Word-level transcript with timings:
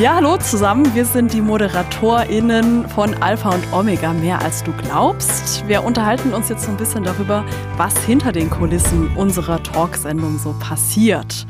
Ja, 0.00 0.16
hallo 0.16 0.36
zusammen. 0.38 0.92
Wir 0.96 1.04
sind 1.04 1.32
die 1.32 1.40
ModeratorInnen 1.40 2.88
von 2.88 3.14
Alpha 3.22 3.54
und 3.54 3.72
Omega, 3.72 4.12
mehr 4.12 4.40
als 4.42 4.64
du 4.64 4.72
glaubst. 4.72 5.66
Wir 5.68 5.84
unterhalten 5.84 6.34
uns 6.34 6.48
jetzt 6.48 6.64
so 6.64 6.72
ein 6.72 6.76
bisschen 6.76 7.04
darüber, 7.04 7.44
was 7.76 7.96
hinter 7.98 8.32
den 8.32 8.50
Kulissen 8.50 9.16
unserer 9.16 9.62
Talksendung 9.62 10.38
so 10.38 10.52
passiert. 10.58 11.46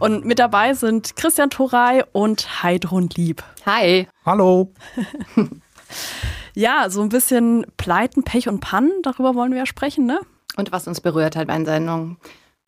Und 0.00 0.24
mit 0.24 0.40
dabei 0.40 0.74
sind 0.74 1.14
Christian 1.14 1.50
Torey 1.50 2.02
und 2.10 2.64
Heidrun 2.64 3.10
Lieb. 3.14 3.44
Hi. 3.64 4.08
Hallo. 4.26 4.72
ja, 6.54 6.90
so 6.90 7.00
ein 7.00 7.10
bisschen 7.10 7.64
Pleiten, 7.76 8.24
Pech 8.24 8.48
und 8.48 8.58
Pannen, 8.58 8.90
darüber 9.04 9.36
wollen 9.36 9.52
wir 9.52 9.58
ja 9.58 9.66
sprechen, 9.66 10.04
ne? 10.04 10.18
Und 10.56 10.72
was 10.72 10.88
uns 10.88 11.00
berührt 11.00 11.36
hat 11.36 11.46
bei 11.46 11.54
den 11.54 11.64
Sendungen. 11.64 12.16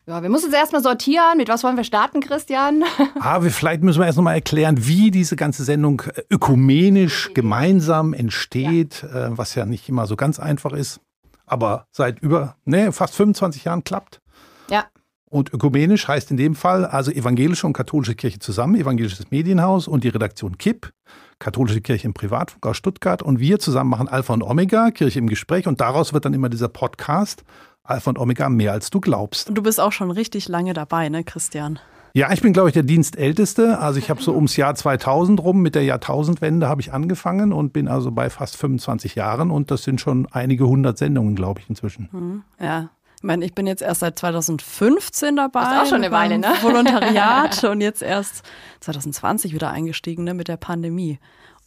Ja, 0.09 0.23
wir 0.23 0.29
müssen 0.29 0.45
uns 0.45 0.53
erstmal 0.53 0.81
sortieren. 0.81 1.35
Mit 1.35 1.49
was 1.49 1.65
wollen 1.65 1.75
wir 1.75 1.83
starten, 1.83 2.21
Christian? 2.21 2.83
Ah, 3.19 3.43
wir, 3.43 3.51
vielleicht 3.51 3.83
müssen 3.83 3.99
wir 3.99 4.05
erst 4.05 4.17
nochmal 4.17 4.35
erklären, 4.35 4.87
wie 4.87 5.11
diese 5.11 5.35
ganze 5.35 5.65
Sendung 5.65 6.01
äh, 6.01 6.21
ökumenisch 6.29 7.31
gemeinsam 7.33 8.13
entsteht, 8.13 9.03
ja. 9.03 9.27
Äh, 9.27 9.37
was 9.37 9.55
ja 9.55 9.65
nicht 9.65 9.89
immer 9.89 10.07
so 10.07 10.15
ganz 10.15 10.39
einfach 10.39 10.71
ist, 10.71 11.01
aber 11.45 11.87
seit 11.91 12.19
über, 12.19 12.55
ne, 12.63 12.93
fast 12.93 13.15
25 13.15 13.65
Jahren 13.65 13.83
klappt. 13.83 14.21
Ja. 14.69 14.85
Und 15.29 15.53
ökumenisch 15.53 16.07
heißt 16.07 16.31
in 16.31 16.37
dem 16.37 16.55
Fall 16.55 16.85
also 16.85 17.11
evangelische 17.11 17.67
und 17.67 17.73
katholische 17.73 18.15
Kirche 18.15 18.39
zusammen, 18.39 18.75
evangelisches 18.75 19.29
Medienhaus 19.29 19.89
und 19.89 20.05
die 20.05 20.09
Redaktion 20.09 20.57
KIP, 20.57 20.93
katholische 21.39 21.81
Kirche 21.81 22.07
im 22.07 22.13
Privatfunk 22.13 22.65
aus 22.65 22.77
Stuttgart. 22.77 23.21
Und 23.21 23.39
wir 23.39 23.59
zusammen 23.59 23.89
machen 23.89 24.07
Alpha 24.07 24.33
und 24.33 24.43
Omega, 24.43 24.91
Kirche 24.91 25.19
im 25.19 25.27
Gespräch. 25.27 25.67
Und 25.67 25.81
daraus 25.81 26.13
wird 26.13 26.23
dann 26.23 26.33
immer 26.33 26.47
dieser 26.47 26.69
Podcast 26.69 27.43
Alpha 27.87 28.09
und 28.09 28.19
Omega 28.19 28.49
mehr 28.49 28.73
als 28.73 28.89
du 28.89 28.99
glaubst. 28.99 29.49
Und 29.49 29.55
du 29.55 29.63
bist 29.63 29.79
auch 29.79 29.91
schon 29.91 30.11
richtig 30.11 30.47
lange 30.47 30.73
dabei, 30.73 31.09
ne, 31.09 31.23
Christian? 31.23 31.79
Ja, 32.13 32.31
ich 32.31 32.41
bin, 32.41 32.51
glaube 32.51 32.69
ich, 32.69 32.73
der 32.73 32.83
Dienstälteste. 32.83 33.77
Also 33.79 33.99
ich 33.99 34.09
habe 34.09 34.21
so 34.21 34.33
ums 34.33 34.55
Jahr 34.57 34.73
2000 34.73 35.39
rum, 35.39 35.61
mit 35.61 35.75
der 35.75 35.83
Jahrtausendwende 35.83 36.67
habe 36.67 36.81
ich 36.81 36.91
angefangen 36.91 37.53
und 37.53 37.73
bin 37.73 37.87
also 37.87 38.11
bei 38.11 38.29
fast 38.29 38.57
25 38.57 39.13
Jahren. 39.15 39.51
Und 39.51 39.69
das 39.69 39.83
sind 39.83 40.01
schon 40.01 40.27
einige 40.31 40.67
hundert 40.67 40.97
Sendungen, 40.97 41.35
glaube 41.35 41.59
ich, 41.59 41.69
inzwischen. 41.69 42.09
Mhm, 42.11 42.43
ja, 42.59 42.89
ich 43.17 43.23
meine, 43.23 43.45
ich 43.45 43.53
bin 43.53 43.65
jetzt 43.65 43.81
erst 43.81 44.01
seit 44.01 44.17
2015 44.17 45.35
dabei. 45.35 45.59
Das 45.61 45.71
ist 45.71 45.79
auch 45.79 45.85
schon 45.85 46.03
eine 46.03 46.11
Weile, 46.11 46.37
ne? 46.37 46.47
Volontariat 46.61 47.63
und 47.69 47.81
jetzt 47.81 48.01
erst 48.01 48.43
2020 48.81 49.53
wieder 49.53 49.71
eingestiegen, 49.71 50.23
ne, 50.23 50.33
mit 50.33 50.47
der 50.47 50.57
Pandemie. 50.57 51.19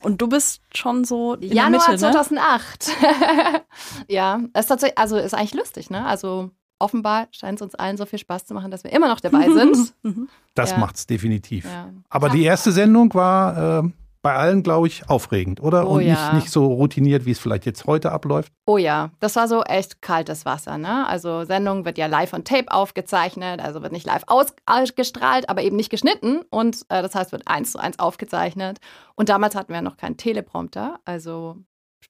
Und 0.03 0.20
du 0.23 0.29
bist 0.29 0.62
schon 0.75 1.05
so 1.05 1.34
in 1.34 1.53
Januar 1.53 1.84
der 1.87 1.91
Mitte, 1.93 2.12
2008. 2.12 2.89
Ne? 3.01 3.62
ja, 4.09 4.41
ist 4.59 4.67
tatsächlich, 4.67 4.98
also 4.98 5.17
ist 5.17 5.34
eigentlich 5.34 5.55
lustig, 5.55 5.91
ne? 5.91 6.05
Also 6.06 6.51
offenbar 6.79 7.29
scheint 7.33 7.61
es 7.61 7.62
uns 7.62 7.75
allen 7.75 7.97
so 7.97 8.06
viel 8.06 8.19
Spaß 8.19 8.47
zu 8.47 8.55
machen, 8.55 8.71
dass 8.71 8.84
wir 8.84 8.93
immer 8.93 9.09
noch 9.09 9.21
dabei 9.21 9.51
sind. 9.53 9.95
das 10.55 10.71
ja. 10.71 10.91
es 10.93 11.06
definitiv. 11.06 11.67
Ja. 11.67 11.91
Aber 12.09 12.31
die 12.31 12.43
erste 12.43 12.73
Sendung 12.73 13.12
war 13.15 13.84
äh, 13.84 13.91
bei 14.22 14.34
allen, 14.34 14.62
glaube 14.62 14.86
ich, 14.86 15.08
aufregend, 15.08 15.62
oder? 15.62 15.86
Oh, 15.86 15.94
und 15.94 16.02
ja. 16.02 16.32
nicht, 16.32 16.44
nicht 16.44 16.50
so 16.50 16.66
routiniert, 16.66 17.24
wie 17.24 17.30
es 17.30 17.38
vielleicht 17.38 17.64
jetzt 17.64 17.86
heute 17.86 18.12
abläuft. 18.12 18.52
Oh 18.66 18.76
ja, 18.76 19.10
das 19.18 19.36
war 19.36 19.48
so 19.48 19.62
echt 19.62 20.02
kaltes 20.02 20.44
Wasser. 20.44 20.76
Ne? 20.78 21.06
Also 21.06 21.44
Sendung 21.44 21.84
wird 21.84 21.96
ja 21.96 22.06
live 22.06 22.32
on 22.34 22.44
Tape 22.44 22.70
aufgezeichnet, 22.70 23.60
also 23.60 23.82
wird 23.82 23.92
nicht 23.92 24.06
live 24.06 24.24
ausgestrahlt, 24.66 25.48
aber 25.48 25.62
eben 25.62 25.76
nicht 25.76 25.91
geschnitten. 25.91 26.42
Und 26.50 26.82
äh, 26.88 27.02
das 27.02 27.14
heißt, 27.14 27.32
wird 27.32 27.46
eins 27.46 27.72
zu 27.72 27.78
eins 27.78 27.98
aufgezeichnet. 27.98 28.78
Und 29.14 29.28
damals 29.28 29.54
hatten 29.54 29.72
wir 29.72 29.82
noch 29.82 29.96
keinen 29.96 30.16
Teleprompter. 30.16 31.00
Also 31.04 31.56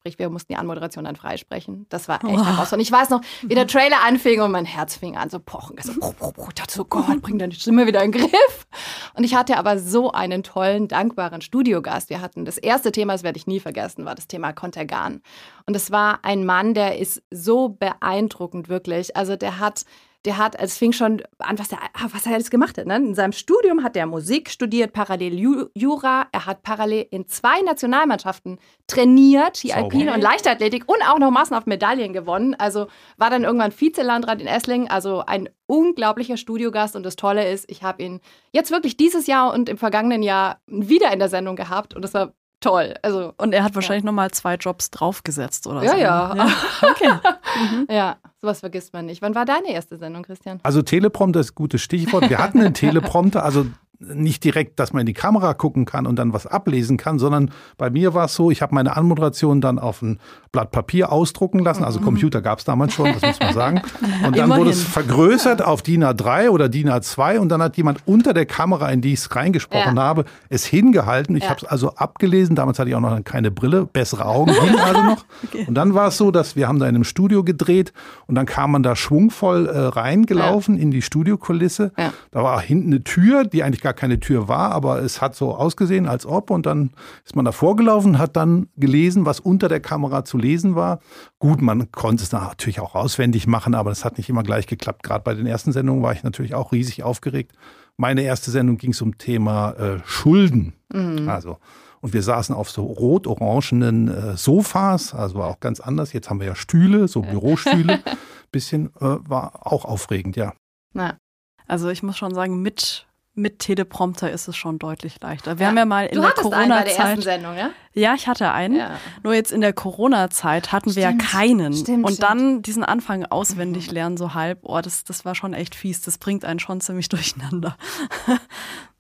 Sprich, 0.01 0.19
wir 0.19 0.31
mussten 0.31 0.55
die 0.55 0.57
Anmoderation 0.57 1.05
dann 1.05 1.15
freisprechen. 1.15 1.85
Das 1.91 2.09
war 2.09 2.25
echt 2.25 2.33
oh. 2.33 2.43
herausfordernd. 2.43 2.81
Ich 2.81 2.91
weiß 2.91 3.11
noch, 3.11 3.21
wie 3.43 3.55
der 3.55 3.67
Trailer 3.67 3.99
anfing 4.03 4.41
und 4.41 4.51
mein 4.51 4.65
Herz 4.65 4.97
fing 4.97 5.15
an 5.19 5.29
zu 5.29 5.41
pochen. 5.41 5.77
Ich 5.79 5.85
so, 5.85 5.93
oh, 6.01 6.15
oh, 6.21 6.33
oh, 6.39 6.49
oh 6.79 6.85
Gott, 6.85 7.21
bring 7.21 7.39
deine 7.39 7.53
Stimme 7.53 7.87
wieder 7.87 8.03
in 8.03 8.11
den 8.11 8.23
Griff. 8.23 8.67
Und 9.13 9.25
ich 9.25 9.35
hatte 9.35 9.59
aber 9.59 9.79
so 9.79 10.11
einen 10.11 10.43
tollen, 10.43 10.89
dankbaren 10.89 11.43
Studiogast. 11.43 12.09
Wir 12.09 12.23
hatten 12.23 12.47
das 12.47 12.57
erste 12.57 12.93
Thema, 12.93 13.13
das 13.13 13.25
werde 13.25 13.37
ich 13.37 13.47
nie 13.47 13.61
vergessen, 13.61 14.07
war 14.07 14.15
das 14.15 14.27
Thema 14.27 14.55
Kontergan. 14.55 15.21
Und 15.67 15.77
es 15.77 15.91
war 15.91 16.21
ein 16.23 16.47
Mann, 16.47 16.73
der 16.73 16.99
ist 16.99 17.23
so 17.31 17.69
beeindruckend, 17.69 18.71
wirklich. 18.71 19.19
Also 19.19 19.37
der 19.37 19.59
hat 19.59 19.85
der 20.27 20.37
hat, 20.37 20.55
es 20.59 20.77
fing 20.77 20.93
schon 20.93 21.23
an, 21.39 21.59
was, 21.59 21.69
der, 21.69 21.79
ah, 21.95 22.09
was 22.13 22.27
er 22.27 22.35
alles 22.35 22.51
gemacht 22.51 22.77
hat. 22.77 22.87
Ne? 22.87 22.97
In 22.97 23.15
seinem 23.15 23.33
Studium 23.33 23.83
hat 23.83 23.97
er 23.97 24.07
Musik 24.07 24.51
studiert, 24.51 24.93
parallel 24.93 25.39
Jura. 25.75 26.27
Er 26.33 26.47
hat 26.47 26.63
parallel 26.63 27.07
in 27.11 27.27
zwei 27.27 27.63
Nationalmannschaften 27.63 28.59
trainiert, 28.87 29.63
die 29.63 29.73
Alpine 29.73 30.13
und 30.13 30.21
Leichtathletik 30.21 30.85
und 30.87 31.03
auch 31.09 31.19
noch 31.19 31.31
massenhaft 31.31 31.67
Medaillen 31.67 32.13
gewonnen. 32.13 32.55
Also 32.55 32.89
war 33.17 33.31
dann 33.31 33.45
irgendwann 33.45 33.73
Vizelandrat 33.73 34.43
in 34.43 34.47
Esslingen. 34.47 34.89
Also 34.89 35.25
ein 35.27 35.49
unglaublicher 35.67 36.37
Studiogast. 36.37 36.97
Und 36.97 37.05
das 37.05 37.17
Tolle 37.17 37.51
ist, 37.51 37.71
ich 37.71 37.83
habe 37.83 38.03
ihn 38.03 38.21
jetzt 38.53 38.71
wirklich 38.71 38.99
dieses 38.99 39.27
Jahr 39.27 39.55
und 39.55 39.69
im 39.71 39.79
vergangenen 39.79 40.23
Jahr 40.23 40.61
wieder 40.67 41.13
in 41.13 41.19
der 41.19 41.29
Sendung 41.31 41.57
gehabt. 41.57 41.95
Und 41.95 42.03
das 42.03 42.13
war 42.13 42.35
toll. 42.61 42.95
Also, 43.03 43.33
und 43.37 43.53
er 43.53 43.65
hat 43.65 43.75
wahrscheinlich 43.75 44.05
ja. 44.05 44.07
nochmal 44.07 44.31
zwei 44.31 44.55
Jobs 44.55 44.91
draufgesetzt 44.91 45.67
oder 45.67 45.83
ja, 45.83 45.91
so. 45.91 45.97
Ja, 45.97 46.35
ja. 46.37 46.49
Okay. 46.83 47.11
mhm. 47.75 47.87
Ja, 47.91 48.17
sowas 48.41 48.61
vergisst 48.61 48.93
man 48.93 49.07
nicht. 49.07 49.23
Wann 49.23 49.35
war 49.35 49.45
deine 49.45 49.73
erste 49.73 49.97
Sendung, 49.97 50.23
Christian? 50.23 50.61
Also 50.63 50.83
Teleprompter 50.83 51.41
ist 51.41 51.53
ein 51.53 51.55
gutes 51.57 51.83
Stichwort. 51.83 52.29
Wir 52.31 52.39
hatten 52.39 52.61
einen 52.61 52.75
Teleprompter, 52.75 53.45
also 53.45 53.67
nicht 54.01 54.45
direkt, 54.45 54.81
dass 54.81 54.93
man 54.93 55.01
in 55.01 55.07
die 55.07 55.13
Kamera 55.13 55.53
gucken 55.53 55.85
kann 55.85 56.07
und 56.07 56.17
dann 56.19 56.33
was 56.33 56.47
ablesen 56.47 56.97
kann, 56.97 57.19
sondern 57.19 57.51
bei 57.77 57.91
mir 57.91 58.15
war 58.15 58.25
es 58.25 58.35
so, 58.35 58.51
ich 58.51 58.63
habe 58.63 58.75
meine 58.75 58.97
Anmoderation 58.97 59.61
dann 59.61 59.79
auf 59.79 60.01
ein 60.01 60.19
Blatt 60.53 60.71
Papier 60.71 61.13
ausdrucken 61.13 61.61
lassen. 61.61 61.85
Also 61.85 62.01
mhm. 62.01 62.05
Computer 62.05 62.41
gab 62.41 62.59
es 62.59 62.65
damals 62.65 62.95
schon, 62.95 63.13
das 63.13 63.23
muss 63.23 63.39
man 63.39 63.55
sagen. 63.55 63.83
Und 64.27 64.37
dann 64.37 64.51
wurde 64.51 64.71
es 64.71 64.83
vergrößert 64.83 65.63
auf 65.63 65.83
DIN 65.83 66.03
A3 66.03 66.49
oder 66.49 66.69
DIN 66.69 66.89
A2 66.89 67.39
und 67.39 67.49
dann 67.49 67.63
hat 67.63 67.77
jemand 67.77 68.01
unter 68.07 68.33
der 68.35 68.47
Kamera, 68.47 68.91
in 68.91 69.01
die 69.01 69.13
ich 69.13 69.21
es 69.21 69.35
reingesprochen 69.35 69.97
ja. 69.97 70.03
habe, 70.03 70.25
es 70.49 70.65
hingehalten. 70.65 71.37
Ich 71.37 71.45
ja. 71.45 71.51
habe 71.51 71.61
es 71.63 71.65
also 71.65 71.95
abgelesen. 71.95 72.57
Damals 72.57 72.79
hatte 72.79 72.91
ich 72.91 72.97
auch 72.97 73.01
noch 73.01 73.23
keine 73.25 73.51
Brille, 73.51 73.87
bessere 73.87 74.25
Augen 74.25 74.53
ging 74.65 74.79
also 74.79 75.03
noch. 75.03 75.25
Okay. 75.45 75.65
Und 75.67 75.75
dann 75.75 75.95
war 75.95 76.09
es 76.09 76.17
so, 76.17 76.31
dass 76.31 76.57
wir 76.57 76.69
haben 76.69 76.79
da 76.79 76.87
in 76.87 76.95
einem 76.95 77.05
Studio 77.05 77.45
gedreht 77.45 77.93
und 78.27 78.35
dann 78.35 78.47
kam 78.47 78.73
man 78.73 78.83
da 78.83 78.97
schwungvoll 78.97 79.67
äh, 79.67 79.79
reingelaufen 79.79 80.77
ja. 80.77 80.83
in 80.83 80.91
die 80.91 81.03
Studiokulisse. 81.03 81.93
Da 82.31 82.43
war 82.43 82.61
hinten 82.61 82.89
eine 82.89 83.05
Tür, 83.05 83.45
die 83.45 83.63
eigentlich 83.63 83.83
gar 83.83 83.90
gar 83.91 83.95
keine 83.95 84.21
Tür 84.21 84.47
war, 84.47 84.71
aber 84.71 85.03
es 85.03 85.21
hat 85.21 85.35
so 85.35 85.55
ausgesehen, 85.55 86.07
als 86.07 86.25
ob. 86.25 86.51
Und 86.51 86.65
dann 86.65 86.91
ist 87.25 87.35
man 87.35 87.45
davor 87.45 87.75
gelaufen, 87.75 88.19
hat 88.19 88.37
dann 88.37 88.69
gelesen, 88.77 89.27
was 89.27 89.41
unter 89.41 89.69
der 89.69 89.81
Kamera 89.81 90.25
zu 90.25 90.39
lesen 90.39 90.77
war. 90.77 91.01
Gut, 91.41 91.61
man 91.61 91.91
konnte 91.91 92.23
es 92.23 92.31
natürlich 92.31 92.79
auch 92.79 92.95
auswendig 92.95 93.49
machen, 93.49 93.75
aber 93.75 93.91
das 93.91 94.05
hat 94.05 94.17
nicht 94.17 94.29
immer 94.29 94.45
gleich 94.45 94.69
geklappt. 94.69 95.03
Gerade 95.03 95.25
bei 95.25 95.35
den 95.35 95.47
ersten 95.47 95.73
Sendungen 95.73 96.05
war 96.05 96.13
ich 96.13 96.23
natürlich 96.23 96.55
auch 96.55 96.71
riesig 96.71 97.03
aufgeregt. 97.03 97.53
Meine 97.97 98.23
erste 98.23 98.53
Sendung 98.53 98.77
ging 98.77 98.93
zum 98.93 99.19
Thema 99.19 99.73
äh, 99.73 99.99
Schulden. 100.05 100.75
Mhm. 100.93 101.29
Also 101.29 101.59
und 102.01 102.15
wir 102.15 102.23
saßen 102.23 102.55
auf 102.55 102.71
so 102.71 102.85
rot-orangenen 102.85 104.09
äh, 104.09 104.37
Sofas, 104.37 105.13
also 105.13 105.35
war 105.35 105.49
auch 105.49 105.61
ganz 105.61 105.81
anders. 105.81 106.15
Jetzt 106.15 106.31
haben 106.31 106.41
wir 106.41 106.47
ja 106.47 106.55
Stühle, 106.55 107.09
so 107.09 107.21
Bürostühle. 107.21 108.01
Bisschen 108.53 108.87
äh, 109.01 109.17
war 109.29 109.67
auch 109.67 109.85
aufregend, 109.85 110.37
ja. 110.37 110.55
Na, 110.95 111.19
also 111.67 111.91
ich 111.91 112.03
muss 112.03 112.17
schon 112.17 112.35
sagen, 112.35 112.63
mit 112.63 113.07
mit 113.41 113.59
Teleprompter 113.59 114.31
ist 114.31 114.49
es 114.49 114.57
schon 114.57 114.79
deutlich 114.79 115.21
leichter. 115.21 115.59
Wir 115.59 115.65
ja. 115.65 115.69
haben 115.71 115.77
ja 115.77 115.85
mal 115.85 116.07
in 116.07 116.17
du 116.17 116.21
der 116.23 116.31
Corona-Zeit. 116.33 117.25
Ja? 117.25 117.71
ja, 117.93 118.15
ich 118.15 118.29
hatte 118.29 118.53
einen. 118.53 118.77
Ja. 118.77 118.99
Nur 119.23 119.35
jetzt 119.35 119.51
in 119.51 119.61
der 119.61 119.73
Corona-Zeit 119.73 120.73
hatten 120.73 120.95
wir 120.95 121.03
ja 121.03 121.13
keinen. 121.13 121.73
Stimmt, 121.73 122.05
und 122.05 122.15
stimmt. 122.15 122.31
dann 122.31 122.63
diesen 122.63 122.85
Anfang 122.85 123.25
auswendig 123.25 123.89
mhm. 123.89 123.95
lernen, 123.95 124.17
so 124.17 124.35
halb, 124.35 124.61
oh, 124.63 124.81
das, 124.81 125.05
das 125.05 125.25
war 125.25 125.35
schon 125.35 125.55
echt 125.55 125.75
fies. 125.75 126.03
Das 126.03 126.19
bringt 126.19 126.45
einen 126.45 126.61
schon 126.61 126.81
ziemlich 126.81 127.09
durcheinander. 127.11 127.77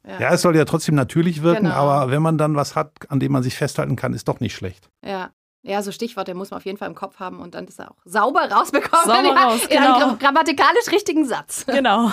Ja. 0.07 0.19
ja, 0.19 0.33
es 0.33 0.43
soll 0.43 0.57
ja 0.57 0.65
trotzdem 0.65 0.95
natürlich 0.95 1.43
wirken, 1.43 1.65
genau. 1.65 1.75
aber 1.75 2.11
wenn 2.11 2.23
man 2.23 2.39
dann 2.39 2.57
was 2.57 2.75
hat, 2.75 2.93
an 3.11 3.21
dem 3.21 3.33
man 3.33 3.43
sich 3.43 3.55
festhalten 3.55 3.97
kann, 3.97 4.15
ist 4.15 4.29
doch 4.29 4.41
nicht 4.41 4.55
schlecht. 4.55 4.89
Ja. 5.05 5.31
Ja, 5.63 5.83
so 5.83 5.93
Stichworte 5.93 6.35
muss 6.35 6.51
man 6.51 6.59
auf 6.59 6.65
jeden 6.65 6.79
Fall 6.79 6.89
im 6.89 6.95
Kopf 6.95 7.19
haben 7.19 7.41
und 7.41 7.55
dann 7.55 7.67
ist 7.67 7.79
er 7.79 7.91
auch 7.91 7.97
sauber 8.05 8.51
rausbekommen. 8.51 9.07
Sauber 9.07 9.39
raus, 9.39 9.63
in 9.65 9.77
genau. 9.77 9.97
einem 9.97 10.19
grammatikalisch 10.19 10.91
richtigen 10.91 11.27
Satz. 11.27 11.67
Genau. 11.67 12.11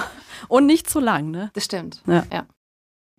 Und 0.49 0.65
nicht 0.65 0.89
zu 0.89 0.99
lang, 0.99 1.31
ne? 1.31 1.49
Das 1.53 1.65
stimmt. 1.65 2.01
Ja. 2.05 2.23
ja. 2.31 2.45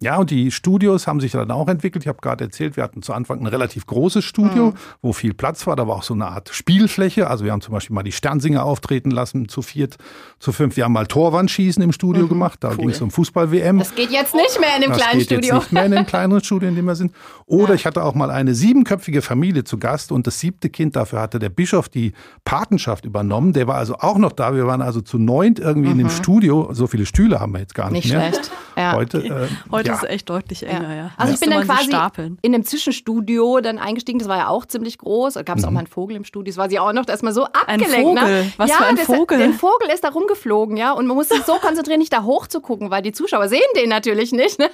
Ja, 0.01 0.17
und 0.17 0.31
die 0.31 0.53
Studios 0.53 1.09
haben 1.09 1.19
sich 1.19 1.33
dann 1.33 1.51
auch 1.51 1.67
entwickelt. 1.67 2.05
Ich 2.05 2.09
habe 2.09 2.19
gerade 2.21 2.45
erzählt, 2.45 2.77
wir 2.77 2.85
hatten 2.85 3.03
zu 3.03 3.13
Anfang 3.13 3.41
ein 3.41 3.47
relativ 3.49 3.85
großes 3.85 4.25
Studio, 4.25 4.67
mhm. 4.67 4.75
wo 5.03 5.13
viel 5.13 5.35
Platz 5.35 5.67
war. 5.67 5.75
Da 5.75 5.89
war 5.89 5.97
auch 5.97 6.03
so 6.05 6.15
eine 6.15 6.29
Art 6.29 6.51
Spielfläche. 6.51 7.29
Also 7.29 7.45
wir 7.45 7.51
haben 7.51 7.63
zum 7.63 7.75
Beispiel 7.75 7.95
mal 7.95 8.05
die 8.05 8.13
Sternsinger 8.13 8.65
auftreten 8.65 9.11
lassen, 9.11 9.49
zu 9.49 9.61
viert, 9.61 9.97
zu 10.39 10.53
fünf. 10.53 10.77
Wir 10.77 10.85
haben 10.85 10.93
mal 10.93 11.09
Torwandschießen 11.09 11.83
im 11.83 11.91
Studio 11.91 12.25
mhm. 12.25 12.29
gemacht. 12.29 12.59
Da 12.61 12.71
cool. 12.71 12.77
ging 12.77 12.91
es 12.91 13.01
um 13.01 13.11
Fußball-WM. 13.11 13.81
Das 13.81 13.93
geht 13.93 14.13
jetzt 14.13 14.37
nicht 14.37 14.61
mehr 14.61 14.77
in 14.77 14.83
dem 14.83 14.91
das 14.91 14.99
kleinen 14.99 15.19
geht 15.19 15.27
Studio. 15.27 15.55
Jetzt 15.55 15.63
nicht 15.63 15.73
mehr 15.73 15.85
in 15.87 15.91
dem 15.91 16.07
kleineren 16.07 16.45
Studio, 16.45 16.69
in 16.69 16.77
dem 16.77 16.85
wir 16.85 16.95
sind. 16.95 17.13
Oder 17.47 17.71
ja. 17.71 17.75
ich 17.75 17.85
hatte 17.85 18.05
auch 18.05 18.15
mal 18.15 18.31
eine 18.31 18.55
siebenköpfige 18.55 19.21
Familie 19.21 19.65
zu 19.65 19.79
Gast 19.79 20.13
und 20.13 20.29
das 20.29 20.39
siebte 20.39 20.71
Kind, 20.71 20.95
dafür 20.95 21.21
hatte 21.21 21.41
der 21.41 21.49
Bischof 21.49 21.89
die 21.89 22.13
Patenschaft 22.45 23.05
übernommen. 23.05 23.53
Der 23.53 23.67
war 23.67 23.75
also 23.75 23.97
auch 23.97 24.19
noch 24.19 24.31
da. 24.31 24.55
Wir 24.55 24.69
waren 24.69 24.81
also 24.81 25.01
zu 25.01 25.19
neunt 25.19 25.59
irgendwie 25.59 25.89
mhm. 25.89 25.93
in 25.93 25.99
dem 25.99 26.07
mhm. 26.07 26.23
Studio. 26.23 26.69
So 26.73 26.87
viele 26.87 27.05
Stühle 27.05 27.41
haben 27.41 27.53
wir 27.53 27.59
jetzt 27.59 27.75
gar 27.75 27.91
nicht, 27.91 28.05
nicht 28.05 28.15
mehr. 28.15 28.29
Schlecht. 28.29 28.53
Ja. 28.77 28.93
Heute, 28.93 29.19
äh, 29.25 29.49
Heute 29.73 29.88
Ja. 29.89 29.95
ist 29.95 30.05
es 30.05 30.09
echt 30.09 30.31
deutlich 30.31 30.63
enger, 30.65 30.95
ja. 30.95 31.11
Also 31.17 31.35
ich 31.35 31.41
bin 31.41 31.51
dann 31.51 31.65
quasi 31.65 31.85
stapeln. 31.85 32.39
in 32.43 32.55
einem 32.55 32.65
Zwischenstudio 32.65 33.61
dann 33.61 33.79
eingestiegen. 33.79 34.19
Das 34.19 34.29
war 34.29 34.37
ja 34.39 34.49
auch 34.49 34.67
ziemlich 34.67 34.99
groß. 34.99 35.35
Da 35.35 35.43
gab 35.43 35.59
es 35.59 35.65
auch 35.65 35.71
mal 35.71 35.81
einen 35.81 35.87
Vogel 35.89 36.17
im 36.17 36.25
Studio. 36.25 36.51
Das 36.51 36.57
war 36.59 36.69
sie 36.71 36.79
auch 36.79 36.93
noch. 36.93 37.05
Da 37.05 37.13
ist 37.15 37.23
man 37.23 37.33
so 37.35 37.45
abgelenkt. 37.45 37.95
Vogel? 37.97 38.45
Ne? 38.45 38.53
Was 38.57 38.71
ja, 38.71 38.77
für 38.77 38.87
ein 38.87 38.97
das, 38.97 39.07
Vogel? 39.07 39.39
Der 39.39 39.53
Vogel 39.53 39.89
ist 39.93 40.05
da 40.05 40.11
rumgeflogen, 40.11 40.77
ja. 40.77 40.93
Und 40.93 41.07
man 41.07 41.17
muss 41.17 41.29
sich 41.29 41.43
so 41.43 41.55
konzentrieren, 41.55 41.99
nicht 41.99 42.13
da 42.13 42.23
hoch 42.23 42.47
zu 42.47 42.61
gucken, 42.61 42.91
weil 42.91 43.03
die 43.03 43.13
Zuschauer 43.13 43.49
sehen 43.49 43.61
den 43.77 43.89
natürlich 43.89 44.33
nicht. 44.33 44.59
Ne? 44.59 44.69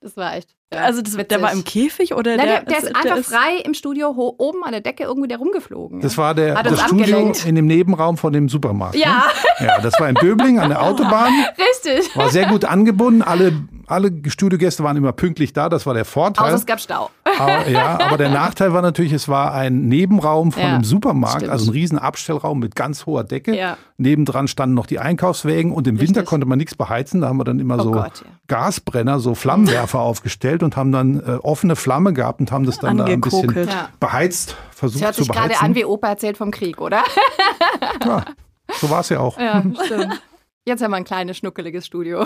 Das 0.00 0.16
war 0.16 0.36
echt. 0.36 0.50
Ja, 0.72 0.82
Also 0.82 1.02
das, 1.02 1.16
der 1.16 1.42
war 1.42 1.52
im 1.52 1.64
Käfig 1.64 2.14
oder 2.14 2.36
Nein, 2.36 2.46
der, 2.46 2.62
der, 2.62 2.64
der 2.64 2.78
ist 2.78 2.96
einfach 2.96 3.18
frei 3.28 3.56
im 3.64 3.74
Studio 3.74 4.10
oben 4.38 4.62
an 4.62 4.70
der 4.70 4.80
Decke 4.80 5.02
irgendwie 5.02 5.26
der 5.26 5.38
rumgeflogen. 5.38 6.00
Das 6.00 6.16
war 6.16 6.34
der, 6.34 6.62
das 6.62 6.80
Studio 6.82 7.04
abgelenkt. 7.04 7.44
in 7.44 7.56
dem 7.56 7.66
Nebenraum 7.66 8.16
von 8.16 8.32
dem 8.32 8.48
Supermarkt. 8.48 8.94
Ja. 8.94 9.24
Ne? 9.58 9.66
Ja, 9.66 9.80
das 9.80 9.98
war 9.98 10.08
in 10.08 10.14
Böbling 10.14 10.60
an 10.60 10.68
der 10.68 10.80
Autobahn. 10.86 11.32
Richtig. 11.58 12.14
War 12.16 12.30
sehr 12.30 12.46
gut 12.46 12.64
angebunden. 12.64 13.22
Alle, 13.22 13.52
alle 13.90 14.10
Studiogäste 14.28 14.82
waren 14.84 14.96
immer 14.96 15.12
pünktlich 15.12 15.52
da. 15.52 15.68
Das 15.68 15.86
war 15.86 15.94
der 15.94 16.04
Vorteil. 16.04 16.46
Außer 16.46 16.54
es 16.56 16.66
gab 16.66 16.80
Stau. 16.80 17.10
Aber, 17.38 17.68
ja, 17.68 17.98
aber 18.00 18.16
der 18.16 18.28
Nachteil 18.30 18.72
war 18.72 18.82
natürlich, 18.82 19.12
es 19.12 19.28
war 19.28 19.54
ein 19.54 19.88
Nebenraum 19.88 20.52
von 20.52 20.62
Ja, 20.62 20.68
einem 20.74 20.84
Supermarkt, 20.84 21.36
stimmt. 21.38 21.52
also 21.52 21.70
ein 21.70 21.72
riesen 21.74 21.98
Abstellraum 21.98 22.58
mit 22.58 22.74
ganz 22.76 23.06
hoher 23.06 23.24
Decke. 23.24 23.56
Ja. 23.56 23.76
Nebendran 23.98 24.48
standen 24.48 24.74
noch 24.74 24.86
die 24.86 24.98
Einkaufswägen 24.98 25.72
und 25.72 25.86
im 25.86 26.00
Winter 26.00 26.20
Richtig. 26.20 26.26
konnte 26.26 26.46
man 26.46 26.58
nichts 26.58 26.74
beheizen. 26.74 27.20
Da 27.20 27.28
haben 27.28 27.36
wir 27.38 27.44
dann 27.44 27.58
immer 27.60 27.78
Oh 27.78 27.82
so 27.82 27.90
Gott, 27.92 28.22
ja. 28.24 28.30
Gasbrenner, 28.48 29.20
so 29.20 29.34
Flammenwerfer 29.34 30.00
aufgestellt 30.00 30.62
und 30.62 30.76
haben 30.76 30.92
dann 30.92 31.20
äh, 31.20 31.36
offene 31.42 31.76
Flamme 31.76 32.12
gehabt 32.12 32.40
und 32.40 32.52
haben 32.52 32.66
das 32.66 32.78
dann 32.78 32.98
da 32.98 33.04
ein 33.04 33.20
bisschen 33.20 33.68
beheizt, 34.00 34.56
versucht 34.70 35.00
Das 35.02 35.06
hört 35.08 35.14
zu 35.16 35.22
sich 35.24 35.32
gerade 35.32 35.48
beheizen. 35.48 35.66
an, 35.66 35.74
wie 35.74 35.84
Opa 35.84 36.08
erzählt 36.08 36.36
vom 36.36 36.50
Krieg, 36.50 36.80
oder? 36.80 37.02
ja, 38.04 38.24
so 38.80 38.90
war 38.90 39.00
es 39.00 39.08
ja 39.08 39.20
auch. 39.20 39.38
Ja, 39.38 39.62
stimmt. 39.84 40.20
Jetzt 40.66 40.82
haben 40.82 40.90
wir 40.90 40.96
ein 40.98 41.04
kleines, 41.04 41.38
schnuckeliges 41.38 41.86
Studio. 41.86 42.24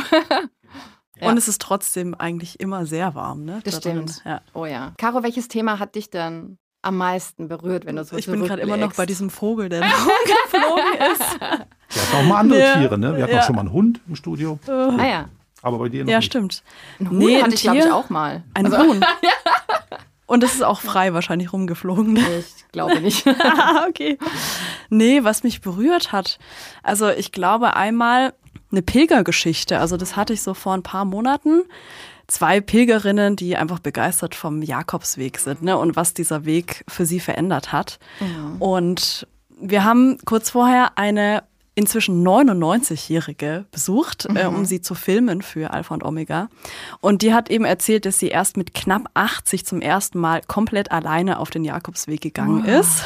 Ja. 1.21 1.29
Und 1.29 1.37
es 1.37 1.47
ist 1.49 1.61
trotzdem 1.63 2.15
eigentlich 2.15 2.59
immer 2.61 2.87
sehr 2.87 3.15
warm, 3.15 3.45
ne? 3.45 3.61
Das 3.65 3.75
da 3.75 3.81
stimmt. 3.81 4.23
Ja. 4.25 4.41
Oh 4.53 4.67
ja. 4.67 4.93
Caro, 4.99 5.23
welches 5.23 5.49
Thema 5.49 5.79
hat 5.79 5.95
dich 5.95 6.11
denn 6.11 6.59
am 6.83 6.97
meisten 6.97 7.49
berührt, 7.49 7.87
wenn 7.87 7.97
du 7.97 8.05
so 8.05 8.17
Ich 8.17 8.27
bin 8.27 8.43
gerade 8.45 8.61
immer 8.63 8.77
noch 8.77 8.93
bei 8.95 9.07
diesem 9.07 9.31
Vogel, 9.31 9.69
der 9.69 9.81
da 9.83 9.87
rumgeflogen 9.87 11.13
ist. 11.13 11.41
Wir 11.41 12.03
hatten 12.03 12.17
auch 12.17 12.23
mal 12.29 12.41
andere 12.41 12.61
Ja. 12.61 12.75
Tiere, 12.79 12.99
ne? 12.99 13.17
Wir 13.17 13.23
hatten 13.25 13.33
Ja. 13.35 13.41
auch 13.41 13.45
schon 13.47 13.55
mal 13.55 13.61
einen 13.63 13.73
Hund 13.73 14.01
im 14.09 14.17
Studio, 14.17 14.59
Ah 14.67 15.05
ja. 15.07 15.29
aber 15.63 15.79
bei 15.79 15.89
dir 15.89 16.05
noch 16.05 16.11
Ja, 16.11 16.19
nicht. 16.19 16.27
stimmt. 16.27 16.63
Ein 17.01 17.11
Huhn 17.11 17.19
Nee, 17.19 17.37
hatte 17.37 17.45
ein 17.47 17.53
ich, 17.53 17.63
glaube 17.63 17.79
ich, 17.79 17.85
Tier. 17.85 17.95
auch 17.97 18.11
mal. 18.11 18.43
Ein 18.55 18.67
Also, 18.67 18.79
Huhn. 18.87 19.05
Und 20.27 20.43
das 20.43 20.55
ist 20.55 20.63
auch 20.65 20.81
frei 20.81 21.13
wahrscheinlich 21.13 21.53
rumgeflogen. 21.53 22.15
Ne? 22.15 22.39
Ich 22.39 22.65
glaube 22.73 22.99
nicht. 23.01 23.27
Ah, 23.27 23.85
okay. 23.89 24.19
Nee, 24.89 25.23
was 25.23 25.43
mich 25.45 25.61
berührt 25.61 26.13
hat. 26.13 26.39
Also 26.83 27.09
ich 27.11 27.31
glaube 27.31 27.77
einmal 27.77 28.33
eine 28.75 28.83
Pilgergeschichte. 28.83 29.79
Also 29.79 29.97
das 29.97 30.17
hatte 30.17 30.33
ich 30.33 30.43
so 30.43 30.55
vor 30.55 30.75
ein 30.75 30.83
paar 30.83 31.05
Monaten. 31.05 31.63
Zwei 32.27 32.61
Pilgerinnen, 32.61 33.37
die 33.37 33.57
einfach 33.57 33.79
begeistert 33.79 34.35
vom 34.35 34.63
Jakobsweg 34.63 35.39
sind 35.39 35.63
ne? 35.63 35.77
und 35.77 35.95
was 35.97 36.15
dieser 36.15 36.45
Weg 36.45 36.85
für 36.89 37.05
sie 37.05 37.21
verändert 37.21 37.73
hat. 37.73 37.99
Und 38.59 39.27
wir 39.61 39.85
haben 39.85 40.19
kurz 40.25 40.51
vorher 40.51 40.97
eine 40.97 41.45
inzwischen 41.77 42.27
99-Jährige 42.27 43.67
besucht, 43.73 44.29
äh, 44.33 44.47
um 44.47 44.65
sie 44.65 44.81
zu 44.81 44.95
filmen 44.95 45.43
für 45.43 45.73
Alpha 45.73 45.93
und 45.93 46.05
Omega. 46.05 46.49
Und 47.01 47.23
die 47.23 47.35
hat 47.35 47.51
eben 47.51 47.65
erzählt, 47.65 48.07
dass 48.07 48.19
sie 48.19 48.29
erst 48.29 48.57
mit 48.57 48.75
knapp 48.75 49.11
80 49.15 49.67
zum 49.67 49.81
ersten 49.81 50.21
Mal 50.21 50.41
komplett 50.47 50.93
alleine 50.93 51.41
auf 51.41 51.51
den 51.51 51.65
Jakobsweg 51.65 52.21
gegangen 52.21 52.65
ist 52.65 53.05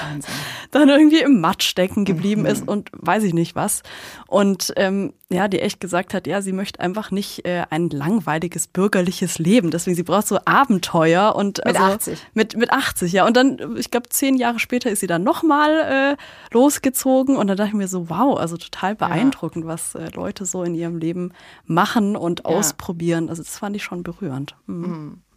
dann 0.70 0.88
irgendwie 0.88 1.20
im 1.20 1.40
Matsch 1.40 1.66
stecken 1.66 2.04
geblieben 2.04 2.46
ist 2.46 2.66
und 2.66 2.90
weiß 2.92 3.22
ich 3.24 3.34
nicht 3.34 3.54
was. 3.54 3.82
Und 4.26 4.72
ähm, 4.76 5.14
ja, 5.30 5.46
die 5.46 5.60
echt 5.60 5.80
gesagt 5.80 6.14
hat, 6.14 6.26
ja, 6.26 6.40
sie 6.40 6.52
möchte 6.52 6.80
einfach 6.80 7.10
nicht 7.10 7.44
äh, 7.44 7.64
ein 7.68 7.90
langweiliges 7.90 8.66
bürgerliches 8.66 9.38
Leben. 9.38 9.70
Deswegen, 9.70 9.94
sie 9.94 10.02
braucht 10.02 10.26
so 10.26 10.38
Abenteuer 10.46 11.36
und 11.36 11.58
Mit 11.58 11.76
also, 11.76 11.94
80. 11.94 12.26
Mit, 12.32 12.56
mit 12.56 12.72
80, 12.72 13.12
ja. 13.12 13.26
Und 13.26 13.36
dann, 13.36 13.76
ich 13.76 13.90
glaube, 13.90 14.08
zehn 14.08 14.36
Jahre 14.36 14.58
später 14.58 14.90
ist 14.90 15.00
sie 15.00 15.06
dann 15.06 15.22
nochmal 15.22 16.16
äh, 16.16 16.54
losgezogen 16.54 17.36
und 17.36 17.46
dann 17.46 17.58
dachte 17.58 17.68
ich 17.68 17.76
mir 17.76 17.88
so, 17.88 18.08
wow, 18.08 18.38
also 18.38 18.56
total 18.56 18.94
beeindruckend, 18.94 19.66
was 19.66 19.94
äh, 19.94 20.08
Leute 20.14 20.46
so 20.46 20.62
in 20.62 20.74
ihrem 20.74 20.96
Leben 20.96 21.32
machen 21.66 22.16
und 22.16 22.46
ausprobieren. 22.46 23.28
Also 23.28 23.42
das 23.42 23.58
fand 23.58 23.76
ich 23.76 23.84
schon 23.84 24.02
berührend. 24.02 24.56
Mhm. 24.66 25.18
Ja. 25.20 25.27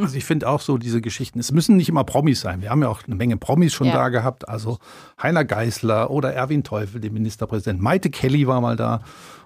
Also 0.00 0.16
ich 0.16 0.24
finde 0.24 0.48
auch 0.48 0.60
so 0.60 0.78
diese 0.78 1.00
Geschichten, 1.00 1.38
es 1.38 1.52
müssen 1.52 1.76
nicht 1.76 1.88
immer 1.88 2.04
Promis 2.04 2.40
sein. 2.40 2.62
Wir 2.62 2.70
haben 2.70 2.82
ja 2.82 2.88
auch 2.88 3.02
eine 3.06 3.14
Menge 3.14 3.36
Promis 3.36 3.72
schon 3.74 3.88
Ja. 3.88 3.92
da 3.94 4.08
gehabt. 4.08 4.48
Also 4.48 4.78
Heiner 5.22 5.44
Geißler 5.44 6.10
oder 6.10 6.32
Erwin 6.32 6.64
Teufel, 6.64 7.00
der 7.00 7.10
Ministerpräsident. 7.10 7.80
Maite 7.80 8.10
Kelly 8.10 8.46
war 8.46 8.60
mal 8.60 8.76
da 8.76 9.02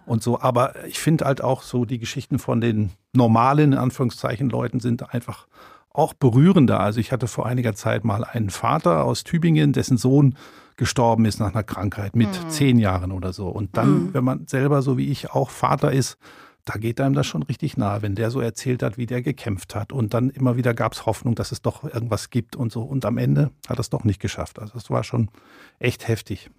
und 0.07 0.23
so. 0.23 0.41
Aber 0.41 0.85
ich 0.87 0.99
finde 1.01 1.25
halt 1.25 1.43
auch 1.43 1.63
so 1.63 1.85
die 1.85 1.99
Geschichten 1.99 2.39
von 2.39 2.61
den 2.61 2.91
normalen, 3.13 3.73
in 3.73 3.79
Anführungszeichen, 3.79 4.49
Leuten 4.49 4.81
sind 4.81 5.13
einfach 5.13 5.47
auch 5.91 6.15
berührender. 6.15 6.81
Also 6.81 7.01
ich 7.01 7.13
hatte 7.13 7.27
vor 7.29 7.47
einiger 7.47 7.75
Zeit 7.75 8.05
mal 8.05 8.25
einen 8.25 8.49
Vater 8.51 9.05
aus 9.05 9.25
Tübingen, 9.25 9.73
dessen 9.73 9.99
Sohn 9.99 10.37
gestorben 10.77 11.27
ist 11.27 11.39
nach 11.39 11.53
einer 11.53 11.63
Krankheit 11.63 12.17
mit 12.17 12.29
zehn 12.49 12.79
Jahren 12.79 13.13
oder 13.13 13.33
so. 13.35 13.49
Und 13.49 13.77
dann, 13.77 14.15
wenn 14.15 14.25
man 14.25 14.47
selber 14.47 14.81
so 14.81 14.97
wie 14.97 15.09
ich 15.11 15.31
auch 15.33 15.51
Vater 15.51 15.93
ist, 15.93 16.17
da 16.65 16.75
geht 16.75 17.01
einem 17.01 17.15
das 17.15 17.27
schon 17.27 17.43
richtig 17.43 17.77
nahe, 17.77 18.03
wenn 18.03 18.15
der 18.15 18.31
so 18.31 18.41
erzählt 18.41 18.83
hat, 18.83 18.97
wie 18.97 19.07
der 19.07 19.23
gekämpft 19.23 19.75
hat. 19.75 19.93
Und 19.93 20.15
dann 20.15 20.31
immer 20.31 20.57
wieder 20.57 20.75
gab 20.75 20.93
es 20.93 21.07
Hoffnung, 21.07 21.35
dass 21.35 21.53
es 21.53 21.63
doch 21.63 21.83
irgendwas 21.83 22.31
gibt 22.31 22.55
und 22.55 22.71
so. 22.71 22.83
Und 22.83 23.05
am 23.05 23.19
Ende 23.19 23.51
hat 23.69 23.79
er 23.79 23.81
es 23.81 23.91
doch 23.91 24.05
nicht 24.05 24.21
geschafft. 24.21 24.59
Also 24.59 24.79
es 24.79 24.89
war 24.91 25.03
schon 25.03 25.31
echt 25.79 26.07
heftig. 26.07 26.51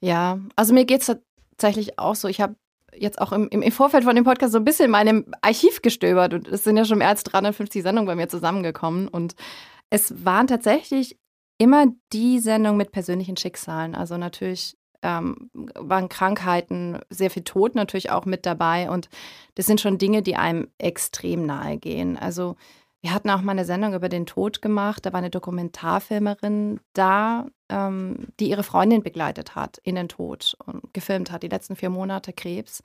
Ja, 0.00 0.38
also 0.56 0.74
mir 0.74 0.84
geht 0.84 1.02
es 1.02 1.16
tatsächlich 1.56 1.98
auch 1.98 2.14
so. 2.14 2.28
Ich 2.28 2.40
habe 2.40 2.56
jetzt 2.94 3.20
auch 3.20 3.32
im, 3.32 3.48
im 3.48 3.62
im 3.62 3.72
Vorfeld 3.72 4.04
von 4.04 4.14
dem 4.14 4.24
Podcast 4.24 4.52
so 4.52 4.58
ein 4.58 4.64
bisschen 4.64 4.86
in 4.86 4.90
meinem 4.90 5.26
Archiv 5.42 5.82
gestöbert 5.82 6.34
und 6.34 6.48
es 6.48 6.64
sind 6.64 6.76
ja 6.76 6.84
schon 6.84 6.98
mehr 6.98 7.08
als 7.08 7.24
350 7.24 7.82
Sendungen 7.82 8.06
bei 8.06 8.14
mir 8.14 8.28
zusammengekommen 8.28 9.08
und 9.08 9.34
es 9.90 10.24
waren 10.24 10.46
tatsächlich 10.46 11.18
immer 11.58 11.86
die 12.12 12.38
Sendungen 12.38 12.76
mit 12.76 12.92
persönlichen 12.92 13.36
Schicksalen. 13.36 13.94
Also 13.94 14.16
natürlich 14.16 14.76
ähm, 15.02 15.50
waren 15.52 16.08
Krankheiten, 16.08 16.98
sehr 17.10 17.30
viel 17.30 17.44
Tod 17.44 17.74
natürlich 17.74 18.10
auch 18.10 18.24
mit 18.24 18.46
dabei 18.46 18.90
und 18.90 19.08
das 19.54 19.66
sind 19.66 19.80
schon 19.80 19.98
Dinge, 19.98 20.22
die 20.22 20.36
einem 20.36 20.68
extrem 20.78 21.46
nahe 21.46 21.78
gehen. 21.78 22.16
Also 22.16 22.56
wir 23.02 23.14
hatten 23.14 23.30
auch 23.30 23.42
mal 23.42 23.52
eine 23.52 23.64
Sendung 23.64 23.94
über 23.94 24.08
den 24.08 24.26
Tod 24.26 24.60
gemacht. 24.62 25.06
Da 25.06 25.12
war 25.12 25.18
eine 25.18 25.30
Dokumentarfilmerin 25.30 26.80
da, 26.92 27.46
ähm, 27.68 28.28
die 28.40 28.50
ihre 28.50 28.62
Freundin 28.62 29.02
begleitet 29.02 29.54
hat 29.54 29.78
in 29.82 29.94
den 29.94 30.08
Tod 30.08 30.56
und 30.66 30.92
gefilmt 30.92 31.30
hat, 31.30 31.42
die 31.42 31.48
letzten 31.48 31.76
vier 31.76 31.90
Monate 31.90 32.32
Krebs. 32.32 32.82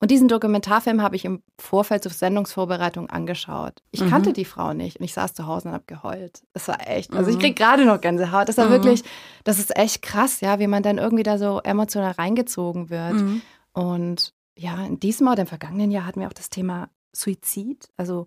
Und 0.00 0.10
diesen 0.10 0.28
Dokumentarfilm 0.28 1.02
habe 1.02 1.16
ich 1.16 1.24
im 1.24 1.42
Vorfeld 1.58 2.02
zur 2.02 2.12
Sendungsvorbereitung 2.12 3.10
angeschaut. 3.10 3.82
Ich 3.90 4.00
Mhm. 4.00 4.08
kannte 4.10 4.32
die 4.32 4.44
Frau 4.44 4.72
nicht 4.72 4.98
und 4.98 5.04
ich 5.04 5.12
saß 5.12 5.34
zu 5.34 5.46
Hause 5.46 5.68
und 5.68 5.74
habe 5.74 5.84
geheult. 5.86 6.42
Das 6.52 6.68
war 6.68 6.86
echt, 6.88 7.12
also 7.14 7.28
ich 7.30 7.36
Mhm. 7.36 7.40
kriege 7.40 7.54
gerade 7.54 7.84
noch 7.84 8.00
Gänsehaut. 8.00 8.48
Das 8.48 8.56
war 8.58 8.66
Mhm. 8.66 8.70
wirklich, 8.70 9.02
das 9.44 9.58
ist 9.58 9.76
echt 9.76 10.02
krass, 10.02 10.40
ja, 10.40 10.58
wie 10.60 10.66
man 10.66 10.82
dann 10.82 10.98
irgendwie 10.98 11.24
da 11.24 11.36
so 11.38 11.60
emotional 11.62 12.12
reingezogen 12.12 12.90
wird. 12.90 13.14
Mhm. 13.14 13.42
Und 13.72 14.34
ja, 14.56 14.84
in 14.86 14.98
diesem 15.00 15.26
Jahr, 15.26 15.38
im 15.38 15.46
vergangenen 15.46 15.90
Jahr 15.90 16.06
hatten 16.06 16.20
wir 16.20 16.26
auch 16.28 16.32
das 16.32 16.50
Thema 16.50 16.88
Suizid. 17.12 17.88
Also 17.96 18.26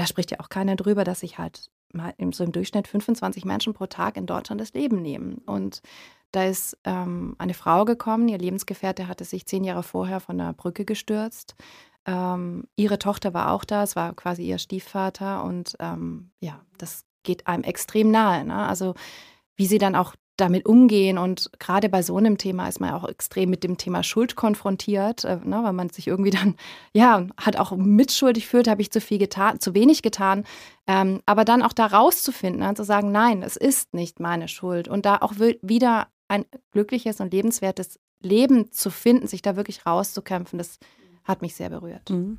da 0.00 0.06
spricht 0.06 0.30
ja 0.30 0.40
auch 0.40 0.48
keiner 0.48 0.76
drüber, 0.76 1.04
dass 1.04 1.20
sich 1.20 1.36
halt 1.36 1.70
mal 1.92 2.14
im, 2.16 2.32
so 2.32 2.42
im 2.42 2.52
Durchschnitt 2.52 2.88
25 2.88 3.44
Menschen 3.44 3.74
pro 3.74 3.84
Tag 3.84 4.16
in 4.16 4.24
Deutschland 4.24 4.58
das 4.58 4.72
Leben 4.72 5.02
nehmen. 5.02 5.42
Und 5.44 5.82
da 6.32 6.44
ist 6.44 6.78
ähm, 6.84 7.36
eine 7.36 7.52
Frau 7.52 7.84
gekommen, 7.84 8.28
ihr 8.28 8.38
Lebensgefährte 8.38 9.08
hatte 9.08 9.24
sich 9.24 9.46
zehn 9.46 9.62
Jahre 9.62 9.82
vorher 9.82 10.20
von 10.20 10.38
der 10.38 10.54
Brücke 10.54 10.86
gestürzt. 10.86 11.54
Ähm, 12.06 12.64
ihre 12.76 12.98
Tochter 12.98 13.34
war 13.34 13.50
auch 13.50 13.64
da, 13.64 13.82
es 13.82 13.94
war 13.94 14.14
quasi 14.14 14.42
ihr 14.44 14.56
Stiefvater 14.56 15.44
und 15.44 15.76
ähm, 15.80 16.30
ja, 16.40 16.64
das 16.78 17.04
geht 17.22 17.46
einem 17.46 17.64
extrem 17.64 18.10
nahe. 18.10 18.46
Ne? 18.46 18.56
Also 18.56 18.94
wie 19.54 19.66
sie 19.66 19.76
dann 19.76 19.96
auch 19.96 20.14
damit 20.40 20.66
umgehen 20.66 21.18
und 21.18 21.50
gerade 21.58 21.88
bei 21.88 22.02
so 22.02 22.16
einem 22.16 22.38
Thema 22.38 22.68
ist 22.68 22.80
man 22.80 22.90
ja 22.90 22.96
auch 22.96 23.08
extrem 23.08 23.50
mit 23.50 23.62
dem 23.62 23.76
Thema 23.76 24.02
Schuld 24.02 24.34
konfrontiert, 24.36 25.24
äh, 25.24 25.36
ne? 25.44 25.60
weil 25.62 25.72
man 25.72 25.90
sich 25.90 26.06
irgendwie 26.06 26.30
dann 26.30 26.56
ja 26.92 27.26
hat 27.36 27.56
auch 27.56 27.72
mitschuldig 27.76 28.46
fühlt, 28.46 28.68
habe 28.68 28.82
ich 28.82 28.90
zu 28.90 29.00
viel 29.00 29.18
getan, 29.18 29.60
zu 29.60 29.74
wenig 29.74 30.02
getan, 30.02 30.44
ähm, 30.86 31.20
aber 31.26 31.44
dann 31.44 31.62
auch 31.62 31.72
da 31.72 31.86
rauszufinden, 31.86 32.60
ne? 32.66 32.74
zu 32.74 32.84
sagen, 32.84 33.12
nein, 33.12 33.42
es 33.42 33.56
ist 33.56 33.94
nicht 33.94 34.20
meine 34.20 34.48
Schuld 34.48 34.88
und 34.88 35.06
da 35.06 35.18
auch 35.20 35.34
wi- 35.38 35.58
wieder 35.62 36.08
ein 36.28 36.44
glückliches 36.72 37.20
und 37.20 37.32
lebenswertes 37.32 37.98
Leben 38.22 38.70
zu 38.72 38.90
finden, 38.90 39.26
sich 39.26 39.42
da 39.42 39.56
wirklich 39.56 39.86
rauszukämpfen, 39.86 40.58
das 40.58 40.78
hat 41.24 41.42
mich 41.42 41.54
sehr 41.54 41.70
berührt. 41.70 42.10
Mhm. 42.10 42.38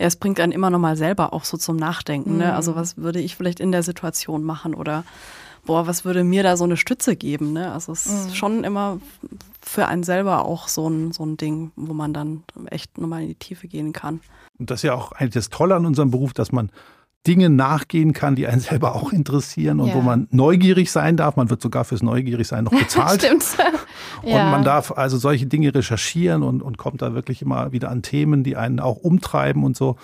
Ja, 0.00 0.06
es 0.06 0.16
bringt 0.16 0.40
einen 0.40 0.50
immer 0.50 0.68
noch 0.70 0.80
mal 0.80 0.96
selber 0.96 1.32
auch 1.32 1.44
so 1.44 1.56
zum 1.56 1.76
Nachdenken. 1.76 2.36
Ne? 2.38 2.46
Mhm. 2.46 2.50
Also 2.50 2.74
was 2.74 2.96
würde 2.96 3.20
ich 3.20 3.36
vielleicht 3.36 3.60
in 3.60 3.70
der 3.70 3.84
Situation 3.84 4.42
machen 4.42 4.74
oder 4.74 5.04
boah, 5.66 5.86
was 5.86 6.04
würde 6.04 6.24
mir 6.24 6.42
da 6.42 6.56
so 6.56 6.64
eine 6.64 6.76
Stütze 6.76 7.16
geben? 7.16 7.52
Ne? 7.52 7.72
Also 7.72 7.92
es 7.92 8.06
ist 8.06 8.28
Mhm. 8.30 8.34
schon 8.34 8.64
immer 8.64 8.98
für 9.62 9.86
einen 9.86 10.02
selber 10.02 10.44
auch 10.44 10.68
so 10.68 10.88
ein, 10.88 11.12
so 11.12 11.24
ein 11.24 11.36
Ding, 11.36 11.70
wo 11.76 11.92
man 11.94 12.12
dann 12.12 12.42
echt 12.70 12.98
nochmal 12.98 13.22
in 13.22 13.28
die 13.28 13.34
Tiefe 13.34 13.68
gehen 13.68 13.92
kann. 13.92 14.20
Und 14.58 14.70
das 14.70 14.80
ist 14.80 14.82
ja 14.84 14.94
auch 14.94 15.12
eigentlich 15.12 15.34
das 15.34 15.50
Tolle 15.50 15.74
an 15.74 15.86
unserem 15.86 16.10
Beruf, 16.10 16.32
dass 16.32 16.50
man 16.52 16.70
Dinge 17.26 17.50
nachgehen 17.50 18.14
kann, 18.14 18.34
die 18.34 18.46
einen 18.46 18.60
selber 18.80 18.94
auch 18.94 19.12
interessieren 19.12 19.80
und 19.80 19.88
Ja. 19.88 19.94
wo 19.94 20.00
man 20.00 20.26
neugierig 20.30 20.90
sein 20.90 21.16
darf. 21.18 21.36
Man 21.36 21.50
wird 21.50 21.60
sogar 21.60 21.84
fürs 21.84 22.02
Neugierigsein 22.02 22.64
noch 22.64 22.72
bezahlt. 22.78 23.22
Stimmt. 23.22 23.44
Und 24.22 24.32
man 24.32 24.64
darf 24.64 24.92
also 24.92 25.16
solche 25.16 25.46
Dinge 25.46 25.74
recherchieren 25.74 26.42
und, 26.42 26.60
und 26.62 26.76
kommt 26.76 27.00
da 27.00 27.14
wirklich 27.14 27.40
immer 27.40 27.72
wieder 27.72 27.90
an 27.90 28.02
Themen, 28.02 28.44
die 28.44 28.54
einen 28.54 28.78
auch 28.78 28.96
umtreiben 28.96 29.64
und 29.64 29.76
so. 29.78 29.96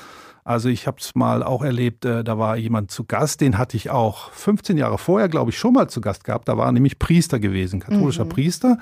Also 0.46 0.68
ich 0.68 0.86
habe 0.86 0.98
es 1.00 1.16
mal 1.16 1.42
auch 1.42 1.62
erlebt, 1.62 2.04
äh, 2.04 2.22
da 2.22 2.38
war 2.38 2.56
jemand 2.56 2.92
zu 2.92 3.02
Gast, 3.02 3.40
den 3.40 3.58
hatte 3.58 3.76
ich 3.76 3.90
auch 3.90 4.30
15 4.30 4.78
Jahre 4.78 4.96
vorher, 4.96 5.28
glaube 5.28 5.50
ich, 5.50 5.58
schon 5.58 5.72
mal 5.72 5.88
zu 5.88 6.00
Gast 6.00 6.22
gehabt. 6.22 6.46
Da 6.48 6.56
war 6.56 6.70
nämlich 6.70 7.00
Priester 7.00 7.40
gewesen, 7.40 7.80
katholischer 7.80 8.26
Mhm. 8.26 8.28
Priester. 8.28 8.78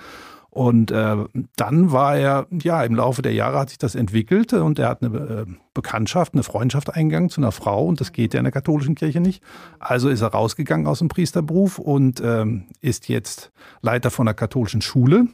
Und 0.51 0.91
äh, 0.91 1.17
dann 1.57 1.91
war 1.91 2.17
er, 2.17 2.47
ja, 2.63 2.85
im 2.85 2.95
Laufe 2.95 3.23
der 3.23 3.33
Jahre 3.33 3.59
hat 3.61 3.71
sich 3.71 3.79
das 3.79 3.95
entwickelt 3.95 4.53
und 4.53 4.79
er 4.79 4.91
hat 4.91 5.03
eine 5.03 5.17
äh, 5.17 5.47
Bekanntschaft, 5.75 6.35
eine 6.35 6.45
Freundschaft 6.45 6.95
eingegangen 6.95 7.29
zu 7.29 7.41
einer 7.41 7.53
Frau 7.53 7.85
und 7.85 8.01
das 8.01 8.13
geht 8.13 8.33
ja 8.33 8.39
in 8.39 8.45
der 8.45 8.53
katholischen 8.53 8.95
Kirche 8.95 9.21
nicht. 9.21 9.43
Also 9.81 10.09
ist 10.09 10.21
er 10.21 10.29
rausgegangen 10.29 10.87
aus 10.87 11.01
dem 11.01 11.09
Priesterberuf 11.09 11.79
und 11.79 12.23
ähm, 12.25 12.67
ist 12.81 13.09
jetzt 13.09 13.51
Leiter 13.83 14.11
von 14.11 14.27
der 14.27 14.35
katholischen 14.35 14.81
Schule, 14.81 15.27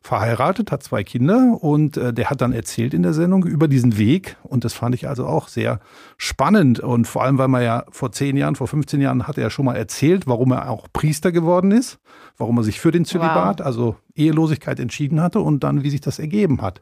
verheiratet, 0.00 0.72
hat 0.72 0.82
zwei 0.82 1.04
Kinder 1.04 1.58
und 1.60 1.96
äh, 1.96 2.14
der 2.14 2.30
hat 2.30 2.40
dann 2.40 2.52
erzählt 2.52 2.94
in 2.94 3.02
der 3.02 3.12
Sendung 3.12 3.44
über 3.44 3.68
diesen 3.68 3.98
Weg 3.98 4.36
und 4.42 4.64
das 4.64 4.72
fand 4.72 4.94
ich 4.94 5.08
also 5.08 5.26
auch 5.26 5.48
sehr 5.48 5.80
spannend 6.16 6.80
und 6.80 7.06
vor 7.06 7.24
allem, 7.24 7.38
weil 7.38 7.48
man 7.48 7.62
ja 7.62 7.84
vor 7.90 8.12
zehn 8.12 8.36
Jahren, 8.36 8.56
vor 8.56 8.68
15 8.68 9.00
Jahren 9.00 9.26
hat 9.26 9.36
er 9.36 9.44
ja 9.44 9.50
schon 9.50 9.64
mal 9.64 9.76
erzählt, 9.76 10.26
warum 10.26 10.52
er 10.52 10.70
auch 10.70 10.86
Priester 10.92 11.32
geworden 11.32 11.72
ist, 11.72 11.98
warum 12.38 12.56
er 12.58 12.62
sich 12.62 12.80
für 12.80 12.92
den 12.92 13.04
Zölibat, 13.04 13.60
also 13.60 13.96
Ehelosigkeit 14.14 14.78
entschieden 14.78 15.20
hatte 15.20 15.40
und 15.40 15.64
dann, 15.64 15.82
wie 15.82 15.90
sich 15.90 16.00
das 16.00 16.18
ergeben 16.18 16.62
hat. 16.62 16.80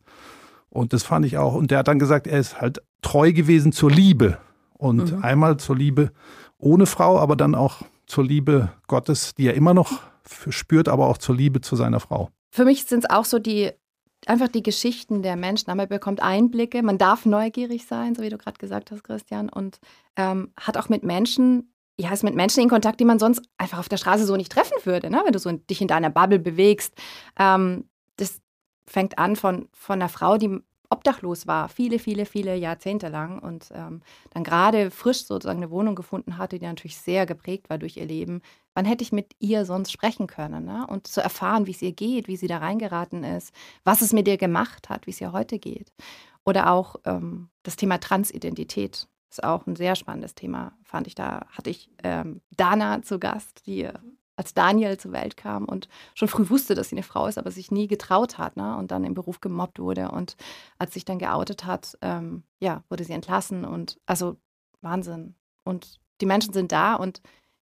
Und 0.70 0.92
das 0.92 1.02
fand 1.02 1.24
ich 1.26 1.38
auch. 1.38 1.54
Und 1.54 1.70
der 1.70 1.78
hat 1.78 1.88
dann 1.88 1.98
gesagt, 1.98 2.26
er 2.26 2.38
ist 2.38 2.60
halt 2.60 2.82
treu 3.02 3.32
gewesen 3.32 3.72
zur 3.72 3.90
Liebe. 3.90 4.38
Und 4.74 5.12
Mhm. 5.12 5.24
einmal 5.24 5.56
zur 5.56 5.76
Liebe 5.76 6.12
ohne 6.58 6.86
Frau, 6.86 7.18
aber 7.18 7.34
dann 7.36 7.54
auch 7.54 7.82
zur 8.06 8.24
Liebe 8.24 8.70
Gottes, 8.86 9.34
die 9.34 9.46
er 9.46 9.54
immer 9.54 9.74
noch 9.74 10.00
spürt, 10.50 10.88
aber 10.88 11.06
auch 11.08 11.18
zur 11.18 11.34
Liebe 11.34 11.60
zu 11.60 11.74
seiner 11.76 12.00
Frau. 12.00 12.28
Für 12.50 12.64
mich 12.64 12.84
sind 12.84 13.04
es 13.04 13.10
auch 13.10 13.24
so 13.24 13.38
die, 13.38 13.70
einfach 14.26 14.48
die 14.48 14.62
Geschichten 14.62 15.22
der 15.22 15.36
Menschen. 15.36 15.74
Man 15.74 15.88
bekommt 15.88 16.22
Einblicke, 16.22 16.82
man 16.82 16.98
darf 16.98 17.26
neugierig 17.26 17.86
sein, 17.86 18.14
so 18.14 18.22
wie 18.22 18.28
du 18.28 18.38
gerade 18.38 18.58
gesagt 18.58 18.90
hast, 18.90 19.04
Christian, 19.04 19.48
und 19.48 19.78
ähm, 20.16 20.52
hat 20.58 20.76
auch 20.76 20.88
mit 20.88 21.02
Menschen, 21.02 21.72
ja, 21.98 22.12
ist 22.12 22.24
mit 22.24 22.34
Menschen 22.34 22.62
in 22.62 22.68
Kontakt, 22.68 23.00
die 23.00 23.04
man 23.04 23.18
sonst 23.18 23.42
einfach 23.58 23.78
auf 23.78 23.88
der 23.88 23.96
Straße 23.96 24.26
so 24.26 24.36
nicht 24.36 24.52
treffen 24.52 24.76
würde, 24.84 25.10
ne? 25.10 25.22
wenn 25.24 25.32
du 25.32 25.38
so 25.38 25.48
in, 25.48 25.66
dich 25.66 25.80
in 25.80 25.88
deiner 25.88 26.10
Bubble 26.10 26.38
bewegst. 26.38 26.94
Ähm, 27.38 27.88
fängt 28.88 29.18
an 29.18 29.36
von, 29.36 29.68
von 29.72 30.00
einer 30.00 30.08
Frau, 30.08 30.38
die 30.38 30.60
obdachlos 30.90 31.46
war, 31.46 31.68
viele, 31.68 31.98
viele, 31.98 32.24
viele 32.24 32.56
Jahrzehnte 32.56 33.08
lang 33.08 33.38
und 33.40 33.70
ähm, 33.74 34.00
dann 34.30 34.42
gerade 34.42 34.90
frisch 34.90 35.24
sozusagen 35.24 35.58
eine 35.58 35.70
Wohnung 35.70 35.94
gefunden 35.94 36.38
hatte, 36.38 36.58
die 36.58 36.64
natürlich 36.64 36.98
sehr 36.98 37.26
geprägt 37.26 37.68
war 37.68 37.78
durch 37.78 37.96
ihr 37.98 38.06
Leben. 38.06 38.40
Wann 38.74 38.86
hätte 38.86 39.04
ich 39.04 39.12
mit 39.12 39.34
ihr 39.38 39.64
sonst 39.66 39.92
sprechen 39.92 40.26
können? 40.26 40.64
Ne? 40.64 40.86
Und 40.86 41.06
zu 41.06 41.20
erfahren, 41.20 41.66
wie 41.66 41.72
es 41.72 41.82
ihr 41.82 41.92
geht, 41.92 42.26
wie 42.26 42.36
sie 42.36 42.46
da 42.46 42.58
reingeraten 42.58 43.22
ist, 43.22 43.52
was 43.84 44.00
es 44.00 44.12
mit 44.12 44.26
ihr 44.28 44.38
gemacht 44.38 44.88
hat, 44.88 45.06
wie 45.06 45.10
es 45.10 45.20
ihr 45.20 45.32
heute 45.32 45.58
geht. 45.58 45.92
Oder 46.46 46.72
auch 46.72 46.96
ähm, 47.04 47.50
das 47.64 47.76
Thema 47.76 47.98
Transidentität 47.98 49.08
ist 49.30 49.44
auch 49.44 49.66
ein 49.66 49.76
sehr 49.76 49.94
spannendes 49.94 50.34
Thema, 50.34 50.72
fand 50.84 51.06
ich. 51.06 51.14
Da 51.14 51.46
hatte 51.50 51.68
ich 51.68 51.90
ähm, 52.02 52.40
Dana 52.56 53.02
zu 53.02 53.18
Gast, 53.18 53.66
die 53.66 53.82
äh, 53.82 53.92
als 54.38 54.54
Daniel 54.54 54.96
zur 54.98 55.12
Welt 55.12 55.36
kam 55.36 55.64
und 55.64 55.88
schon 56.14 56.28
früh 56.28 56.48
wusste, 56.48 56.74
dass 56.74 56.90
sie 56.90 56.96
eine 56.96 57.02
Frau 57.02 57.26
ist, 57.26 57.38
aber 57.38 57.50
sich 57.50 57.70
nie 57.70 57.88
getraut 57.88 58.38
hat 58.38 58.56
ne? 58.56 58.76
und 58.76 58.90
dann 58.90 59.04
im 59.04 59.14
Beruf 59.14 59.40
gemobbt 59.40 59.78
wurde. 59.80 60.10
Und 60.10 60.36
als 60.78 60.94
sich 60.94 61.04
dann 61.04 61.18
geoutet 61.18 61.64
hat, 61.64 61.98
ähm, 62.02 62.44
ja, 62.60 62.84
wurde 62.88 63.04
sie 63.04 63.12
entlassen 63.12 63.64
und 63.64 63.98
also 64.06 64.36
Wahnsinn. 64.80 65.34
Und 65.64 66.00
die 66.20 66.26
Menschen 66.26 66.52
sind 66.52 66.72
da 66.72 66.94
und 66.94 67.20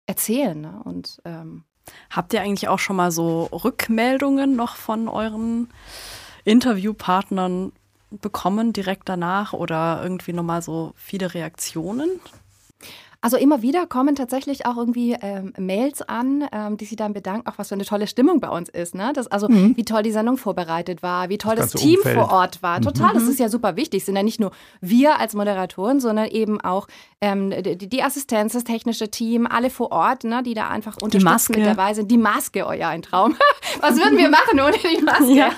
erzählen. 0.06 0.60
Ne? 0.60 0.80
Und 0.84 1.20
ähm, 1.24 1.64
Habt 2.10 2.32
ihr 2.32 2.42
eigentlich 2.42 2.68
auch 2.68 2.78
schon 2.78 2.96
mal 2.96 3.10
so 3.10 3.44
Rückmeldungen 3.44 4.54
noch 4.54 4.76
von 4.76 5.08
euren 5.08 5.68
Interviewpartnern 6.44 7.72
bekommen 8.10 8.72
direkt 8.72 9.08
danach 9.08 9.52
oder 9.52 10.00
irgendwie 10.02 10.32
nochmal 10.32 10.62
so 10.62 10.92
viele 10.96 11.34
Reaktionen? 11.34 12.20
Also 13.22 13.36
immer 13.36 13.60
wieder 13.60 13.86
kommen 13.86 14.14
tatsächlich 14.14 14.64
auch 14.64 14.78
irgendwie 14.78 15.14
ähm, 15.20 15.52
Mails 15.58 16.00
an, 16.00 16.46
ähm, 16.52 16.78
die 16.78 16.86
sich 16.86 16.96
dann 16.96 17.12
bedanken, 17.12 17.46
auch 17.46 17.58
was 17.58 17.68
für 17.68 17.74
eine 17.74 17.84
tolle 17.84 18.06
Stimmung 18.06 18.40
bei 18.40 18.48
uns 18.48 18.70
ist. 18.70 18.94
Ne? 18.94 19.12
Das, 19.14 19.26
also 19.26 19.48
wie 19.50 19.84
toll 19.84 20.02
die 20.02 20.10
Sendung 20.10 20.38
vorbereitet 20.38 21.02
war, 21.02 21.28
wie 21.28 21.36
toll 21.36 21.54
das, 21.54 21.72
ganze 21.72 21.78
Team 21.78 21.98
Umfeld. 21.98 22.16
vor 22.16 22.32
Ort 22.32 22.62
war. 22.62 22.80
Total, 22.80 23.12
das 23.12 23.24
ist 23.24 23.38
ja 23.38 23.50
super 23.50 23.76
wichtig. 23.76 24.00
Es 24.00 24.06
sind 24.06 24.16
ja 24.16 24.22
nicht 24.22 24.40
nur 24.40 24.52
wir 24.80 25.20
als 25.20 25.34
Moderatoren, 25.34 26.00
sondern 26.00 26.28
eben 26.28 26.62
auch 26.62 26.88
ähm, 27.20 27.52
die, 27.62 27.76
die 27.76 28.02
Assistenz, 28.02 28.54
das 28.54 28.64
technische 28.64 29.10
Team, 29.10 29.46
alle 29.46 29.68
vor 29.68 29.92
Ort, 29.92 30.24
ne, 30.24 30.42
die 30.42 30.54
da 30.54 30.68
einfach 30.68 30.94
unterstützen 30.94 31.24
Maske. 31.24 31.58
mit 31.58 31.66
dabei 31.66 31.92
sind. 31.92 32.10
Die 32.10 32.16
Maske, 32.16 32.64
oh 32.66 32.72
ja, 32.72 32.88
ein 32.88 33.02
Traum. 33.02 33.36
was 33.80 33.96
würden 33.98 34.16
wir 34.16 34.30
machen 34.30 34.58
ohne 34.60 34.76
die 34.78 35.02
Maske? 35.02 35.34
Ja. 35.34 35.50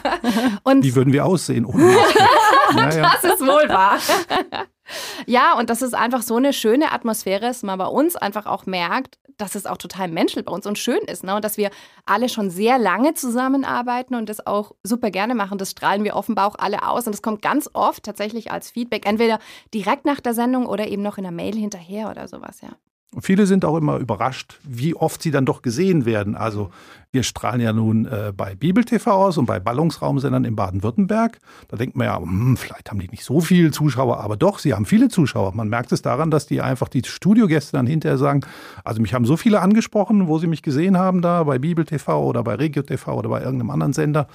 Und 0.65 0.83
Wie 0.83 0.95
würden 0.97 1.13
wir 1.13 1.25
aussehen 1.25 1.65
ohne 1.65 1.85
Maske? 1.85 2.19
ja, 2.77 2.91
ja. 2.91 3.13
das 3.23 3.35
ist 3.35 3.41
wohl 3.41 3.69
wahr. 3.69 3.99
ja, 5.27 5.59
und 5.59 5.71
das 5.71 5.83
ist 5.83 5.95
einfach 5.95 6.23
so 6.23 6.37
eine 6.37 6.53
schöne 6.53 6.93
Atmosphäre, 6.93 7.47
dass 7.47 7.63
man 7.63 7.79
bei 7.79 7.87
uns 7.87 8.17
einfach 8.17 8.47
auch 8.47 8.67
merkt, 8.67 9.19
dass 9.37 9.55
es 9.55 9.67
auch 9.67 9.77
total 9.77 10.09
menschlich 10.09 10.45
bei 10.45 10.53
uns 10.53 10.67
und 10.67 10.79
schön 10.79 11.01
ist. 11.07 11.25
Ne? 11.25 11.35
Und 11.35 11.45
dass 11.45 11.57
wir 11.57 11.71
alle 12.07 12.29
schon 12.29 12.51
sehr 12.51 12.79
lange 12.79 13.15
zusammenarbeiten 13.15 14.15
und 14.15 14.29
das 14.29 14.47
auch 14.47 14.73
super 14.83 15.11
gerne 15.11 15.35
machen. 15.35 15.59
Das 15.59 15.71
strahlen 15.71 16.05
wir 16.05 16.17
offenbar 16.17 16.47
auch 16.47 16.57
alle 16.59 16.87
aus. 16.87 17.07
Und 17.07 17.13
das 17.13 17.23
kommt 17.23 17.43
ganz 17.43 17.69
oft 17.73 18.03
tatsächlich 18.03 18.51
als 18.53 18.71
Feedback, 18.71 19.07
entweder 19.07 19.39
direkt 19.75 20.05
nach 20.05 20.21
der 20.21 20.35
Sendung 20.35 20.67
oder 20.67 20.87
eben 20.89 21.03
noch 21.03 21.19
in 21.19 21.25
der 21.25 21.33
Mail 21.33 21.57
hinterher 21.57 22.11
oder 22.11 22.29
sowas, 22.29 22.61
ja. 22.61 22.71
Viele 23.21 23.47
sind 23.47 23.65
auch 23.65 23.77
immer 23.77 23.99
überrascht, 23.99 24.59
wie 24.65 24.95
oft 24.95 25.23
sie 25.23 25.31
dann 25.31 25.45
doch 25.45 25.61
gesehen 25.61 26.07
werden. 26.07 26.35
Also 26.35 26.71
wir 27.11 27.25
strahlen 27.25 27.61
ja 27.61 27.75
nun 27.75 28.07
äh, 28.07 28.33
bei 28.35 28.55
Bibel 28.55 28.85
TV 28.85 29.11
aus 29.11 29.37
und 29.37 29.45
bei 29.45 29.61
Ballungsraumsendern 29.61 30.47
in 30.47 30.57
Baden-Württemberg. 30.57 31.39
Da 31.69 31.77
denkt 31.77 31.95
man 31.95 32.07
ja, 32.07 32.19
hm, 32.19 32.57
vielleicht 32.57 32.91
haben 32.91 33.01
die 33.01 33.09
nicht 33.09 33.25
so 33.25 33.43
viele 33.43 33.71
Zuschauer, 33.71 34.21
aber 34.21 34.39
doch, 34.39 34.59
sie 34.59 34.73
haben 34.73 34.87
viele 34.87 35.09
Zuschauer. 35.09 35.55
Man 35.55 35.69
merkt 35.69 35.93
es 35.93 36.01
daran, 36.01 36.31
dass 36.31 36.47
die 36.47 36.63
einfach 36.63 36.89
die 36.89 37.03
Studiogäste 37.05 37.73
dann 37.77 37.87
hinterher 37.87 38.17
sagen, 38.17 38.41
also 38.83 39.03
mich 39.03 39.13
haben 39.13 39.27
so 39.27 39.37
viele 39.37 39.61
angesprochen, 39.61 40.27
wo 40.27 40.39
sie 40.39 40.47
mich 40.47 40.63
gesehen 40.63 40.97
haben 40.97 41.21
da 41.21 41.43
bei 41.45 41.59
Bibel 41.59 41.85
TV 41.85 42.25
oder 42.25 42.43
bei 42.43 42.55
Regio 42.55 42.83
TV 42.83 43.15
oder 43.15 43.29
bei 43.29 43.43
irgendeinem 43.43 43.71
anderen 43.71 43.93
Sender. 43.93 44.27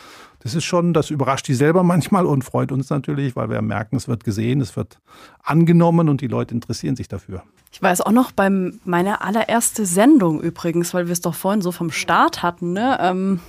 Das 0.48 0.56
ist 0.56 0.64
schon, 0.64 0.94
das 0.94 1.10
überrascht 1.10 1.50
die 1.50 1.54
selber 1.54 1.84
manchmal 1.84 2.26
und 2.26 2.42
freut 2.42 2.72
uns 2.72 2.90
natürlich, 2.90 3.36
weil 3.36 3.50
wir 3.50 3.62
merken, 3.62 3.98
es 3.98 4.08
wird 4.08 4.24
gesehen, 4.24 4.62
es 4.62 4.78
wird 4.78 4.98
angenommen 5.44 6.08
und 6.08 6.22
die 6.22 6.28
Leute 6.28 6.56
interessieren 6.56 6.96
sich 6.96 7.10
dafür. 7.10 7.44
Ich 7.74 7.82
weiß 7.82 8.00
auch 8.00 8.14
noch 8.14 8.32
beim 8.32 8.80
meine 8.86 9.20
allererste 9.20 9.86
Sendung 9.86 10.40
übrigens, 10.40 10.94
weil 10.94 11.08
wir 11.08 11.12
es 11.12 11.20
doch 11.20 11.36
vorhin 11.36 11.62
so 11.62 11.74
vom 11.74 11.92
Start 11.92 12.44
hatten. 12.44 12.72
Ne? 12.72 12.98
Ähm, 13.02 13.42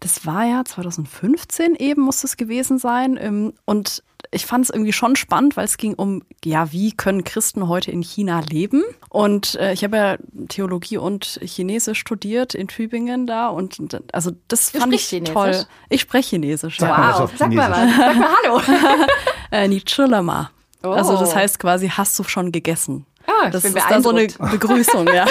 das 0.00 0.26
war 0.26 0.44
ja 0.44 0.62
2015 0.66 1.76
eben 1.76 2.02
muss 2.02 2.22
es 2.24 2.36
gewesen 2.36 2.76
sein. 2.76 3.16
Ähm, 3.18 3.54
und 3.64 4.02
ich 4.30 4.46
fand 4.46 4.64
es 4.64 4.70
irgendwie 4.70 4.92
schon 4.92 5.16
spannend, 5.16 5.56
weil 5.56 5.64
es 5.64 5.76
ging 5.76 5.94
um, 5.94 6.22
ja, 6.44 6.72
wie 6.72 6.92
können 6.92 7.24
Christen 7.24 7.68
heute 7.68 7.90
in 7.90 8.02
China 8.02 8.40
leben? 8.40 8.82
Und 9.08 9.54
äh, 9.56 9.72
ich 9.72 9.84
habe 9.84 9.96
ja 9.96 10.16
Theologie 10.48 10.98
und 10.98 11.38
Chinesisch 11.42 11.98
studiert 12.00 12.54
in 12.54 12.68
Tübingen 12.68 13.26
da 13.26 13.48
und 13.48 13.78
also 14.12 14.32
das 14.48 14.72
Du 14.72 14.80
fand 14.80 14.92
ich 14.94 15.04
sprichst 15.06 15.32
toll. 15.32 15.44
Chinesisch? 15.46 15.66
Ich 15.88 16.00
spreche 16.00 16.28
Chinesisch. 16.30 16.78
Sag 16.78 16.88
ja. 16.90 16.98
mal 16.98 17.12
was 17.12 17.20
Wow, 17.20 17.30
sag 17.38 17.52
mal 17.52 17.72
Chinesisch. 17.72 17.98
was. 17.98 18.06
Sag 18.06 18.16
mal 18.18 18.28
Hallo. 18.44 19.06
Äh, 19.50 19.68
Ni 19.68 19.80
Chilama. 19.80 20.50
Also 20.82 21.16
das 21.16 21.32
Oh. 21.32 21.36
heißt 21.36 21.58
quasi, 21.60 21.88
hast 21.88 22.18
du 22.18 22.24
schon 22.24 22.50
gegessen? 22.52 23.06
Ah, 23.26 23.48
das 23.50 23.64
ist 23.64 23.74
dann 23.88 24.02
so 24.02 24.10
eine. 24.10 24.26
Begrüßung, 24.26 25.06
ja. 25.14 25.24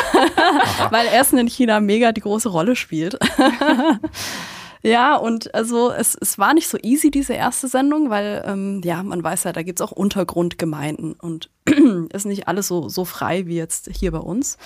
Weil 0.90 1.06
Essen 1.08 1.38
in 1.38 1.48
China 1.48 1.80
mega 1.80 2.12
die 2.12 2.22
große 2.22 2.50
Rolle 2.50 2.76
spielt. 2.76 3.20
ja, 4.86 5.16
und 5.16 5.56
also 5.56 5.92
es, 5.92 6.14
es 6.20 6.38
war 6.38 6.54
nicht 6.54 6.68
so 6.68 6.78
easy, 6.82 7.10
diese 7.10 7.32
erste 7.32 7.70
Sendung, 7.70 8.10
weil 8.10 8.44
ähm, 8.46 8.82
ja, 8.84 9.02
man 9.02 9.24
weiß 9.24 9.46
ja, 9.46 9.54
da 9.54 9.64
gibt's 9.64 9.82
auch 9.82 9.94
Untergrundgemeinden 9.94 11.14
und 11.14 11.50
ist 12.14 12.26
nicht 12.26 12.50
alles 12.50 12.68
so, 12.68 12.90
so 12.90 13.06
frei 13.06 13.46
wie 13.48 13.56
jetzt 13.56 13.90
hier 13.94 14.12
bei 14.12 14.20
uns. 14.20 14.58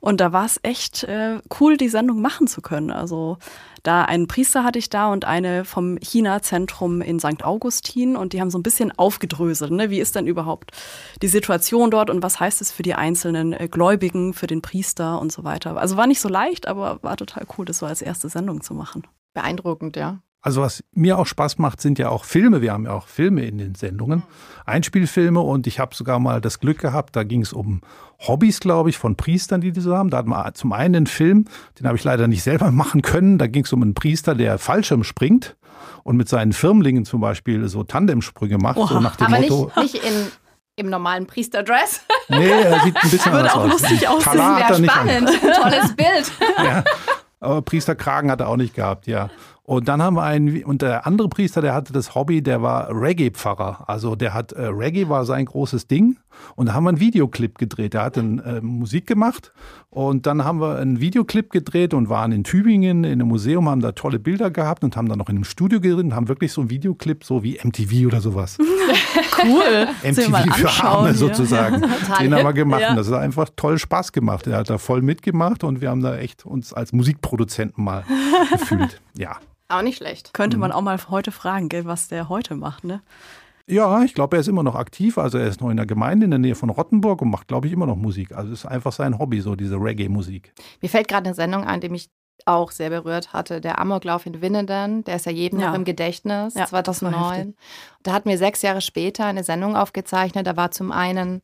Und 0.00 0.22
da 0.22 0.32
war 0.32 0.46
es 0.46 0.58
echt 0.62 1.04
äh, 1.04 1.40
cool, 1.60 1.76
die 1.76 1.90
Sendung 1.90 2.22
machen 2.22 2.46
zu 2.46 2.62
können. 2.62 2.90
Also 2.90 3.36
da 3.82 4.04
einen 4.04 4.26
Priester 4.26 4.64
hatte 4.64 4.78
ich 4.78 4.88
da 4.88 5.12
und 5.12 5.26
eine 5.26 5.66
vom 5.66 5.98
China-Zentrum 5.98 7.02
in 7.02 7.20
St. 7.20 7.44
Augustin 7.44 8.16
und 8.16 8.32
die 8.32 8.40
haben 8.40 8.50
so 8.50 8.58
ein 8.58 8.62
bisschen 8.62 8.96
aufgedröselt. 8.96 9.72
Ne? 9.72 9.90
Wie 9.90 10.00
ist 10.00 10.14
denn 10.14 10.26
überhaupt 10.26 10.70
die 11.20 11.28
Situation 11.28 11.90
dort 11.90 12.08
und 12.08 12.22
was 12.22 12.40
heißt 12.40 12.62
es 12.62 12.72
für 12.72 12.82
die 12.82 12.94
einzelnen 12.94 13.52
äh, 13.52 13.68
Gläubigen, 13.70 14.32
für 14.32 14.46
den 14.46 14.62
Priester 14.62 15.20
und 15.20 15.30
so 15.30 15.44
weiter. 15.44 15.76
Also 15.76 15.98
war 15.98 16.06
nicht 16.06 16.20
so 16.20 16.30
leicht, 16.30 16.66
aber 16.66 17.02
war 17.02 17.18
total 17.18 17.44
cool, 17.58 17.66
das 17.66 17.78
so 17.78 17.86
als 17.86 18.00
erste 18.00 18.30
Sendung 18.30 18.62
zu 18.62 18.72
machen. 18.72 19.02
Beeindruckend, 19.42 19.96
ja. 19.96 20.18
Also 20.40 20.62
was 20.62 20.84
mir 20.92 21.18
auch 21.18 21.26
Spaß 21.26 21.58
macht, 21.58 21.80
sind 21.80 21.98
ja 21.98 22.08
auch 22.10 22.24
Filme. 22.24 22.60
Wir 22.62 22.72
haben 22.72 22.84
ja 22.84 22.92
auch 22.92 23.06
Filme 23.08 23.44
in 23.44 23.58
den 23.58 23.74
Sendungen, 23.74 24.22
Einspielfilme 24.66 25.40
und 25.40 25.66
ich 25.66 25.78
habe 25.80 25.94
sogar 25.94 26.18
mal 26.20 26.40
das 26.40 26.60
Glück 26.60 26.78
gehabt, 26.78 27.16
da 27.16 27.24
ging 27.24 27.42
es 27.42 27.52
um 27.52 27.80
Hobbys, 28.20 28.60
glaube 28.60 28.90
ich, 28.90 28.98
von 28.98 29.16
Priestern, 29.16 29.60
die 29.60 29.72
die 29.72 29.80
so 29.80 29.96
haben. 29.96 30.10
Da 30.10 30.18
hat 30.18 30.26
man 30.26 30.54
zum 30.54 30.72
einen 30.72 30.94
einen 30.96 31.06
Film, 31.06 31.44
den 31.78 31.86
habe 31.86 31.96
ich 31.96 32.04
leider 32.04 32.28
nicht 32.28 32.42
selber 32.42 32.70
machen 32.82 33.02
können. 33.02 33.38
Da 33.38 33.46
ging 33.46 33.64
es 33.64 33.72
um 33.72 33.82
einen 33.82 33.94
Priester, 33.94 34.34
der 34.34 34.58
Fallschirm 34.58 35.04
springt 35.04 35.56
und 36.04 36.16
mit 36.16 36.28
seinen 36.28 36.52
Firmlingen 36.52 37.04
zum 37.04 37.20
Beispiel 37.20 37.68
so 37.68 37.82
Tandemsprünge 37.84 38.58
macht, 38.58 38.76
so 38.88 39.00
nach 39.00 39.16
dem 39.16 39.26
Aber 39.26 39.40
Motto. 39.40 39.70
nicht, 39.80 39.94
nicht 39.94 40.04
in 40.04 40.30
im 40.76 40.90
normalen 40.90 41.26
Priesterdress. 41.26 42.02
Nee, 42.28 42.48
er 42.48 42.78
sieht 42.84 42.94
ein 42.96 43.10
bisschen 43.10 43.32
Würde 43.32 43.52
anders 43.52 43.54
auch 43.54 43.64
aus. 43.64 43.82
lustig 43.82 44.08
aussehen. 44.08 44.32
Talar 44.38 44.60
hat 44.60 44.70
er 44.70 44.78
Wäre 44.80 44.90
spannend. 44.92 45.30
Tolles 45.60 45.96
Bild. 45.96 46.32
Ja. 46.58 46.84
Aber 47.40 47.62
Priesterkragen 47.62 48.30
hat 48.30 48.40
er 48.40 48.48
auch 48.48 48.56
nicht 48.56 48.74
gehabt, 48.74 49.06
ja. 49.06 49.30
Und 49.62 49.86
dann 49.86 50.02
haben 50.02 50.16
wir 50.16 50.22
einen, 50.22 50.64
und 50.64 50.80
der 50.80 51.06
andere 51.06 51.28
Priester, 51.28 51.60
der 51.60 51.74
hatte 51.74 51.92
das 51.92 52.14
Hobby, 52.14 52.42
der 52.42 52.62
war 52.62 52.88
Reggae-Pfarrer. 52.90 53.84
Also 53.86 54.16
der 54.16 54.32
hat, 54.32 54.52
äh, 54.52 54.62
Reggae 54.62 55.10
war 55.10 55.26
sein 55.26 55.44
großes 55.44 55.86
Ding. 55.86 56.16
Und 56.56 56.66
da 56.66 56.74
haben 56.74 56.84
wir 56.84 56.88
einen 56.90 57.00
Videoclip 57.00 57.58
gedreht. 57.58 57.94
Der 57.94 58.02
hat 58.02 58.16
dann 58.16 58.38
äh, 58.40 58.60
Musik 58.60 59.06
gemacht. 59.06 59.52
Und 59.90 60.26
dann 60.26 60.44
haben 60.44 60.60
wir 60.60 60.76
einen 60.76 61.00
Videoclip 61.00 61.50
gedreht 61.50 61.94
und 61.94 62.08
waren 62.08 62.32
in 62.32 62.44
Tübingen 62.44 63.04
in 63.04 63.12
einem 63.12 63.28
Museum, 63.28 63.68
haben 63.68 63.80
da 63.80 63.92
tolle 63.92 64.18
Bilder 64.18 64.50
gehabt 64.50 64.84
und 64.84 64.96
haben 64.96 65.08
dann 65.08 65.18
noch 65.18 65.28
in 65.28 65.36
einem 65.36 65.44
Studio 65.44 65.80
gedreht 65.80 66.04
und 66.04 66.14
haben 66.14 66.28
wirklich 66.28 66.52
so 66.52 66.60
einen 66.60 66.70
Videoclip, 66.70 67.24
so 67.24 67.42
wie 67.42 67.58
MTV 67.62 68.06
oder 68.06 68.20
sowas. 68.20 68.58
Cool. 69.40 69.86
MTV 70.02 70.52
für 70.54 70.84
Arme 70.84 71.08
hier. 71.10 71.14
sozusagen. 71.16 71.80
Total 72.00 72.24
Den 72.24 72.34
haben 72.34 72.42
wir 72.44 72.52
gemacht. 72.52 72.80
Ja. 72.80 72.90
Und 72.90 72.96
das 72.96 73.08
hat 73.08 73.20
einfach 73.20 73.48
toll 73.54 73.78
Spaß 73.78 74.10
gemacht. 74.12 74.46
Er 74.48 74.56
hat 74.58 74.68
da 74.70 74.78
voll 74.78 75.00
mitgemacht 75.00 75.62
und 75.62 75.80
wir 75.80 75.90
haben 75.90 76.02
da 76.02 76.16
echt 76.16 76.44
uns 76.44 76.72
als 76.72 76.92
Musikproduzenten 76.92 77.84
mal 77.84 78.04
gefühlt. 78.50 79.00
Ja. 79.16 79.36
Auch 79.68 79.82
nicht 79.82 79.98
schlecht. 79.98 80.34
Könnte 80.34 80.56
Mhm. 80.56 80.62
man 80.62 80.72
auch 80.72 80.80
mal 80.82 80.98
heute 81.08 81.30
fragen, 81.30 81.68
gell, 81.68 81.84
was 81.84 82.08
der 82.08 82.28
heute 82.28 82.56
macht, 82.56 82.82
ne? 82.84 83.00
Ja, 83.68 84.02
ich 84.02 84.14
glaube, 84.14 84.36
er 84.36 84.40
ist 84.40 84.48
immer 84.48 84.62
noch 84.62 84.74
aktiv. 84.74 85.18
Also 85.18 85.38
er 85.38 85.46
ist 85.46 85.60
noch 85.60 85.70
in 85.70 85.76
der 85.76 85.86
Gemeinde 85.86 86.24
in 86.24 86.30
der 86.30 86.38
Nähe 86.38 86.54
von 86.54 86.70
Rottenburg 86.70 87.20
und 87.22 87.30
macht, 87.30 87.48
glaube 87.48 87.66
ich, 87.66 87.72
immer 87.72 87.86
noch 87.86 87.96
Musik. 87.96 88.32
Also 88.34 88.52
es 88.52 88.60
ist 88.60 88.66
einfach 88.66 88.92
sein 88.92 89.18
Hobby, 89.18 89.40
so 89.40 89.54
diese 89.56 89.76
Reggae-Musik. 89.76 90.52
Mir 90.80 90.88
fällt 90.88 91.08
gerade 91.08 91.26
eine 91.26 91.34
Sendung 91.34 91.64
ein, 91.64 91.80
die 91.80 91.88
mich 91.90 92.08
auch 92.46 92.70
sehr 92.70 92.88
berührt 92.88 93.32
hatte. 93.32 93.60
Der 93.60 93.78
Amoklauf 93.78 94.24
in 94.24 94.40
Winnenden, 94.40 95.04
der 95.04 95.16
ist 95.16 95.26
ja 95.26 95.32
jedem 95.32 95.60
Ja. 95.60 95.68
noch 95.68 95.74
im 95.74 95.84
Gedächtnis, 95.84 96.54
Ja, 96.54 96.62
das 96.62 96.72
war 96.72 96.82
2009. 96.84 97.54
Da 98.02 98.12
hatten 98.12 98.28
wir 98.30 98.38
sechs 98.38 98.62
Jahre 98.62 98.80
später 98.80 99.26
eine 99.26 99.44
Sendung 99.44 99.76
aufgezeichnet. 99.76 100.46
Da 100.46 100.56
war 100.56 100.70
zum 100.70 100.90
einen 100.92 101.42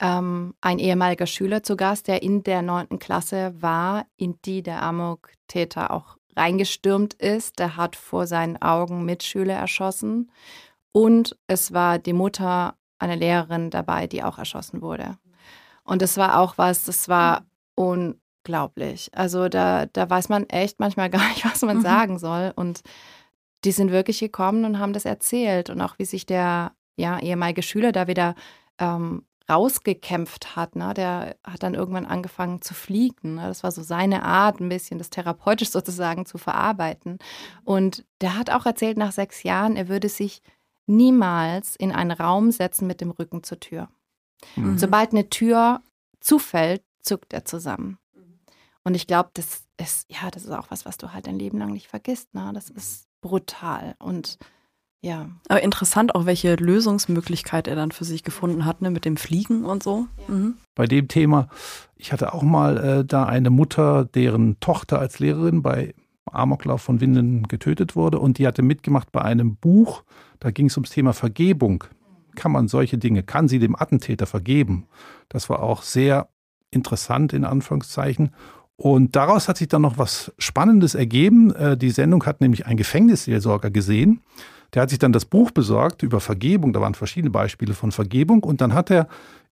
ähm, 0.00 0.54
ein 0.60 0.78
ehemaliger 0.78 1.26
Schüler 1.26 1.62
zu 1.62 1.76
Gast, 1.76 2.06
der 2.08 2.22
in 2.22 2.42
der 2.42 2.62
neunten 2.62 2.98
Klasse 2.98 3.54
war, 3.60 4.04
in 4.16 4.36
die 4.44 4.62
der 4.62 4.82
Amok-Täter 4.82 5.90
auch 5.90 6.16
reingestürmt 6.36 7.14
ist. 7.14 7.58
Der 7.58 7.76
hat 7.76 7.96
vor 7.96 8.26
seinen 8.26 8.60
Augen 8.60 9.04
Mitschüler 9.04 9.54
erschossen. 9.54 10.30
Und 10.96 11.36
es 11.46 11.74
war 11.74 11.98
die 11.98 12.14
Mutter 12.14 12.74
einer 12.98 13.16
Lehrerin 13.16 13.68
dabei, 13.68 14.06
die 14.06 14.22
auch 14.22 14.38
erschossen 14.38 14.80
wurde. 14.80 15.18
Und 15.84 16.00
das 16.00 16.16
war 16.16 16.40
auch 16.40 16.56
was, 16.56 16.84
das 16.84 17.06
war 17.06 17.44
unglaublich. 17.74 19.10
Also 19.12 19.50
da, 19.50 19.84
da 19.84 20.08
weiß 20.08 20.30
man 20.30 20.48
echt 20.48 20.80
manchmal 20.80 21.10
gar 21.16 21.28
nicht, 21.28 21.44
was 21.44 21.60
man 21.60 21.76
Mhm. 21.76 21.82
sagen 21.82 22.18
soll. 22.18 22.50
Und 22.56 22.80
die 23.66 23.72
sind 23.72 23.90
wirklich 23.90 24.20
gekommen 24.20 24.64
und 24.64 24.78
haben 24.78 24.94
das 24.94 25.04
erzählt. 25.04 25.68
Und 25.68 25.82
auch 25.82 25.98
wie 25.98 26.06
sich 26.06 26.24
der 26.24 26.72
ja, 26.96 27.18
ehemalige 27.18 27.60
Schüler 27.62 27.92
da 27.92 28.06
wieder 28.06 28.34
ähm, 28.78 29.26
rausgekämpft 29.50 30.56
hat. 30.56 30.76
Ne? 30.76 30.94
Der 30.94 31.36
hat 31.44 31.62
dann 31.62 31.74
irgendwann 31.74 32.06
angefangen 32.06 32.62
zu 32.62 32.72
fliegen. 32.72 33.34
Ne? 33.34 33.48
Das 33.48 33.62
war 33.62 33.70
so 33.70 33.82
seine 33.82 34.22
Art, 34.22 34.60
ein 34.60 34.70
bisschen 34.70 34.96
das 34.96 35.10
therapeutisch 35.10 35.68
sozusagen 35.72 36.24
zu 36.24 36.38
verarbeiten. 36.38 37.18
Und 37.64 38.06
der 38.22 38.38
hat 38.38 38.48
auch 38.48 38.64
erzählt, 38.64 38.96
nach 38.96 39.12
sechs 39.12 39.42
Jahren, 39.42 39.76
er 39.76 39.88
würde 39.88 40.08
sich 40.08 40.40
niemals 40.86 41.76
in 41.76 41.92
einen 41.92 42.12
Raum 42.12 42.50
setzen 42.50 42.86
mit 42.86 43.00
dem 43.00 43.10
Rücken 43.10 43.42
zur 43.42 43.60
Tür. 43.60 43.88
Mhm. 44.54 44.78
Sobald 44.78 45.12
eine 45.12 45.28
Tür 45.28 45.82
zufällt, 46.20 46.82
zuckt 47.00 47.32
er 47.32 47.44
zusammen. 47.44 47.98
Und 48.84 48.94
ich 48.94 49.06
glaube, 49.06 49.30
das 49.34 49.64
ist, 49.78 50.06
ja, 50.10 50.30
das 50.30 50.44
ist 50.44 50.50
auch 50.52 50.70
was, 50.70 50.86
was 50.86 50.96
du 50.96 51.12
halt 51.12 51.26
dein 51.26 51.38
Leben 51.38 51.58
lang 51.58 51.72
nicht 51.72 51.88
vergisst. 51.88 52.32
Ne? 52.34 52.52
Das 52.54 52.70
ist 52.70 53.08
brutal. 53.20 53.96
Und 53.98 54.38
ja. 55.00 55.28
Aber 55.48 55.62
interessant 55.62 56.14
auch, 56.14 56.24
welche 56.24 56.54
Lösungsmöglichkeit 56.54 57.68
er 57.68 57.76
dann 57.76 57.90
für 57.90 58.04
sich 58.04 58.22
gefunden 58.22 58.64
hat, 58.64 58.82
ne, 58.82 58.90
mit 58.90 59.04
dem 59.04 59.16
Fliegen 59.16 59.64
und 59.64 59.82
so. 59.82 60.06
Mhm. 60.28 60.56
Bei 60.74 60.86
dem 60.86 61.08
Thema, 61.08 61.48
ich 61.96 62.12
hatte 62.12 62.32
auch 62.32 62.42
mal 62.42 62.76
äh, 62.76 63.04
da 63.04 63.24
eine 63.24 63.50
Mutter, 63.50 64.04
deren 64.04 64.58
Tochter 64.60 64.98
als 64.98 65.18
Lehrerin 65.18 65.62
bei 65.62 65.94
Amoklauf 66.36 66.82
von 66.82 67.00
Winden 67.00 67.44
getötet 67.44 67.96
wurde 67.96 68.18
und 68.18 68.38
die 68.38 68.46
hatte 68.46 68.62
mitgemacht 68.62 69.12
bei 69.12 69.22
einem 69.22 69.56
Buch, 69.56 70.02
da 70.40 70.50
ging 70.50 70.66
es 70.66 70.76
ums 70.76 70.90
Thema 70.90 71.12
Vergebung. 71.12 71.84
Kann 72.34 72.52
man 72.52 72.68
solche 72.68 72.98
Dinge, 72.98 73.22
kann 73.22 73.48
sie 73.48 73.58
dem 73.58 73.74
Attentäter 73.74 74.26
vergeben? 74.26 74.86
Das 75.28 75.48
war 75.48 75.62
auch 75.62 75.82
sehr 75.82 76.28
interessant 76.70 77.32
in 77.32 77.44
Anführungszeichen. 77.44 78.30
Und 78.76 79.16
daraus 79.16 79.48
hat 79.48 79.56
sich 79.56 79.68
dann 79.68 79.82
noch 79.82 79.96
was 79.96 80.32
Spannendes 80.38 80.94
ergeben. 80.94 81.54
Äh, 81.54 81.76
Die 81.76 81.90
Sendung 81.90 82.24
hat 82.26 82.40
nämlich 82.40 82.66
ein 82.66 82.76
Gefängnisseelsorger 82.76 83.70
gesehen. 83.70 84.20
Der 84.74 84.82
hat 84.82 84.90
sich 84.90 84.98
dann 84.98 85.12
das 85.12 85.24
Buch 85.24 85.50
besorgt 85.50 86.02
über 86.02 86.20
Vergebung. 86.20 86.74
Da 86.74 86.80
waren 86.82 86.94
verschiedene 86.94 87.30
Beispiele 87.30 87.72
von 87.72 87.92
Vergebung. 87.92 88.44
Und 88.44 88.60
dann 88.60 88.74
hat 88.74 88.90
er 88.90 89.08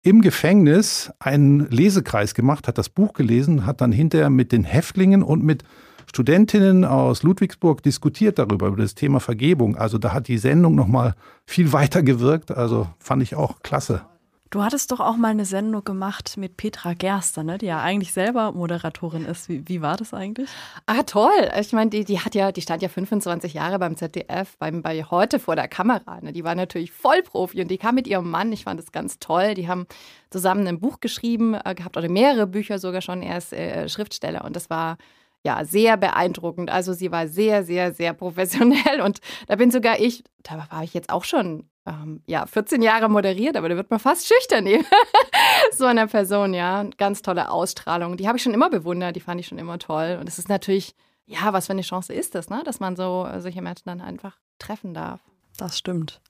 im 0.02 0.22
Gefängnis 0.22 1.12
einen 1.20 1.70
Lesekreis 1.70 2.34
gemacht, 2.34 2.68
hat 2.70 2.78
das 2.78 2.88
Buch 2.88 3.12
gelesen, 3.14 3.66
hat 3.66 3.82
dann 3.82 3.92
hinterher 3.92 4.30
mit 4.30 4.54
den 4.54 4.64
Häftlingen 4.64 5.24
und 5.24 5.44
mit 5.44 5.64
Studentinnen 6.10 6.86
aus 6.86 7.22
Ludwigsburg 7.22 7.84
diskutiert 7.84 8.40
darüber, 8.40 8.68
über 8.68 8.82
das 8.82 8.96
Thema 8.96 9.20
Vergebung. 9.20 9.76
Also 9.76 10.00
da 10.00 10.12
hat 10.12 10.28
die 10.28 10.40
Sendung 10.40 10.74
nochmal 10.74 11.14
viel 11.46 11.72
weiter 11.72 12.02
gewirkt. 12.02 12.50
Also 12.50 12.88
fand 12.98 13.22
ich 13.22 13.36
auch 13.36 13.62
klasse. 13.62 14.02
Du 14.50 14.64
hattest 14.64 14.92
doch 14.92 15.00
auch 15.00 15.16
mal 15.16 15.28
eine 15.28 15.46
Sendung 15.46 15.84
gemacht 15.84 16.36
mit 16.36 16.58
Petra 16.58 16.96
Gerster, 16.96 17.44
ne, 17.44 17.60
die 17.60 17.68
ja 17.68 17.80
eigentlich 17.82 18.12
selber 18.12 18.52
Moderatorin 18.52 19.24
ist. 19.26 19.48
Wie, 19.48 19.68
wie 19.68 19.84
war 19.84 19.96
das 19.96 20.12
eigentlich? 20.12 20.50
Ah, 20.88 21.04
toll. 21.04 21.52
Ich 21.60 21.72
meine, 21.74 21.92
die, 21.92 22.04
die 22.04 22.20
hat 22.20 22.34
ja, 22.34 22.52
die 22.52 22.64
stand 22.64 22.82
ja 22.82 22.90
25 22.90 23.54
Jahre 23.54 23.78
beim 23.78 23.96
ZDF, 23.96 24.58
beim, 24.58 24.82
bei 24.82 25.04
heute 25.04 25.38
vor 25.38 25.56
der 25.56 25.68
Kamera. 25.68 26.20
Ne? 26.22 26.34
Die 26.34 26.44
war 26.44 26.56
natürlich 26.56 26.92
Vollprofi 26.92 27.62
und 27.62 27.70
die 27.70 27.78
kam 27.78 27.94
mit 27.94 28.08
ihrem 28.08 28.32
Mann. 28.32 28.52
Ich 28.52 28.64
fand 28.64 28.80
das 28.80 28.92
ganz 28.92 29.20
toll. 29.20 29.54
Die 29.54 29.68
haben 29.68 29.86
zusammen 30.32 30.66
ein 30.66 30.80
Buch 30.80 31.00
geschrieben 31.00 31.54
äh, 31.54 31.76
gehabt 31.76 31.96
oder 31.96 32.10
mehrere 32.10 32.48
Bücher 32.48 32.80
sogar 32.80 33.02
schon. 33.02 33.22
Er 33.22 33.38
ist 33.38 33.54
äh, 33.54 33.88
Schriftsteller 33.88 34.44
und 34.46 34.56
das 34.56 34.72
war 34.72 34.98
ja 35.44 35.64
sehr 35.66 35.98
beeindruckend. 35.98 36.70
Also 36.70 36.94
sie 36.94 37.12
war 37.12 37.28
sehr, 37.28 37.64
sehr, 37.64 37.94
sehr 37.94 38.14
professionell 38.14 39.02
und 39.04 39.20
da 39.48 39.56
bin 39.56 39.72
sogar 39.72 40.00
ich, 40.00 40.24
da 40.44 40.68
war 40.70 40.84
ich 40.84 40.94
jetzt 40.94 41.10
auch 41.10 41.24
schon 41.24 41.70
ähm, 41.86 42.22
ja 42.26 42.46
14 42.46 42.82
Jahre 42.82 43.10
moderiert, 43.10 43.56
aber 43.56 43.70
da 43.70 43.76
wird 43.76 43.90
man 43.90 44.00
fast 44.00 44.28
schüchtern 44.28 44.64
neben 44.66 44.86
so 45.72 45.86
einer 45.86 46.08
Person, 46.08 46.54
ja. 46.54 46.84
Ganz 46.98 47.22
tolle 47.22 47.52
Ausstrahlung. 47.52 48.18
Die 48.18 48.28
habe 48.28 48.38
ich 48.38 48.44
schon 48.44 48.54
immer 48.54 48.70
bewundert, 48.70 49.16
die 49.16 49.22
fand 49.22 49.40
ich 49.40 49.48
schon 49.48 49.58
immer 49.58 49.80
toll. 49.80 50.18
Und 50.20 50.28
es 50.28 50.40
ist 50.40 50.50
natürlich, 50.50 50.96
ja, 51.26 51.54
was 51.54 51.68
für 51.68 51.74
eine 51.74 51.82
Chance 51.82 52.14
ist 52.14 52.36
das, 52.36 52.50
ne? 52.50 52.62
dass 52.66 52.80
man 52.80 52.96
so 52.96 53.28
solche 53.40 53.62
Menschen 53.62 53.86
dann 53.86 54.02
einfach 54.02 54.38
treffen 54.60 54.94
darf. 54.94 55.22
Das 55.58 55.78
stimmt. 55.78 56.22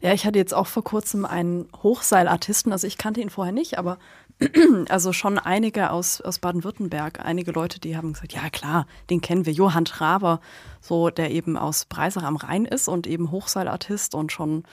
Ja, 0.00 0.12
ich 0.12 0.24
hatte 0.24 0.38
jetzt 0.38 0.54
auch 0.54 0.68
vor 0.68 0.84
kurzem 0.84 1.24
einen 1.24 1.68
Hochseilartisten, 1.82 2.70
also 2.70 2.86
ich 2.86 2.96
kannte 2.96 3.20
ihn 3.20 3.30
vorher 3.30 3.52
nicht, 3.52 3.76
aber 3.76 3.98
also 4.88 5.12
schon 5.12 5.38
einige 5.38 5.90
aus, 5.90 6.20
aus 6.20 6.38
Baden-Württemberg, 6.38 7.24
einige 7.24 7.50
Leute, 7.50 7.80
die 7.80 7.96
haben 7.96 8.12
gesagt, 8.12 8.32
ja 8.32 8.50
klar, 8.50 8.86
den 9.10 9.20
kennen 9.20 9.46
wir, 9.46 9.52
Johann 9.52 9.84
Traber, 9.84 10.40
so 10.80 11.10
der 11.10 11.30
eben 11.30 11.56
aus 11.56 11.84
Breisach 11.86 12.22
am 12.22 12.36
Rhein 12.36 12.64
ist 12.64 12.88
und 12.88 13.06
eben 13.06 13.30
Hochseilartist 13.30 14.14
und 14.14 14.30
schon 14.30 14.64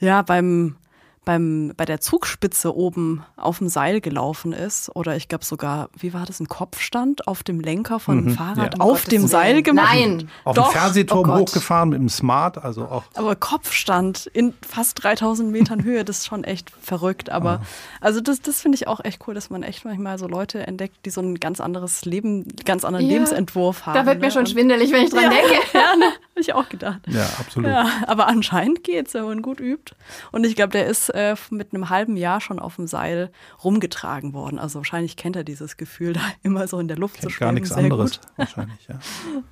ja 0.00 0.22
beim 0.22 0.76
beim, 1.24 1.72
bei 1.76 1.84
der 1.84 2.00
Zugspitze 2.00 2.74
oben 2.76 3.24
auf 3.36 3.58
dem 3.58 3.68
Seil 3.68 4.00
gelaufen 4.00 4.52
ist. 4.52 4.90
Oder 4.94 5.16
ich 5.16 5.28
glaube 5.28 5.44
sogar, 5.44 5.88
wie 5.98 6.12
war 6.14 6.26
das, 6.26 6.40
ein 6.40 6.48
Kopfstand 6.48 7.26
auf 7.26 7.42
dem 7.42 7.60
Lenker 7.60 8.00
von 8.00 8.18
einem 8.18 8.26
Mhm, 8.26 8.30
Fahrrad 8.36 8.74
ja. 8.78 8.80
auf 8.80 9.04
Um 9.04 9.10
dem 9.10 9.18
Gottes 9.22 9.30
Seil 9.30 9.52
Willen. 9.54 9.64
gemacht. 9.64 9.88
Nein. 9.94 10.30
Auf 10.44 10.56
Doch. 10.56 10.68
dem 10.70 10.78
Fernsehturm 10.78 11.30
Oh 11.30 11.38
hochgefahren 11.38 11.88
mit 11.90 11.98
dem 12.00 12.08
Smart, 12.08 12.62
also 12.62 12.84
auch 12.84 13.04
Aber 13.14 13.34
Kopfstand 13.36 14.26
in 14.32 14.54
fast 14.66 15.02
3000 15.02 15.50
Metern 15.50 15.82
Höhe, 15.84 16.04
das 16.04 16.18
ist 16.18 16.26
schon 16.26 16.44
echt 16.44 16.70
verrückt. 16.80 17.30
Aber 17.30 17.60
also 18.00 18.20
das, 18.20 18.40
das 18.42 18.60
finde 18.60 18.76
ich 18.76 18.86
auch 18.88 19.00
echt 19.04 19.20
cool, 19.26 19.34
dass 19.34 19.50
man 19.50 19.62
echt 19.62 19.84
manchmal 19.84 20.18
so 20.18 20.26
Leute 20.26 20.66
entdeckt, 20.66 20.96
die 21.06 21.10
so 21.10 21.20
ein 21.20 21.36
ganz 21.40 21.60
anderes 21.60 22.04
Leben, 22.04 22.46
ganz 22.64 22.84
anderen 22.84 23.06
Ja, 23.06 23.12
Lebensentwurf 23.12 23.86
haben. 23.86 23.94
Da 23.94 24.06
wird 24.06 24.20
mir 24.20 24.26
ne? 24.26 24.32
schon 24.32 24.46
schwindelig, 24.46 24.92
wenn 24.92 25.04
ich 25.04 25.10
dran 25.10 25.24
Ja. 25.24 25.30
denke. 25.30 25.54
Ja, 25.74 25.96
ne, 25.96 26.12
ich 26.44 26.54
auch 26.54 26.68
gedacht. 26.68 27.00
ja, 27.08 27.24
absolut. 27.38 27.68
Ja, 27.68 27.88
aber 28.06 28.26
anscheinend 28.28 28.84
geht's, 28.84 29.14
wenn 29.14 29.24
man 29.24 29.42
gut 29.42 29.60
übt. 29.60 29.94
Und 30.32 30.44
ich 30.44 30.56
glaube, 30.56 30.70
der 30.70 30.86
ist 30.86 31.08
äh, 31.10 31.34
mit 31.50 31.74
einem 31.74 31.90
halben 31.90 32.16
Jahr 32.16 32.40
schon 32.40 32.58
auf 32.58 32.76
dem 32.76 32.86
Seil 32.86 33.30
rumgetragen 33.62 34.32
worden. 34.32 34.58
Also 34.58 34.78
wahrscheinlich 34.78 35.16
kennt 35.16 35.36
er 35.36 35.44
dieses 35.44 35.76
Gefühl, 35.76 36.14
da 36.14 36.20
immer 36.42 36.66
so 36.68 36.78
in 36.78 36.88
der 36.88 36.96
Luft 36.96 37.20
zu 37.20 37.28
Kennt 37.28 37.40
gar 37.40 37.52
nichts 37.52 37.70
Sehr 37.70 37.78
anderes 37.78 38.20
Gut. 38.20 38.30
wahrscheinlich. 38.36 38.88
Ja. 38.88 38.98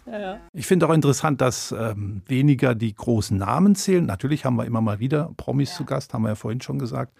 Ich 0.52 0.66
finde 0.66 0.86
auch 0.86 0.92
interessant, 0.92 1.40
dass 1.40 1.72
ähm, 1.72 2.22
weniger 2.26 2.74
die 2.74 2.94
großen 2.94 3.36
Namen 3.36 3.74
zählen. 3.74 4.04
Natürlich 4.04 4.44
haben 4.44 4.56
wir 4.56 4.66
immer 4.66 4.80
mal 4.80 5.00
wieder 5.00 5.30
Promis 5.36 5.74
zu 5.74 5.84
Gast, 5.84 6.12
haben 6.12 6.22
wir 6.22 6.30
ja 6.30 6.34
vorhin 6.34 6.60
schon 6.60 6.78
gesagt. 6.78 7.14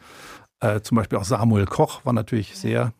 Äh, 0.61 0.80
zum 0.82 0.96
Beispiel 0.96 1.18
auch 1.18 1.24
Samuel 1.24 1.66
Koch 1.66 2.04
war 2.04 2.12
natürlich 2.12 2.56
sehr 2.56 2.92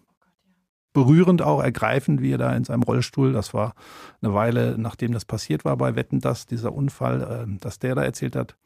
berührend, 0.92 1.42
auch 1.42 1.62
ergreifend, 1.62 2.20
wie 2.20 2.33
er 2.33 2.38
da 2.38 2.55
in 2.55 2.64
seinem 2.64 2.83
Rollstuhl, 2.83 3.33
das 3.33 3.55
war 3.55 3.74
eine 4.20 4.35
Weile, 4.35 4.76
nachdem 4.78 5.12
das 5.12 5.24
passiert 5.24 5.64
war 5.64 5.76
bei 5.76 5.96
Wetten, 5.96 6.20
das, 6.20 6.46
dieser 6.46 6.72
Unfall, 6.72 7.46
äh, 7.46 7.59
dass 7.61 7.78
der 7.78 7.94
da 7.94 8.02
erzählt 8.02 8.37
hat. 8.37 8.57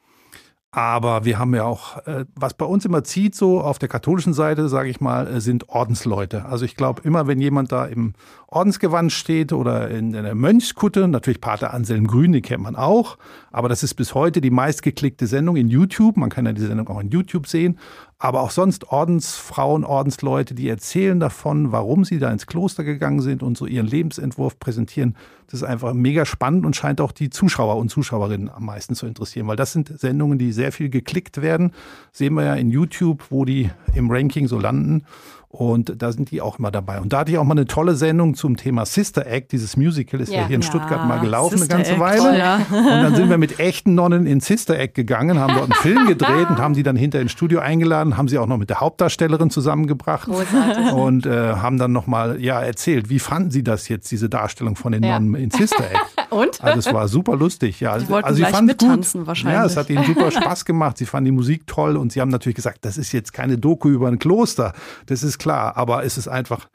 Aber 0.72 1.24
wir 1.24 1.38
haben 1.38 1.54
ja 1.54 1.64
auch, 1.64 2.04
äh, 2.06 2.26
was 2.34 2.52
bei 2.52 2.66
uns 2.66 2.84
immer 2.84 3.02
zieht, 3.02 3.34
so 3.34 3.62
auf 3.62 3.78
der 3.78 3.88
katholischen 3.88 4.34
Seite, 4.34 4.68
sage 4.68 4.90
ich 4.90 5.00
mal, 5.00 5.26
äh, 5.26 5.40
sind 5.40 5.70
Ordensleute. 5.70 6.44
Also 6.44 6.66
ich 6.66 6.76
glaube, 6.76 7.00
immer 7.02 7.26
wenn 7.26 7.40
jemand 7.40 7.72
da 7.72 7.86
im 7.86 8.12
Ordensgewand 8.48 9.10
steht 9.10 9.52
oder 9.52 9.90
in, 9.90 10.14
in 10.14 10.22
der 10.22 10.34
Mönchskutte, 10.36 11.08
natürlich 11.08 11.40
Pater 11.40 11.74
Anselm 11.74 12.06
Grün, 12.06 12.32
den 12.32 12.42
kennt 12.42 12.62
man 12.62 12.76
auch, 12.76 13.18
aber 13.50 13.68
das 13.68 13.82
ist 13.82 13.94
bis 13.94 14.14
heute 14.14 14.40
die 14.40 14.50
meistgeklickte 14.50 15.26
Sendung 15.26 15.56
in 15.56 15.68
YouTube. 15.68 16.16
Man 16.16 16.30
kann 16.30 16.46
ja 16.46 16.52
die 16.52 16.62
Sendung 16.62 16.88
auch 16.88 17.00
in 17.00 17.10
YouTube 17.10 17.48
sehen. 17.48 17.78
aber 18.18 18.40
auch 18.40 18.50
sonst 18.50 18.88
Ordensfrauen, 18.88 19.84
Ordensleute, 19.84 20.54
die 20.54 20.68
erzählen 20.68 21.20
davon, 21.20 21.70
warum 21.70 22.04
sie 22.04 22.18
da 22.18 22.30
ins 22.30 22.46
Kloster 22.46 22.82
gegangen 22.82 23.20
sind 23.20 23.42
und 23.42 23.58
so 23.58 23.66
ihren 23.66 23.86
Lebensentwurf 23.86 24.58
präsentieren. 24.58 25.16
Das 25.48 25.60
ist 25.60 25.64
einfach 25.64 25.92
mega 25.92 26.24
spannend 26.24 26.64
und 26.64 26.74
scheint 26.74 27.00
auch 27.00 27.12
die 27.12 27.28
Zuschauer 27.28 27.76
und 27.76 27.90
Zuschauerinnen 27.90 28.48
am 28.48 28.64
meisten 28.64 28.94
zu 28.94 29.06
interessieren, 29.06 29.46
weil 29.48 29.56
das 29.56 29.72
sind 29.72 30.00
Sendungen, 30.00 30.38
die 30.38 30.52
sehr 30.52 30.72
viel 30.72 30.88
geklickt 30.88 31.42
werden. 31.42 31.72
Sehen 32.10 32.34
wir 32.34 32.44
ja 32.44 32.54
in 32.54 32.70
YouTube, 32.70 33.24
wo 33.28 33.44
die 33.44 33.70
im 33.94 34.10
Ranking 34.10 34.48
so 34.48 34.58
landen. 34.58 35.04
Und 35.48 36.02
da 36.02 36.12
sind 36.12 36.30
die 36.30 36.42
auch 36.42 36.58
immer 36.58 36.70
dabei. 36.70 37.00
Und 37.00 37.12
da 37.12 37.20
hatte 37.20 37.30
ich 37.30 37.38
auch 37.38 37.44
mal 37.44 37.52
eine 37.52 37.66
tolle 37.66 37.94
Sendung 37.94 38.34
zum 38.34 38.56
Thema 38.56 38.84
Sister 38.84 39.26
Act. 39.26 39.52
Dieses 39.52 39.76
Musical 39.76 40.20
ist 40.20 40.30
ja, 40.30 40.40
ja 40.40 40.46
hier 40.48 40.56
in 40.56 40.62
ja, 40.62 40.68
Stuttgart 40.68 41.06
mal 41.06 41.20
gelaufen 41.20 41.58
Sister 41.58 41.76
eine 41.76 41.84
ganze 41.84 41.92
Act, 41.92 42.00
Weile. 42.00 42.22
Toll, 42.22 42.36
ja. 42.36 42.56
Und 42.56 43.02
dann 43.02 43.14
sind 43.14 43.30
wir 43.30 43.38
mit 43.38 43.58
echten 43.58 43.94
Nonnen 43.94 44.26
in 44.26 44.40
Sister 44.40 44.78
Act 44.78 44.94
gegangen, 44.94 45.38
haben 45.38 45.54
dort 45.54 45.70
einen 45.70 45.80
Film 45.80 46.06
gedreht 46.06 46.50
und 46.50 46.58
haben 46.58 46.74
die 46.74 46.82
dann 46.82 46.96
hinter 46.96 47.20
ins 47.20 47.32
Studio 47.32 47.60
eingeladen, 47.60 48.16
haben 48.16 48.28
sie 48.28 48.38
auch 48.38 48.46
noch 48.46 48.58
mit 48.58 48.70
der 48.70 48.80
Hauptdarstellerin 48.80 49.50
zusammengebracht 49.50 50.26
Großartig. 50.26 50.92
und 50.92 51.26
äh, 51.26 51.54
haben 51.54 51.78
dann 51.78 51.92
nochmal 51.92 52.40
ja, 52.40 52.60
erzählt, 52.60 53.08
wie 53.08 53.18
fanden 53.18 53.50
sie 53.50 53.62
das 53.62 53.88
jetzt, 53.88 54.10
diese 54.10 54.28
Darstellung 54.28 54.76
von 54.76 54.92
den 54.92 55.02
Nonnen 55.02 55.34
in 55.36 55.50
Sister 55.50 55.84
Act. 55.84 56.15
Und? 56.30 56.62
Also 56.62 56.78
es 56.80 56.92
war 56.92 57.08
super 57.08 57.36
lustig. 57.36 57.80
Ja. 57.80 57.96
Die 57.96 58.08
wollten 58.10 58.26
also, 58.26 58.44
sie 58.44 58.50
fanden 58.50 58.66
mittanzen 58.66 59.20
gut. 59.22 59.28
wahrscheinlich. 59.28 59.58
Ja, 59.58 59.64
es 59.64 59.76
hat 59.76 59.88
ihnen 59.88 60.04
super 60.04 60.30
Spaß 60.30 60.66
gemacht. 60.66 60.98
Sie 60.98 61.06
fanden 61.06 61.26
die 61.26 61.32
Musik 61.32 61.66
toll 61.66 61.96
und 61.96 62.12
sie 62.12 62.20
haben 62.20 62.30
natürlich 62.30 62.56
gesagt, 62.56 62.84
das 62.84 62.98
ist 62.98 63.12
jetzt 63.12 63.32
keine 63.32 63.56
Doku 63.56 63.88
über 63.88 64.08
ein 64.08 64.18
Kloster. 64.18 64.74
Das 65.06 65.22
ist 65.22 65.38
klar, 65.38 65.76
aber 65.76 66.04
es 66.04 66.18
ist 66.18 66.26
ist 66.26 66.32
einfach 66.32 66.68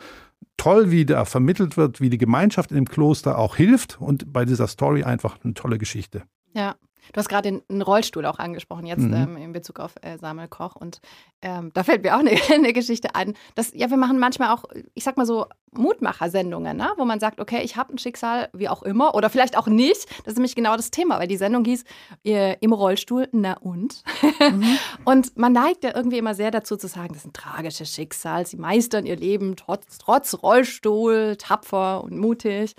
toll, 0.58 0.92
wie 0.92 1.06
da 1.06 1.26
vermittelt 1.26 1.78
wird, 1.78 2.02
wie 2.02 2.10
die 2.10 2.18
Gemeinschaft 2.18 2.72
in 2.72 2.76
dem 2.76 2.88
Kloster 2.88 3.38
auch 3.38 3.56
hilft 3.56 4.00
und 4.00 4.32
bei 4.32 4.46
dieser 4.46 4.68
Story 4.68 5.04
einfach 5.04 5.38
eine 5.44 5.54
tolle 5.54 5.78
Geschichte. 5.78 6.24
Ja. 6.54 6.76
Du 7.14 7.18
hast 7.18 7.30
gerade 7.30 7.62
den 7.70 7.82
Rollstuhl 7.82 8.26
auch 8.26 8.40
angesprochen, 8.40 8.86
jetzt 8.86 9.02
mhm. 9.02 9.14
ähm, 9.14 9.38
in 9.38 9.54
Bezug 9.54 9.80
auf 9.80 9.96
äh, 10.02 10.18
Samuel 10.18 10.48
Koch. 10.48 10.76
Und 10.76 11.02
ähm, 11.42 11.72
da 11.74 11.84
fällt 11.84 12.04
mir 12.04 12.16
auch 12.16 12.20
eine, 12.20 12.32
eine, 12.54 12.74
Geschichte 12.74 13.16
ein. 13.16 13.36
Dass, 13.56 13.74
ja, 13.74 13.90
wir 13.90 13.98
machen 13.98 14.20
manchmal 14.20 14.54
auch, 14.54 14.66
ich 14.94 15.04
sag 15.04 15.18
mal 15.18 15.26
so, 15.26 15.46
Mutmacher-Sendungen, 15.74 16.76
ne? 16.76 16.92
wo 16.98 17.06
man 17.06 17.20
sagt, 17.20 17.40
okay, 17.40 17.62
ich 17.64 17.78
habe 17.78 17.94
ein 17.94 17.98
Schicksal, 17.98 18.50
wie 18.54 18.68
auch 18.68 18.84
immer, 18.84 19.16
oder 19.16 19.30
vielleicht 19.30 19.58
auch 19.58 19.68
nicht. 19.68 20.10
Das 20.20 20.34
ist 20.34 20.36
nämlich 20.36 20.56
genau 20.56 20.76
das 20.76 20.92
Thema, 20.92 21.18
weil 21.18 21.28
die 21.28 21.38
Sendung 21.38 21.64
hieß 21.64 21.86
äh, 22.26 22.58
im 22.60 22.74
Rollstuhl, 22.74 23.30
na 23.32 23.54
und? 23.54 24.04
Mhm. 24.22 24.78
und 25.06 25.38
man 25.38 25.54
neigt 25.54 25.84
ja 25.84 25.96
irgendwie 25.96 26.18
immer 26.18 26.36
sehr 26.36 26.52
dazu 26.52 26.76
zu 26.76 26.88
sagen, 26.88 27.10
das 27.10 27.20
ist 27.20 27.28
ein 27.28 27.34
tragisches 27.34 27.94
Schicksal. 27.94 28.46
Sie 28.46 28.58
meistern 28.58 29.06
ihr 29.06 29.16
Leben 29.16 29.56
trotz, 29.56 29.98
trotz 29.98 30.44
Rollstuhl, 30.44 31.38
tapfer 31.38 32.04
und 32.04 32.18
mutig. 32.18 32.76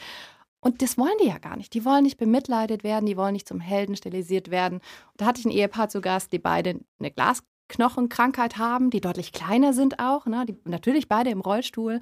Und 0.65 0.81
das 0.81 0.97
wollen 0.97 1.19
die 1.21 1.27
ja 1.27 1.39
gar 1.39 1.57
nicht. 1.57 1.75
Die 1.75 1.85
wollen 1.85 2.05
nicht 2.05 2.19
bemitleidet 2.19 2.85
werden, 2.85 3.05
die 3.05 3.17
wollen 3.17 3.33
nicht 3.33 3.49
zum 3.49 3.61
Helden 3.61 3.97
stilisiert 3.97 4.51
werden. 4.51 4.81
Da 5.17 5.27
hatte 5.27 5.41
ich 5.41 5.45
ein 5.45 5.51
Ehepaar 5.51 5.89
zu 5.89 6.01
Gast, 6.01 6.33
die 6.33 6.39
beide 6.39 6.81
eine 7.01 7.11
Glasknochenkrankheit 7.11 8.59
haben, 8.59 8.91
die 8.91 9.01
deutlich 9.01 9.33
kleiner 9.33 9.73
sind 9.73 9.99
auch, 9.99 10.25
ne? 10.27 10.47
die, 10.47 10.57
natürlich 10.65 11.09
beide 11.09 11.31
im 11.31 11.41
Rollstuhl. 11.41 11.99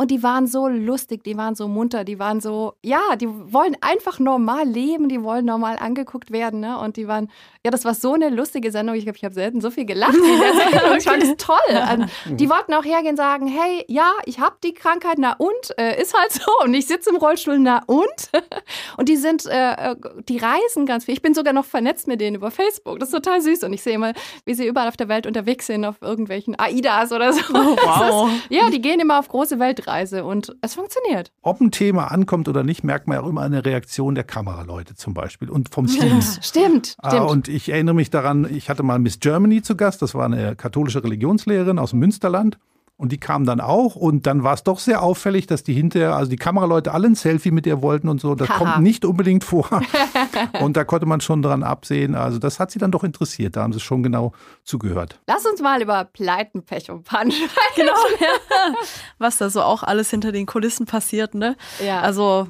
Und 0.00 0.10
die 0.10 0.22
waren 0.22 0.46
so 0.46 0.66
lustig, 0.66 1.24
die 1.24 1.36
waren 1.36 1.54
so 1.54 1.68
munter, 1.68 2.04
die 2.04 2.18
waren 2.18 2.40
so, 2.40 2.72
ja, 2.82 3.16
die 3.16 3.28
wollen 3.28 3.76
einfach 3.82 4.18
normal 4.18 4.66
leben, 4.66 5.10
die 5.10 5.22
wollen 5.22 5.44
normal 5.44 5.76
angeguckt 5.78 6.30
werden. 6.30 6.60
Ne? 6.60 6.78
Und 6.78 6.96
die 6.96 7.06
waren, 7.06 7.30
ja, 7.66 7.70
das 7.70 7.84
war 7.84 7.92
so 7.92 8.14
eine 8.14 8.30
lustige 8.30 8.70
Sendung. 8.70 8.96
Ich 8.96 9.04
glaube, 9.04 9.18
ich 9.18 9.24
habe 9.26 9.34
selten 9.34 9.60
so 9.60 9.70
viel 9.70 9.84
gelacht 9.84 10.14
in 10.14 10.22
der 10.22 10.54
Sendung. 10.54 10.96
Ich 10.96 11.04
fand 11.04 11.22
es 11.22 11.36
toll. 11.36 11.76
Also, 11.76 12.06
die 12.30 12.48
wollten 12.48 12.72
auch 12.72 12.84
hergehen 12.86 13.10
und 13.10 13.16
sagen, 13.18 13.46
hey, 13.46 13.84
ja, 13.88 14.10
ich 14.24 14.40
habe 14.40 14.56
die 14.64 14.72
Krankheit, 14.72 15.16
na 15.18 15.34
und? 15.36 15.78
Äh, 15.78 16.00
ist 16.00 16.18
halt 16.18 16.32
so. 16.32 16.50
Und 16.64 16.72
ich 16.72 16.86
sitze 16.86 17.10
im 17.10 17.16
Rollstuhl, 17.16 17.58
na 17.58 17.82
und? 17.84 18.30
und 18.96 19.06
die 19.06 19.16
sind, 19.16 19.44
äh, 19.44 19.90
äh, 19.90 19.96
die 20.30 20.38
reisen 20.38 20.86
ganz 20.86 21.04
viel. 21.04 21.12
Ich 21.12 21.20
bin 21.20 21.34
sogar 21.34 21.52
noch 21.52 21.66
vernetzt 21.66 22.08
mit 22.08 22.22
denen 22.22 22.36
über 22.36 22.50
Facebook. 22.50 23.00
Das 23.00 23.10
ist 23.10 23.14
total 23.14 23.42
süß. 23.42 23.64
Und 23.64 23.74
ich 23.74 23.82
sehe 23.82 23.96
immer, 23.96 24.14
wie 24.46 24.54
sie 24.54 24.66
überall 24.66 24.88
auf 24.88 24.96
der 24.96 25.08
Welt 25.08 25.26
unterwegs 25.26 25.66
sind, 25.66 25.84
auf 25.84 25.96
irgendwelchen 26.00 26.58
AIDAs 26.58 27.12
oder 27.12 27.34
so. 27.34 27.42
Oh, 27.52 27.76
wow. 27.76 28.30
Ist, 28.32 28.46
ja, 28.48 28.70
die 28.70 28.80
gehen 28.80 28.98
immer 28.98 29.18
auf 29.18 29.28
große 29.28 29.58
Weltreisen. 29.58 29.89
Weltreise 29.90 30.24
und 30.24 30.56
es 30.62 30.74
funktioniert. 30.74 31.32
Ob 31.42 31.60
ein 31.60 31.70
Thema 31.70 32.10
ankommt 32.10 32.48
oder 32.48 32.62
nicht, 32.62 32.84
merkt 32.84 33.08
man 33.08 33.16
ja 33.16 33.22
auch 33.22 33.28
immer 33.28 33.42
eine 33.42 33.64
Reaktion 33.64 34.14
der 34.14 34.24
Kameraleute 34.24 34.94
zum 34.94 35.14
Beispiel 35.14 35.50
und 35.50 35.68
vom 35.68 35.86
Team. 35.86 36.22
stimmt, 36.40 36.96
ah, 36.98 37.10
stimmt. 37.10 37.30
Und 37.30 37.48
ich 37.48 37.68
erinnere 37.68 37.94
mich 37.94 38.10
daran, 38.10 38.46
ich 38.50 38.70
hatte 38.70 38.82
mal 38.82 38.98
Miss 38.98 39.20
Germany 39.20 39.62
zu 39.62 39.76
Gast, 39.76 40.02
das 40.02 40.14
war 40.14 40.24
eine 40.24 40.56
katholische 40.56 41.02
Religionslehrerin 41.02 41.78
aus 41.78 41.90
dem 41.90 41.98
Münsterland. 41.98 42.58
Und 43.00 43.12
die 43.12 43.18
kam 43.18 43.46
dann 43.46 43.62
auch 43.62 43.96
und 43.96 44.26
dann 44.26 44.44
war 44.44 44.52
es 44.52 44.62
doch 44.62 44.78
sehr 44.78 45.02
auffällig, 45.02 45.46
dass 45.46 45.62
die 45.62 45.72
hinterher, 45.72 46.14
also 46.14 46.28
die 46.28 46.36
Kameraleute 46.36 46.92
alle 46.92 47.06
ein 47.06 47.14
Selfie 47.14 47.50
mit 47.50 47.64
ihr 47.64 47.80
wollten 47.80 48.10
und 48.10 48.20
so. 48.20 48.34
Das 48.34 48.50
kommt 48.50 48.80
nicht 48.80 49.06
unbedingt 49.06 49.42
vor. 49.42 49.80
und 50.60 50.76
da 50.76 50.84
konnte 50.84 51.06
man 51.06 51.22
schon 51.22 51.40
dran 51.40 51.62
absehen. 51.62 52.14
Also 52.14 52.38
das 52.38 52.60
hat 52.60 52.70
sie 52.70 52.78
dann 52.78 52.90
doch 52.90 53.02
interessiert. 53.02 53.56
Da 53.56 53.62
haben 53.62 53.72
sie 53.72 53.80
schon 53.80 54.02
genau 54.02 54.32
zugehört. 54.64 55.18
Lass 55.26 55.46
uns 55.46 55.62
mal 55.62 55.80
über 55.80 56.04
Pleiten, 56.04 56.62
Pech 56.62 56.90
und 56.90 57.04
Pannen 57.04 57.32
Genau. 57.74 57.92
Ja. 58.20 58.74
Was 59.18 59.38
da 59.38 59.48
so 59.48 59.62
auch 59.62 59.82
alles 59.82 60.10
hinter 60.10 60.30
den 60.30 60.44
Kulissen 60.44 60.84
passiert, 60.84 61.34
ne? 61.34 61.56
Ja. 61.82 62.02
Also 62.02 62.48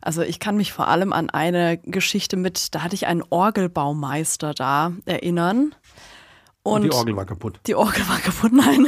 also 0.00 0.22
ich 0.22 0.40
kann 0.40 0.56
mich 0.56 0.72
vor 0.72 0.88
allem 0.88 1.12
an 1.12 1.30
eine 1.30 1.78
Geschichte 1.78 2.36
mit, 2.36 2.74
da 2.74 2.82
hatte 2.82 2.96
ich 2.96 3.06
einen 3.06 3.22
Orgelbaumeister 3.30 4.52
da 4.52 4.92
erinnern. 5.04 5.76
Und, 6.66 6.82
die 6.82 6.92
Orgel 6.92 7.16
war 7.16 7.24
kaputt. 7.24 7.60
Die 7.66 7.74
Orgel 7.74 8.08
war 8.08 8.18
kaputt, 8.18 8.52
nein. 8.54 8.86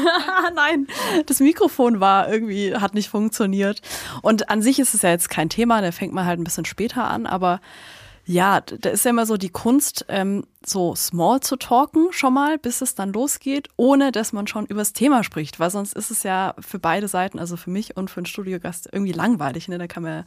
nein, 0.54 0.86
das 1.26 1.40
Mikrofon 1.40 2.00
war 2.00 2.28
irgendwie, 2.28 2.74
hat 2.74 2.94
nicht 2.94 3.08
funktioniert. 3.08 3.82
Und 4.22 4.50
an 4.50 4.62
sich 4.62 4.80
ist 4.80 4.94
es 4.94 5.02
ja 5.02 5.10
jetzt 5.10 5.30
kein 5.30 5.48
Thema, 5.48 5.80
da 5.80 5.92
fängt 5.92 6.12
man 6.12 6.26
halt 6.26 6.40
ein 6.40 6.44
bisschen 6.44 6.64
später 6.64 7.04
an, 7.08 7.26
aber 7.26 7.60
ja, 8.26 8.60
da 8.60 8.90
ist 8.90 9.04
ja 9.04 9.10
immer 9.10 9.26
so 9.26 9.36
die 9.36 9.48
Kunst, 9.48 10.04
ähm, 10.08 10.44
so 10.66 10.94
small 10.94 11.40
zu 11.40 11.56
talken 11.56 12.08
schon 12.10 12.34
mal, 12.34 12.58
bis 12.58 12.80
es 12.80 12.94
dann 12.94 13.12
losgeht, 13.12 13.68
ohne 13.76 14.12
dass 14.12 14.32
man 14.32 14.46
schon 14.46 14.66
über 14.66 14.80
das 14.80 14.92
Thema 14.92 15.22
spricht, 15.22 15.60
weil 15.60 15.70
sonst 15.70 15.94
ist 15.94 16.10
es 16.10 16.24
ja 16.24 16.54
für 16.58 16.78
beide 16.78 17.08
Seiten, 17.08 17.38
also 17.38 17.56
für 17.56 17.70
mich 17.70 17.96
und 17.96 18.10
für 18.10 18.18
einen 18.18 18.26
Studiogast, 18.26 18.88
irgendwie 18.92 19.12
langweilig. 19.12 19.68
Ne? 19.68 19.78
Da 19.78 19.86
kann 19.86 20.02
man, 20.02 20.24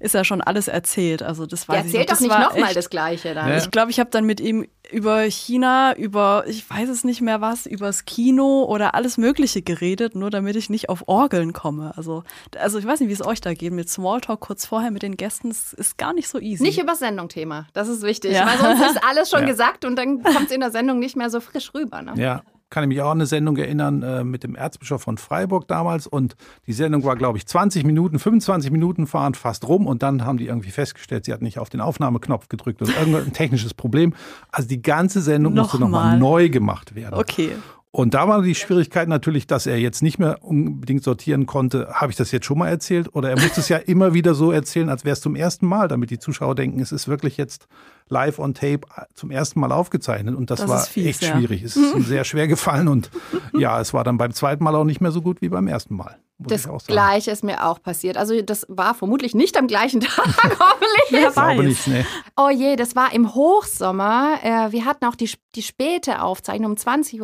ist 0.00 0.14
ja 0.14 0.24
schon 0.24 0.40
alles 0.40 0.68
erzählt. 0.68 1.22
Also 1.22 1.46
das 1.46 1.68
war. 1.68 1.76
Der 1.76 1.84
erzählt 1.84 2.10
doch 2.10 2.20
nicht 2.20 2.30
nochmal 2.30 2.74
das 2.74 2.90
Gleiche 2.90 3.34
dann. 3.34 3.48
Ja. 3.48 3.56
Ich 3.58 3.70
glaube, 3.70 3.90
ich 3.90 4.00
habe 4.00 4.10
dann 4.10 4.24
mit 4.24 4.40
ihm 4.40 4.66
über 4.90 5.22
China, 5.24 5.94
über, 5.96 6.44
ich 6.46 6.68
weiß 6.68 6.88
es 6.88 7.04
nicht 7.04 7.20
mehr 7.20 7.40
was, 7.40 7.66
übers 7.66 8.04
Kino 8.04 8.64
oder 8.64 8.94
alles 8.94 9.18
Mögliche 9.18 9.62
geredet, 9.62 10.14
nur 10.14 10.30
damit 10.30 10.56
ich 10.56 10.70
nicht 10.70 10.88
auf 10.88 11.04
Orgeln 11.06 11.52
komme. 11.52 11.92
Also, 11.96 12.24
also 12.58 12.78
ich 12.78 12.86
weiß 12.86 13.00
nicht, 13.00 13.08
wie 13.08 13.14
es 13.14 13.24
euch 13.24 13.40
da 13.40 13.54
geht. 13.54 13.72
Mit 13.72 13.90
Smalltalk 13.90 14.40
kurz 14.40 14.66
vorher 14.66 14.90
mit 14.90 15.02
den 15.02 15.16
Gästen 15.16 15.50
ist, 15.50 15.74
ist 15.74 15.98
gar 15.98 16.14
nicht 16.14 16.28
so 16.28 16.38
easy. 16.38 16.62
Nicht 16.62 16.80
über 16.80 16.94
Sendungthema, 16.94 17.66
das 17.74 17.88
ist 17.88 18.02
wichtig. 18.02 18.32
Ja. 18.32 18.46
Weil 18.46 18.58
sonst 18.58 18.90
ist 18.90 19.04
alles 19.04 19.30
schon 19.30 19.40
ja. 19.40 19.46
Gesagt 19.68 19.84
und 19.84 19.96
dann 19.96 20.22
kommt 20.22 20.46
es 20.46 20.52
in 20.52 20.60
der 20.60 20.70
Sendung 20.70 20.98
nicht 20.98 21.16
mehr 21.16 21.30
so 21.30 21.40
frisch 21.40 21.72
rüber. 21.74 22.02
Ne? 22.02 22.14
Ja, 22.16 22.42
kann 22.70 22.84
ich 22.84 22.88
mich 22.88 23.00
auch 23.00 23.10
an 23.10 23.18
eine 23.18 23.26
Sendung 23.26 23.56
erinnern 23.56 24.02
äh, 24.02 24.24
mit 24.24 24.44
dem 24.44 24.54
Erzbischof 24.54 25.02
von 25.02 25.16
Freiburg 25.16 25.68
damals. 25.68 26.06
Und 26.06 26.36
die 26.66 26.74
Sendung 26.74 27.02
war, 27.04 27.16
glaube 27.16 27.38
ich, 27.38 27.46
20 27.46 27.84
Minuten, 27.84 28.18
25 28.18 28.70
Minuten 28.70 29.06
fahren 29.06 29.34
fast 29.34 29.66
rum. 29.66 29.86
Und 29.86 30.02
dann 30.02 30.24
haben 30.24 30.36
die 30.36 30.46
irgendwie 30.46 30.70
festgestellt, 30.70 31.24
sie 31.24 31.32
hat 31.32 31.40
nicht 31.40 31.58
auf 31.58 31.70
den 31.70 31.80
Aufnahmeknopf 31.80 32.48
gedrückt 32.48 32.82
oder 32.82 32.92
irgendein 32.98 33.32
technisches 33.32 33.72
Problem. 33.72 34.14
Also 34.52 34.68
die 34.68 34.82
ganze 34.82 35.22
Sendung 35.22 35.54
noch 35.54 35.64
musste 35.64 35.80
nochmal 35.80 36.18
neu 36.18 36.50
gemacht 36.50 36.94
werden. 36.94 37.18
Okay. 37.18 37.52
Und 37.90 38.12
da 38.12 38.28
war 38.28 38.42
die 38.42 38.54
Schwierigkeit 38.54 39.08
natürlich, 39.08 39.46
dass 39.46 39.66
er 39.66 39.78
jetzt 39.78 40.02
nicht 40.02 40.18
mehr 40.18 40.44
unbedingt 40.44 41.02
sortieren 41.02 41.46
konnte, 41.46 41.88
habe 41.90 42.12
ich 42.12 42.16
das 42.16 42.30
jetzt 42.32 42.44
schon 42.44 42.58
mal 42.58 42.68
erzählt? 42.68 43.14
Oder 43.14 43.30
er 43.30 43.40
musste 43.40 43.60
es 43.60 43.68
ja 43.70 43.76
immer 43.86 44.12
wieder 44.12 44.34
so 44.34 44.52
erzählen, 44.52 44.90
als 44.90 45.04
wäre 45.04 45.14
es 45.14 45.22
zum 45.22 45.34
ersten 45.34 45.66
Mal, 45.66 45.88
damit 45.88 46.10
die 46.10 46.18
Zuschauer 46.18 46.54
denken, 46.54 46.80
es 46.80 46.92
ist 46.92 47.08
wirklich 47.08 47.38
jetzt 47.38 47.66
live 48.08 48.38
on 48.38 48.52
tape 48.52 48.80
zum 49.14 49.30
ersten 49.30 49.60
Mal 49.60 49.72
aufgezeichnet. 49.72 50.34
Und 50.34 50.50
das, 50.50 50.60
das 50.60 50.68
war 50.68 50.80
fies, 50.80 51.06
echt 51.06 51.22
ja. 51.22 51.36
schwierig. 51.36 51.62
Es 51.62 51.76
ist 51.76 51.94
ihm 51.94 52.02
sehr 52.04 52.24
schwer 52.24 52.46
gefallen 52.46 52.88
und 52.88 53.10
ja, 53.58 53.80
es 53.80 53.94
war 53.94 54.04
dann 54.04 54.18
beim 54.18 54.32
zweiten 54.32 54.64
Mal 54.64 54.74
auch 54.74 54.84
nicht 54.84 55.00
mehr 55.00 55.10
so 55.10 55.22
gut 55.22 55.40
wie 55.40 55.48
beim 55.48 55.66
ersten 55.66 55.96
Mal. 55.96 56.18
Das 56.40 56.68
Gleiche 56.86 57.32
ist 57.32 57.42
mir 57.42 57.66
auch 57.66 57.82
passiert. 57.82 58.16
Also 58.16 58.40
das 58.42 58.64
war 58.68 58.94
vermutlich 58.94 59.34
nicht 59.34 59.56
am 59.56 59.66
gleichen 59.66 60.00
Tag, 60.00 60.24
hoffentlich. 60.24 61.08
Wer 61.10 61.34
weiß. 61.34 61.58
Nicht, 61.58 61.86
nee. 61.88 62.06
Oh 62.36 62.48
je, 62.48 62.76
das 62.76 62.94
war 62.94 63.12
im 63.12 63.34
Hochsommer. 63.34 64.38
Äh, 64.44 64.70
wir 64.70 64.84
hatten 64.84 65.04
auch 65.06 65.16
die, 65.16 65.28
die 65.56 65.62
späte 65.62 66.22
Aufzeichnung 66.22 66.72
um 66.72 66.76
20.30 66.76 67.20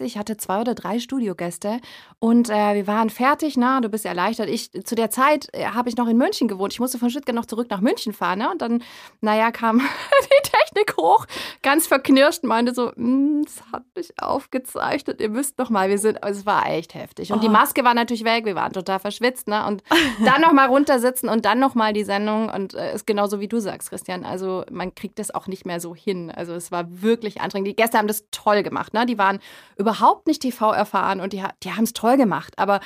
Uhr. 0.00 0.06
Ich 0.06 0.16
hatte 0.16 0.36
zwei 0.36 0.60
oder 0.60 0.76
drei 0.76 1.00
Studiogäste 1.00 1.80
und 2.20 2.50
äh, 2.50 2.74
wir 2.74 2.86
waren 2.86 3.10
fertig. 3.10 3.56
Na, 3.56 3.80
du 3.80 3.88
bist 3.88 4.06
erleichtert. 4.06 4.48
Ich, 4.48 4.70
zu 4.70 4.94
der 4.94 5.10
Zeit 5.10 5.48
äh, 5.54 5.64
habe 5.66 5.88
ich 5.88 5.96
noch 5.96 6.06
in 6.06 6.16
München 6.16 6.46
gewohnt. 6.46 6.72
Ich 6.72 6.78
musste 6.78 7.00
von 7.00 7.10
Stuttgart 7.10 7.34
noch 7.34 7.46
zurück 7.46 7.66
nach 7.68 7.80
München 7.80 8.12
fahren. 8.12 8.38
Ne? 8.38 8.50
Und 8.50 8.62
dann, 8.62 8.84
naja, 9.20 9.50
kam 9.50 9.78
die 10.22 10.50
Technik 10.50 10.96
hoch, 10.96 11.26
ganz 11.62 11.88
verknirscht, 11.88 12.44
meinte 12.44 12.72
so, 12.74 12.92
hm, 12.94 13.42
es 13.44 13.60
hat 13.72 13.82
mich 13.96 14.12
aufgezeichnet. 14.22 15.20
Ihr 15.20 15.30
müsst 15.30 15.58
noch 15.58 15.68
mal, 15.68 15.88
wir 15.88 15.98
sind, 15.98 16.18
es 16.22 16.46
war 16.46 16.70
echt 16.70 16.94
heftig. 16.94 17.32
Und 17.32 17.38
oh. 17.38 17.40
die 17.40 17.48
Maske 17.48 17.82
war 17.82 17.94
natürlich 17.94 18.22
weg 18.22 18.51
wir 18.52 18.60
waren 18.60 18.72
total 18.72 18.98
verschwitzt, 18.98 19.48
ne? 19.48 19.66
Und 19.66 19.82
dann 20.24 20.40
nochmal 20.40 20.68
runtersitzen 20.68 21.28
und 21.28 21.44
dann 21.44 21.58
nochmal 21.58 21.92
die 21.92 22.04
Sendung 22.04 22.50
und 22.50 22.74
äh, 22.74 22.94
ist 22.94 23.06
genauso 23.06 23.40
wie 23.40 23.48
du 23.48 23.60
sagst, 23.60 23.90
Christian. 23.90 24.24
Also 24.24 24.64
man 24.70 24.94
kriegt 24.94 25.18
das 25.18 25.34
auch 25.34 25.46
nicht 25.46 25.66
mehr 25.66 25.80
so 25.80 25.94
hin. 25.94 26.30
Also 26.30 26.54
es 26.54 26.70
war 26.70 26.84
wirklich 27.02 27.40
anstrengend. 27.40 27.68
Die 27.68 27.76
Gäste 27.76 27.98
haben 27.98 28.08
das 28.08 28.24
toll 28.30 28.62
gemacht, 28.62 28.94
ne? 28.94 29.06
Die 29.06 29.18
waren 29.18 29.40
überhaupt 29.76 30.26
nicht 30.26 30.42
TV 30.42 30.72
erfahren 30.72 31.20
und 31.20 31.32
die, 31.32 31.42
die 31.62 31.72
haben 31.72 31.84
es 31.84 31.92
toll 31.92 32.16
gemacht. 32.16 32.54
Aber 32.56 32.80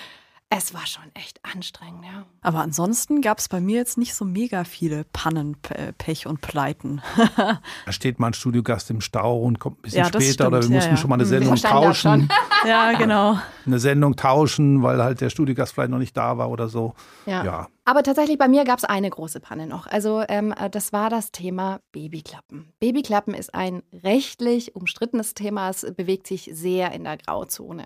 es 0.48 0.72
war 0.72 0.86
schon 0.86 1.02
echt 1.14 1.40
anstrengend, 1.44 2.04
ja. 2.04 2.24
Aber 2.40 2.60
ansonsten 2.60 3.20
gab 3.20 3.38
es 3.38 3.48
bei 3.48 3.60
mir 3.60 3.76
jetzt 3.76 3.98
nicht 3.98 4.14
so 4.14 4.24
mega 4.24 4.62
viele 4.62 5.04
Pannen, 5.12 5.56
Pech 5.98 6.26
und 6.28 6.40
Pleiten. 6.40 7.02
da 7.36 7.92
steht 7.92 8.20
mal 8.20 8.28
ein 8.28 8.34
Studiogast 8.34 8.90
im 8.90 9.00
Stau 9.00 9.40
und 9.40 9.58
kommt 9.58 9.80
ein 9.80 9.82
bisschen 9.82 9.98
Ja, 9.98 10.04
später 10.06 10.22
stimmt. 10.24 10.46
oder 10.48 10.62
wir 10.62 10.68
Ja, 10.68 10.74
mussten 10.76 10.90
ja. 10.92 10.96
schon 10.96 11.10
mal 11.10 11.16
eine 11.16 11.24
Mhm. 11.24 11.28
Sendung 11.28 11.56
tauschen. 11.56 12.28
ja, 12.66 12.92
genau. 12.92 13.38
Eine 13.66 13.78
Sendung 13.80 14.14
tauschen, 14.14 14.82
weil 14.84 15.02
halt 15.02 15.20
der 15.20 15.30
Studiogast 15.30 15.74
vielleicht 15.74 15.90
noch 15.90 15.98
nicht 15.98 16.16
da 16.16 16.38
war 16.38 16.48
oder 16.48 16.68
so. 16.68 16.94
Ja. 17.26 17.44
ja. 17.44 17.68
Aber 17.84 18.04
tatsächlich 18.04 18.38
bei 18.38 18.46
mir 18.48 18.64
gab 18.64 18.78
es 18.78 18.84
eine 18.84 19.10
große 19.10 19.40
Panne 19.40 19.66
noch. 19.66 19.88
Also 19.88 20.22
ähm, 20.28 20.52
äh, 20.52 20.70
das 20.70 20.92
war 20.92 21.10
das 21.10 21.32
Thema 21.32 21.80
Babyklappen. 21.90 22.72
Babyklappen 22.78 23.34
ist 23.34 23.52
ein 23.54 23.82
rechtlich 24.04 24.76
umstrittenes 24.76 25.34
Thema. 25.34 25.70
Es 25.70 25.84
bewegt 25.96 26.28
sich 26.28 26.50
sehr 26.52 26.92
in 26.92 27.02
der 27.04 27.16
Grauzone. 27.18 27.84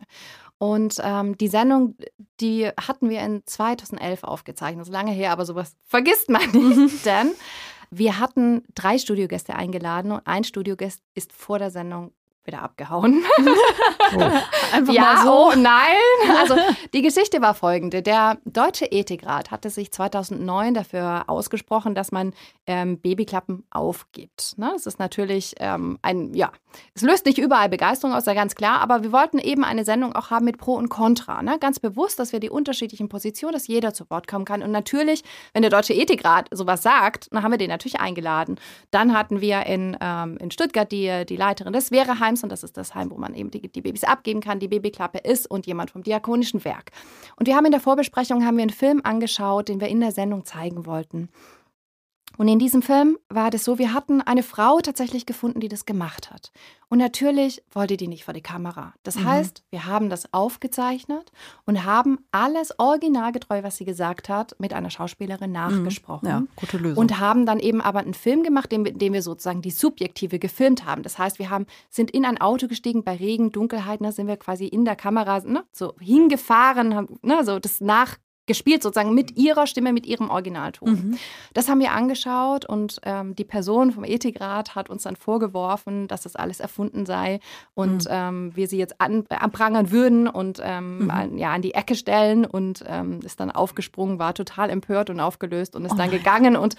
Und 0.63 0.97
ähm, 1.03 1.39
die 1.39 1.49
Sendung, 1.49 1.97
die 2.39 2.69
hatten 2.69 3.09
wir 3.09 3.23
in 3.23 3.43
2011 3.47 4.25
aufgezeichnet. 4.25 4.83
Das 4.83 4.89
ist 4.89 4.93
lange 4.93 5.11
her, 5.11 5.33
aber 5.33 5.47
sowas 5.47 5.75
vergisst 5.87 6.29
man 6.29 6.51
nicht. 6.53 7.07
Denn 7.07 7.33
wir 7.91 8.19
hatten 8.19 8.65
drei 8.75 8.99
Studiogäste 8.99 9.55
eingeladen 9.55 10.13
und 10.13 10.27
ein 10.27 10.45
Studiogast 10.45 11.03
ist 11.15 11.33
vor 11.33 11.59
der 11.59 11.71
Sendung 11.71 12.13
wieder 12.45 12.63
abgehauen. 12.63 13.23
Einfach 14.73 14.93
ja, 14.93 15.03
mal 15.03 15.25
so. 15.25 15.33
oh 15.33 15.53
nein. 15.57 15.97
Also 16.41 16.57
die 16.95 17.03
Geschichte 17.03 17.43
war 17.43 17.55
folgende. 17.55 18.03
Der 18.03 18.39
Deutsche 18.45 18.87
Ethikrat 18.87 19.51
hatte 19.51 19.69
sich 19.69 19.93
2009 19.93 20.75
dafür 20.75 21.25
ausgesprochen, 21.29 21.95
dass 21.95 22.13
man 22.13 22.33
ähm, 22.67 22.99
Babyklappen 22.99 23.65
aufgibt. 23.71 24.57
Ne? 24.57 24.71
Das 24.73 24.87
ist 24.87 24.99
natürlich 24.99 25.55
ähm, 25.59 25.99
ein, 26.03 26.35
ja, 26.35 26.51
es 26.95 27.03
löst 27.03 27.27
nicht 27.27 27.39
überall 27.39 27.69
Begeisterung 27.69 28.15
aus, 28.15 28.27
ja 28.27 28.35
ganz 28.35 28.55
klar, 28.55 28.81
aber 28.81 29.03
wir 29.03 29.13
wollten 29.13 29.39
eben 29.39 29.65
eine 29.65 29.85
Sendung 29.85 30.15
auch 30.15 30.31
haben 30.31 30.45
mit 30.45 30.59
Pro 30.59 30.75
und 30.75 30.89
Contra. 30.89 31.43
Ne? 31.43 31.59
Ganz 31.59 31.79
bewusst, 31.79 32.19
dass 32.19 32.33
wir 32.33 32.41
die 32.41 32.51
unterschiedlichen 32.51 33.09
Positionen, 33.09 33.53
dass 33.53 33.67
jeder 33.67 33.93
zu 33.93 34.09
Wort 34.11 34.27
kommen 34.27 34.45
kann. 34.45 34.63
Und 34.63 34.71
natürlich, 34.71 35.23
wenn 35.53 35.63
der 35.63 35.71
Deutsche 35.71 35.95
Ethikrat 35.95 36.49
sowas 36.53 36.83
sagt, 36.83 37.29
dann 37.33 37.43
haben 37.43 37.51
wir 37.51 37.59
den 37.59 37.71
natürlich 37.71 38.01
eingeladen. 38.01 38.57
Dann 38.91 39.13
hatten 39.17 39.41
wir 39.41 39.67
in, 39.67 39.97
ähm, 40.01 40.39
in 40.39 40.51
Stuttgart 40.51 40.91
die, 40.91 41.25
die 41.27 41.37
Leiterin 41.37 41.73
des 41.73 41.91
Wehreheims 41.91 42.40
und 42.43 42.51
das 42.51 42.63
ist 42.63 42.77
das 42.77 42.95
Heim, 42.95 43.11
wo 43.11 43.17
man 43.17 43.35
eben 43.35 43.51
die, 43.51 43.69
die 43.69 43.81
Babys 43.81 44.05
abgeben 44.05 44.41
kann, 44.41 44.61
die 44.61 44.69
Babyklappe 44.69 45.19
ist 45.19 45.51
und 45.51 45.67
jemand 45.67 45.91
vom 45.91 46.03
Diakonischen 46.03 46.65
Werk. 46.65 46.93
Und 47.37 47.47
wir 47.47 47.57
haben 47.57 47.67
in 47.67 47.73
der 47.73 47.81
Vorbesprechung 47.81 48.45
haben 48.45 48.57
wir 48.57 48.63
einen 48.63 48.71
Film 48.71 49.01
angeschaut, 49.05 49.69
den 49.69 49.81
wir 49.81 49.89
in 49.89 50.01
der 50.01 50.13
Sendung 50.13 50.45
zeigen 50.45 50.87
wollten. 50.87 51.29
Und 52.39 52.49
in 52.49 52.59
diesem 52.59 52.81
Film 52.81 53.19
war 53.29 53.51
das 53.51 53.65
so, 53.65 53.79
wir 53.79 53.93
hatten 53.93 54.23
eine 54.23 54.43
Frau 54.43 54.81
tatsächlich 54.81 55.27
gefunden, 55.27 55.61
die 55.61 55.69
das 55.69 55.85
gemacht 55.85 56.31
hat. 56.31 56.53
Und 56.91 56.99
natürlich 56.99 57.63
wollte 57.71 57.97
die 57.97 58.09
nicht 58.09 58.25
vor 58.25 58.35
die 58.35 58.41
Kamera. 58.43 58.93
Das 59.05 59.15
Mhm. 59.17 59.25
heißt, 59.25 59.63
wir 59.71 59.87
haben 59.87 60.11
das 60.11 60.35
aufgezeichnet 60.35 61.31
und 61.65 61.85
haben 61.85 62.19
alles 62.33 62.79
originalgetreu, 62.79 63.63
was 63.63 63.77
sie 63.77 63.85
gesagt 63.85 64.29
hat, 64.29 64.57
mit 64.59 64.73
einer 64.73 64.91
Schauspielerin 64.91 65.53
nachgesprochen. 65.53 66.29
Ja, 66.29 66.43
gute 66.57 66.79
Lösung. 66.79 66.99
Und 66.99 67.21
haben 67.21 67.47
dann 67.47 67.61
eben 67.61 67.81
aber 67.81 68.01
einen 68.01 68.13
Film 68.15 68.43
gemacht, 68.43 68.73
in 68.73 68.83
dem 68.99 69.13
wir 69.13 69.23
sozusagen 69.23 69.63
die 69.63 69.71
Subjektive 69.71 70.41
gefilmt 70.41 70.85
haben. 70.85 71.03
Das 71.05 71.17
heißt, 71.17 71.39
wir 71.39 71.49
haben, 71.49 71.67
sind 71.91 72.11
in 72.11 72.25
ein 72.25 72.41
Auto 72.41 72.67
gestiegen 72.67 73.05
bei 73.05 73.15
Regen, 73.15 73.53
Dunkelheit, 73.53 74.01
da 74.03 74.11
sind 74.11 74.27
wir 74.27 74.37
quasi 74.37 74.67
in 74.67 74.85
der 74.85 74.97
Kamera 74.97 75.41
ne, 75.41 75.65
so 75.73 75.95
hingefahren, 76.01 76.95
haben 76.97 77.19
ne, 77.23 77.45
so 77.45 77.61
das 77.61 77.81
nachgespielt, 78.51 78.83
sozusagen 78.83 79.15
mit 79.15 79.37
ihrer 79.37 79.67
Stimme, 79.67 79.93
mit 79.93 80.07
ihrem 80.07 80.29
Originalton. 80.31 80.91
Mhm. 80.91 81.19
Das 81.55 81.69
haben 81.69 81.81
wir 81.81 81.93
angeschaut 81.93 82.65
und 82.65 83.01
ähm, 83.05 83.35
die 83.37 83.45
Person 83.45 83.93
vom 83.93 84.05
Ethikrat 84.05 84.75
hat 84.75 84.91
uns 84.91 85.05
dann 85.05 85.17
vorgeworfen, 85.17 86.09
dass 86.09 86.23
das 86.23 86.37
alles 86.37 86.61
erfunden 86.61 87.07
sei 87.07 87.41
und 87.75 88.05
Mhm. 88.05 88.11
ähm, 88.11 88.51
wir 88.57 88.67
sie 88.69 88.79
jetzt 88.79 89.01
an, 89.01 89.25
anprangern 89.29 89.91
würden 89.91 90.29
und 90.29 90.61
ähm, 90.63 91.05
Mhm. 91.05 91.11
an, 91.11 91.39
ja, 91.39 91.53
an 91.53 91.63
die 91.63 91.75
Ecke 91.75 91.95
stellen 91.95 92.45
und 92.45 92.85
ähm, 92.87 93.21
ist 93.25 93.39
dann 93.41 93.51
aufgesprungen, 93.51 94.19
war 94.19 94.35
total 94.35 94.71
empört 94.71 95.11
und 95.11 95.21
aufgelöst 95.21 95.77
und 95.77 95.85
ist 95.85 95.93
Oh 95.93 95.97
dann 95.97 96.11
gegangen 96.11 96.57
und 96.57 96.75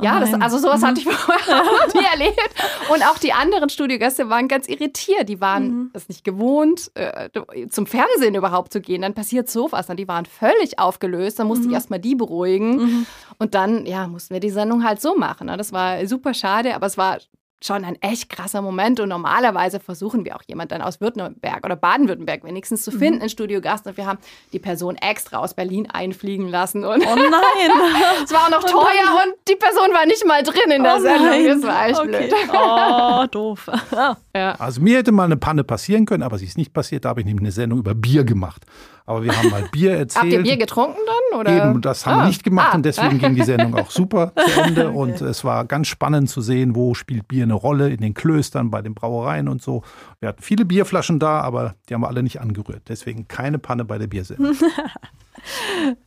ja, 0.00 0.16
Oh 0.16 0.20
das, 0.20 0.34
also 0.34 0.58
sowas 0.58 0.80
Mhm. 0.82 0.86
hatte 0.86 1.00
ich 1.00 1.06
vorher 1.08 1.64
noch 1.64 1.94
nie 1.94 2.04
erlebt 2.12 2.54
und 2.92 3.02
auch 3.04 3.18
die 3.18 3.32
anderen 3.32 3.68
Studiogäste 3.70 4.28
waren 4.28 4.48
ganz 4.48 4.68
irritiert, 4.68 5.28
die 5.28 5.40
waren 5.40 5.64
Mhm. 5.64 5.90
es 5.94 6.08
nicht 6.08 6.24
gewohnt, 6.24 6.90
äh, 6.94 7.30
zum 7.70 7.86
Fernsehen 7.86 8.34
überhaupt 8.34 8.72
zu 8.72 8.80
gehen, 8.80 9.02
dann 9.02 9.14
passiert 9.14 9.48
sowas, 9.48 9.86
dann 9.86 9.96
die 9.96 10.08
waren 10.08 10.26
völlig 10.26 10.78
aufgelöst, 10.78 11.13
dann 11.38 11.46
musste 11.46 11.66
ich 11.66 11.72
erstmal 11.72 11.98
die 12.00 12.14
beruhigen 12.14 12.76
Mhm. 12.76 13.06
und 13.38 13.54
dann, 13.54 13.86
ja, 13.86 14.06
mussten 14.06 14.34
wir 14.34 14.40
die 14.40 14.50
Sendung 14.50 14.84
halt 14.84 15.00
so 15.00 15.16
machen. 15.16 15.46
Ne? 15.46 15.56
Das 15.56 15.72
war 15.72 16.06
super 16.06 16.34
schade, 16.34 16.74
aber 16.74 16.86
es 16.86 16.96
war 16.98 17.18
schon 17.66 17.84
ein 17.84 18.00
echt 18.02 18.28
krasser 18.28 18.62
Moment. 18.62 19.00
Und 19.00 19.08
normalerweise 19.08 19.80
versuchen 19.80 20.24
wir 20.24 20.36
auch 20.36 20.42
jemanden 20.46 20.70
dann 20.70 20.82
aus 20.82 21.00
Württemberg 21.00 21.64
oder 21.64 21.76
Baden-Württemberg 21.76 22.44
wenigstens 22.44 22.82
zu 22.82 22.90
finden, 22.90 23.20
in 23.20 23.28
Studiogast. 23.28 23.86
Und 23.86 23.96
wir 23.96 24.06
haben 24.06 24.18
die 24.52 24.58
Person 24.58 24.96
extra 24.96 25.38
aus 25.38 25.54
Berlin 25.54 25.88
einfliegen 25.90 26.48
lassen. 26.48 26.84
Und 26.84 27.04
Oh 27.06 27.16
nein. 27.16 27.70
es 28.24 28.32
war 28.32 28.46
auch 28.46 28.50
noch 28.50 28.64
teuer 28.64 29.22
und 29.24 29.34
die 29.48 29.56
Person 29.56 29.90
war 29.92 30.06
nicht 30.06 30.24
mal 30.26 30.42
drin 30.42 30.70
in 30.70 30.82
der 30.82 30.96
oh 30.96 31.00
Sendung. 31.00 31.26
nein. 31.26 31.46
Das 31.46 31.62
war 31.62 31.86
echt 31.88 32.00
okay. 32.00 32.28
blöd. 32.28 32.34
Oh, 32.52 33.26
doof. 33.30 33.70
Ja. 34.36 34.56
Also 34.58 34.80
mir 34.80 34.98
hätte 34.98 35.12
mal 35.12 35.24
eine 35.24 35.36
Panne 35.36 35.62
passieren 35.62 36.06
können, 36.06 36.24
aber 36.24 36.38
sie 36.38 36.46
ist 36.46 36.58
nicht 36.58 36.72
passiert. 36.72 37.04
Da 37.04 37.10
habe 37.10 37.20
ich 37.20 37.26
nämlich 37.26 37.42
eine 37.42 37.52
Sendung 37.52 37.78
über 37.78 37.94
Bier 37.94 38.24
gemacht. 38.24 38.66
Aber 39.06 39.22
wir 39.22 39.36
haben 39.36 39.50
mal 39.50 39.68
Bier 39.70 39.92
erzählt. 39.92 40.24
Habt 40.24 40.32
ihr 40.32 40.42
Bier 40.42 40.56
getrunken? 40.56 40.98
Oder? 41.38 41.70
Eben, 41.70 41.80
das 41.82 42.06
haben 42.06 42.18
wir 42.18 42.22
Ah. 42.22 42.26
nicht 42.26 42.44
gemacht 42.44 42.68
Ah. 42.72 42.76
und 42.76 42.84
deswegen 42.84 43.18
ging 43.18 43.34
die 43.34 43.42
Sendung 43.44 43.74
auch 43.76 43.90
super 43.90 44.32
zu 44.36 44.60
Ende. 44.62 44.90
Und 44.90 45.20
es 45.20 45.44
war 45.44 45.64
ganz 45.64 45.88
spannend 45.88 46.30
zu 46.30 46.40
sehen, 46.40 46.74
wo 46.74 46.94
spielt 46.94 47.28
Bier 47.28 47.42
eine 47.44 47.54
Rolle 47.54 47.90
in 47.90 48.00
den 48.00 48.14
Klöstern, 48.14 48.70
bei 48.70 48.82
den 48.82 48.94
Brauereien 48.94 49.48
und 49.48 49.62
so. 49.62 49.82
Wir 50.20 50.28
hatten 50.30 50.42
viele 50.42 50.64
Bierflaschen 50.64 51.18
da, 51.18 51.40
aber 51.40 51.74
die 51.88 51.94
haben 51.94 52.00
wir 52.02 52.08
alle 52.08 52.22
nicht 52.22 52.40
angerührt. 52.40 52.82
Deswegen 52.88 53.28
keine 53.28 53.58
Panne 53.58 53.84
bei 53.84 53.98
der 53.98 54.06
Biersendung. 54.06 54.54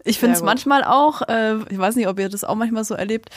Ich 0.04 0.18
finde 0.20 0.36
es 0.36 0.42
manchmal 0.42 0.84
auch, 0.84 1.22
äh, 1.28 1.58
ich 1.70 1.78
weiß 1.78 1.96
nicht, 1.96 2.08
ob 2.08 2.18
ihr 2.20 2.28
das 2.30 2.44
auch 2.44 2.56
manchmal 2.56 2.84
so 2.86 2.96
erlebt, 2.96 3.30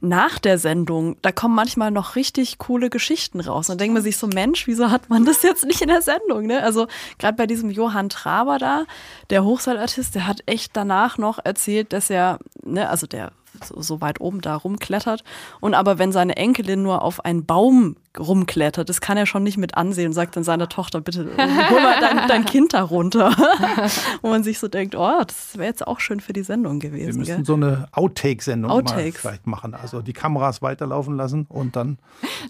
nach 0.00 0.38
der 0.38 0.58
Sendung, 0.58 1.16
da 1.22 1.32
kommen 1.32 1.54
manchmal 1.54 1.90
noch 1.90 2.16
richtig 2.16 2.58
coole 2.58 2.90
Geschichten 2.90 3.40
raus. 3.40 3.68
Und 3.68 3.80
denkt 3.80 3.94
man 3.94 4.02
sich 4.02 4.16
so, 4.16 4.26
Mensch, 4.26 4.66
wieso 4.66 4.90
hat 4.90 5.10
man 5.10 5.24
das 5.24 5.42
jetzt 5.42 5.64
nicht 5.64 5.82
in 5.82 5.88
der 5.88 6.02
Sendung? 6.02 6.46
Ne? 6.46 6.62
Also 6.62 6.86
gerade 7.18 7.36
bei 7.36 7.46
diesem 7.46 7.70
Johann 7.70 8.08
Traber 8.08 8.58
da, 8.58 8.84
der 9.28 9.44
Hochseilartist, 9.44 10.14
der 10.14 10.26
hat 10.26 10.42
echt 10.46 10.76
danach 10.76 11.18
noch 11.18 11.38
erzählt, 11.44 11.92
dass 11.92 12.10
er, 12.10 12.38
ne, 12.62 12.88
also 12.88 13.06
der 13.06 13.32
so, 13.64 13.80
so 13.80 14.00
weit 14.00 14.20
oben 14.20 14.40
da 14.40 14.56
rumklettert. 14.56 15.24
Und 15.60 15.74
aber 15.74 15.98
wenn 15.98 16.12
seine 16.12 16.36
Enkelin 16.36 16.82
nur 16.82 17.02
auf 17.02 17.24
einen 17.24 17.44
Baum 17.46 17.96
rumklettert, 18.18 18.88
das 18.88 19.00
kann 19.00 19.16
er 19.16 19.26
schon 19.26 19.42
nicht 19.42 19.56
mit 19.56 19.76
ansehen 19.76 20.08
und 20.08 20.12
sagt 20.12 20.36
dann 20.36 20.44
seiner 20.44 20.68
Tochter, 20.68 21.00
bitte 21.00 21.26
hol 21.36 21.80
mal 21.80 22.00
dein, 22.00 22.28
dein 22.28 22.44
Kind 22.46 22.72
da 22.74 22.82
runter. 22.82 23.30
Wo 24.22 24.28
man 24.30 24.42
sich 24.42 24.58
so 24.58 24.68
denkt, 24.68 24.94
oh, 24.94 25.22
das 25.26 25.56
wäre 25.56 25.66
jetzt 25.68 25.86
auch 25.86 26.00
schön 26.00 26.20
für 26.20 26.32
die 26.32 26.42
Sendung 26.42 26.80
Wir 26.82 26.90
gewesen. 26.90 27.18
müssen 27.20 27.36
Gell? 27.36 27.44
so 27.44 27.54
eine 27.54 27.88
Outtake-Sendung 27.92 28.70
mal 28.84 29.12
vielleicht 29.12 29.46
machen. 29.46 29.74
Also 29.74 30.02
die 30.02 30.12
Kameras 30.12 30.62
weiterlaufen 30.62 31.16
lassen 31.16 31.46
und 31.48 31.76
dann 31.76 31.98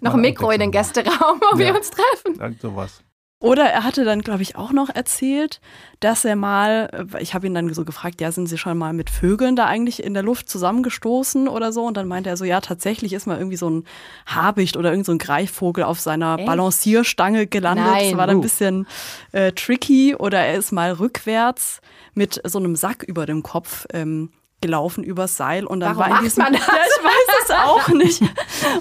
Noch 0.01 0.13
ein 0.15 0.21
Mikro 0.21 0.49
in 0.51 0.59
den 0.59 0.71
Gästeraum, 0.71 1.39
wo 1.51 1.57
wir 1.57 1.67
Ja. 1.67 1.75
uns 1.75 1.91
treffen. 1.91 2.39
Irgend 2.39 2.61
sowas. 2.61 3.01
Oder 3.41 3.63
er 3.63 3.83
hatte 3.83 4.05
dann, 4.05 4.21
glaube 4.21 4.43
ich, 4.43 4.55
auch 4.55 4.71
noch 4.71 4.89
erzählt, 4.89 5.61
dass 5.99 6.23
er 6.25 6.35
mal, 6.35 7.07
äh, 7.11 7.21
ich 7.23 7.33
habe 7.33 7.47
ihn 7.47 7.55
dann 7.55 7.73
so 7.73 7.83
gefragt, 7.83 8.21
ja, 8.21 8.31
sind 8.31 8.45
Sie 8.45 8.57
schon 8.57 8.77
mal 8.77 8.93
mit 8.93 9.09
Vögeln 9.09 9.55
da 9.55 9.65
eigentlich 9.65 10.03
in 10.03 10.13
der 10.13 10.21
Luft 10.21 10.47
zusammengestoßen 10.47 11.47
oder 11.47 11.73
so? 11.73 11.83
Und 11.83 11.97
dann 11.97 12.07
meinte 12.07 12.29
er 12.29 12.37
so, 12.37 12.45
ja, 12.45 12.61
tatsächlich 12.61 13.13
ist 13.13 13.25
mal 13.25 13.39
irgendwie 13.39 13.57
so 13.57 13.67
ein 13.67 13.85
Habicht 14.27 14.77
oder 14.77 14.91
irgend 14.91 15.07
so 15.07 15.11
ein 15.11 15.17
Greifvogel 15.17 15.83
auf 15.83 15.99
seiner 15.99 16.37
Echt? 16.37 16.45
Balancierstange 16.45 17.47
gelandet. 17.47 17.87
Nein. 17.87 18.09
Das 18.11 18.17
war 18.17 18.27
dann 18.27 18.37
ein 18.37 18.41
bisschen 18.41 18.87
äh, 19.31 19.51
tricky. 19.53 20.15
Oder 20.15 20.39
er 20.41 20.57
ist 20.57 20.71
mal 20.71 20.91
rückwärts 20.91 21.81
mit 22.13 22.39
so 22.43 22.59
einem 22.59 22.75
Sack 22.75 23.01
über 23.01 23.25
dem 23.25 23.41
Kopf 23.41 23.87
ähm, 23.91 24.29
gelaufen 24.61 25.03
übers 25.03 25.35
Seil 25.37 25.65
und 25.65 25.79
dann 25.79 25.97
Warum 25.97 26.11
war 26.11 26.19
in 26.19 26.23
diesem 26.25 26.43
man 26.43 26.53
das? 26.53 26.61
ja 26.67 26.73
ich 26.73 27.03
weiß 27.03 27.43
es 27.45 27.49
auch 27.51 27.87
nicht 27.93 28.21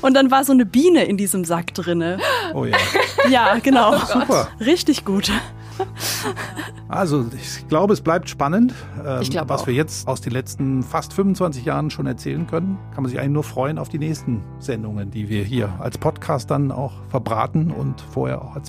und 0.02 0.14
dann 0.14 0.30
war 0.30 0.44
so 0.44 0.52
eine 0.52 0.66
Biene 0.66 1.04
in 1.04 1.16
diesem 1.16 1.44
Sack 1.44 1.74
drinne 1.74 2.18
Oh 2.54 2.64
ja. 2.66 2.76
ja 3.28 3.58
genau 3.62 3.96
Super. 3.98 4.48
richtig 4.60 5.04
gut 5.04 5.32
Also 6.88 7.24
ich 7.40 7.66
glaube, 7.68 7.94
es 7.94 8.02
bleibt 8.02 8.28
spannend. 8.28 8.74
Ähm, 9.02 9.22
Ich 9.22 9.30
glaube 9.30 9.48
was 9.48 9.62
auch. 9.62 9.66
wir 9.66 9.72
jetzt 9.74 10.06
aus 10.08 10.20
den 10.20 10.32
letzten 10.32 10.82
fast 10.82 11.12
25 11.14 11.64
Jahren 11.64 11.90
schon 11.90 12.06
erzählen 12.06 12.46
können, 12.46 12.78
kann 12.94 13.02
man 13.02 13.10
sich 13.10 13.18
eigentlich 13.18 13.32
nur 13.32 13.44
freuen 13.44 13.78
auf 13.78 13.88
die 13.88 13.98
nächsten 13.98 14.42
Sendungen, 14.58 15.10
die 15.10 15.28
wir 15.30 15.42
hier 15.44 15.72
als 15.78 15.96
Podcast 15.96 16.50
dann 16.50 16.70
auch 16.70 16.92
verbraten 17.08 17.70
und 17.70 18.00
vorher 18.12 18.42
auch 18.42 18.56
als 18.56 18.68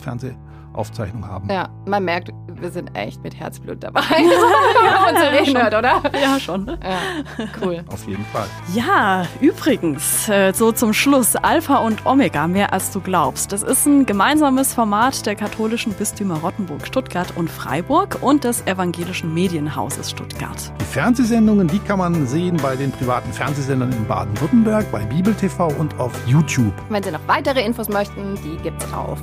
Fernsehaufzeichnung 0.72 1.28
haben. 1.28 1.50
Ja, 1.50 1.70
man 1.86 2.06
merkt, 2.06 2.30
wir 2.48 2.72
sind 2.72 2.96
echt 2.96 3.24
mit 3.24 3.40
Herzblut 3.40 3.84
dabei. 3.84 4.02
Wenn 4.10 4.94
man 4.94 5.16
uns 5.16 5.48
reden 5.48 5.62
hört, 5.62 5.74
oder? 5.74 6.02
Ja, 6.22 6.40
schon. 6.40 6.68
Ja, 6.68 7.46
cool. 7.62 7.84
Auf 7.92 8.08
jeden 8.08 8.26
Fall. 8.26 8.48
Ja, 8.74 9.26
übrigens, 9.40 10.30
äh, 10.30 10.54
so 10.54 10.72
zum 10.72 10.94
Schluss, 10.94 11.36
Alpha 11.36 11.78
und 11.78 12.06
Omega, 12.06 12.48
mehr 12.48 12.74
als 12.74 12.92
du 12.92 13.02
glaubst. 13.02 13.52
Das 13.52 13.64
ist 13.64 13.86
ein 13.86 14.06
gemeinsames 14.06 14.74
Format 14.74 15.26
der 15.26 15.36
katholischen 15.36 15.94
Bistümer 15.94 16.38
Rottenburg, 16.40 16.86
Stuttgart 16.86 17.34
und 17.36 17.50
Freiburg 17.50 18.18
und 18.22 18.44
des 18.44 18.66
evangelischen 18.68 19.34
Medienhauses 19.34 20.12
Stuttgart. 20.12 20.72
Die 20.80 20.86
Fernsehsendungen, 20.86 21.68
die 21.68 21.80
kann 21.80 22.00
man 22.00 22.28
sehen 22.28 22.58
bei 22.62 22.76
den 22.76 22.92
privaten 22.92 23.32
Fernsehsendern 23.34 23.92
in 23.92 24.06
Baden-Württemberg, 24.08 24.92
bei 24.92 25.04
Bibel 25.06 25.34
TV 25.34 25.68
und 25.80 26.00
auf 26.00 26.12
YouTube. 26.28 26.74
Wenn 26.90 27.04
Sie 27.04 27.12
noch 27.12 27.28
weitere 27.28 27.66
Infos 27.66 27.90
möchten, 27.90 28.36
die 28.44 28.58
gibt's 28.62 28.86
auf 28.94 29.20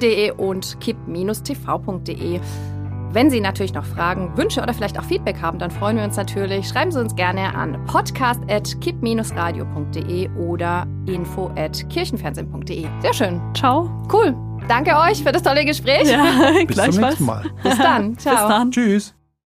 www.kirchenfernsehen.de 0.00 0.30
und 0.32 0.80
kipp-tv.de. 0.80 2.40
Wenn 3.12 3.28
Sie 3.28 3.40
natürlich 3.40 3.74
noch 3.74 3.84
Fragen, 3.84 4.36
Wünsche 4.36 4.62
oder 4.62 4.72
vielleicht 4.72 4.96
auch 4.96 5.02
Feedback 5.02 5.42
haben, 5.42 5.58
dann 5.58 5.72
freuen 5.72 5.96
wir 5.96 6.04
uns 6.04 6.16
natürlich. 6.16 6.68
Schreiben 6.68 6.92
Sie 6.92 7.00
uns 7.00 7.16
gerne 7.16 7.52
an 7.54 7.84
podcast.kip-radio.de 7.86 10.30
oder 10.36 10.86
info.kirchenfernsehen.de. 11.06 12.86
Sehr 13.02 13.14
schön. 13.14 13.40
Ciao. 13.54 13.90
Cool. 14.12 14.36
Danke 14.68 14.96
euch 14.96 15.24
für 15.24 15.32
das 15.32 15.42
tolle 15.42 15.64
Gespräch. 15.64 16.08
Ja, 16.08 16.52
Bis 16.66 16.76
zum 16.76 17.00
nächsten 17.00 17.24
Mal. 17.24 17.42
Bis 17.64 17.76
dann. 17.78 18.16
Ciao. 18.16 18.36
Bis 18.36 18.48
dann. 18.48 18.70
Tschüss. 18.70 19.12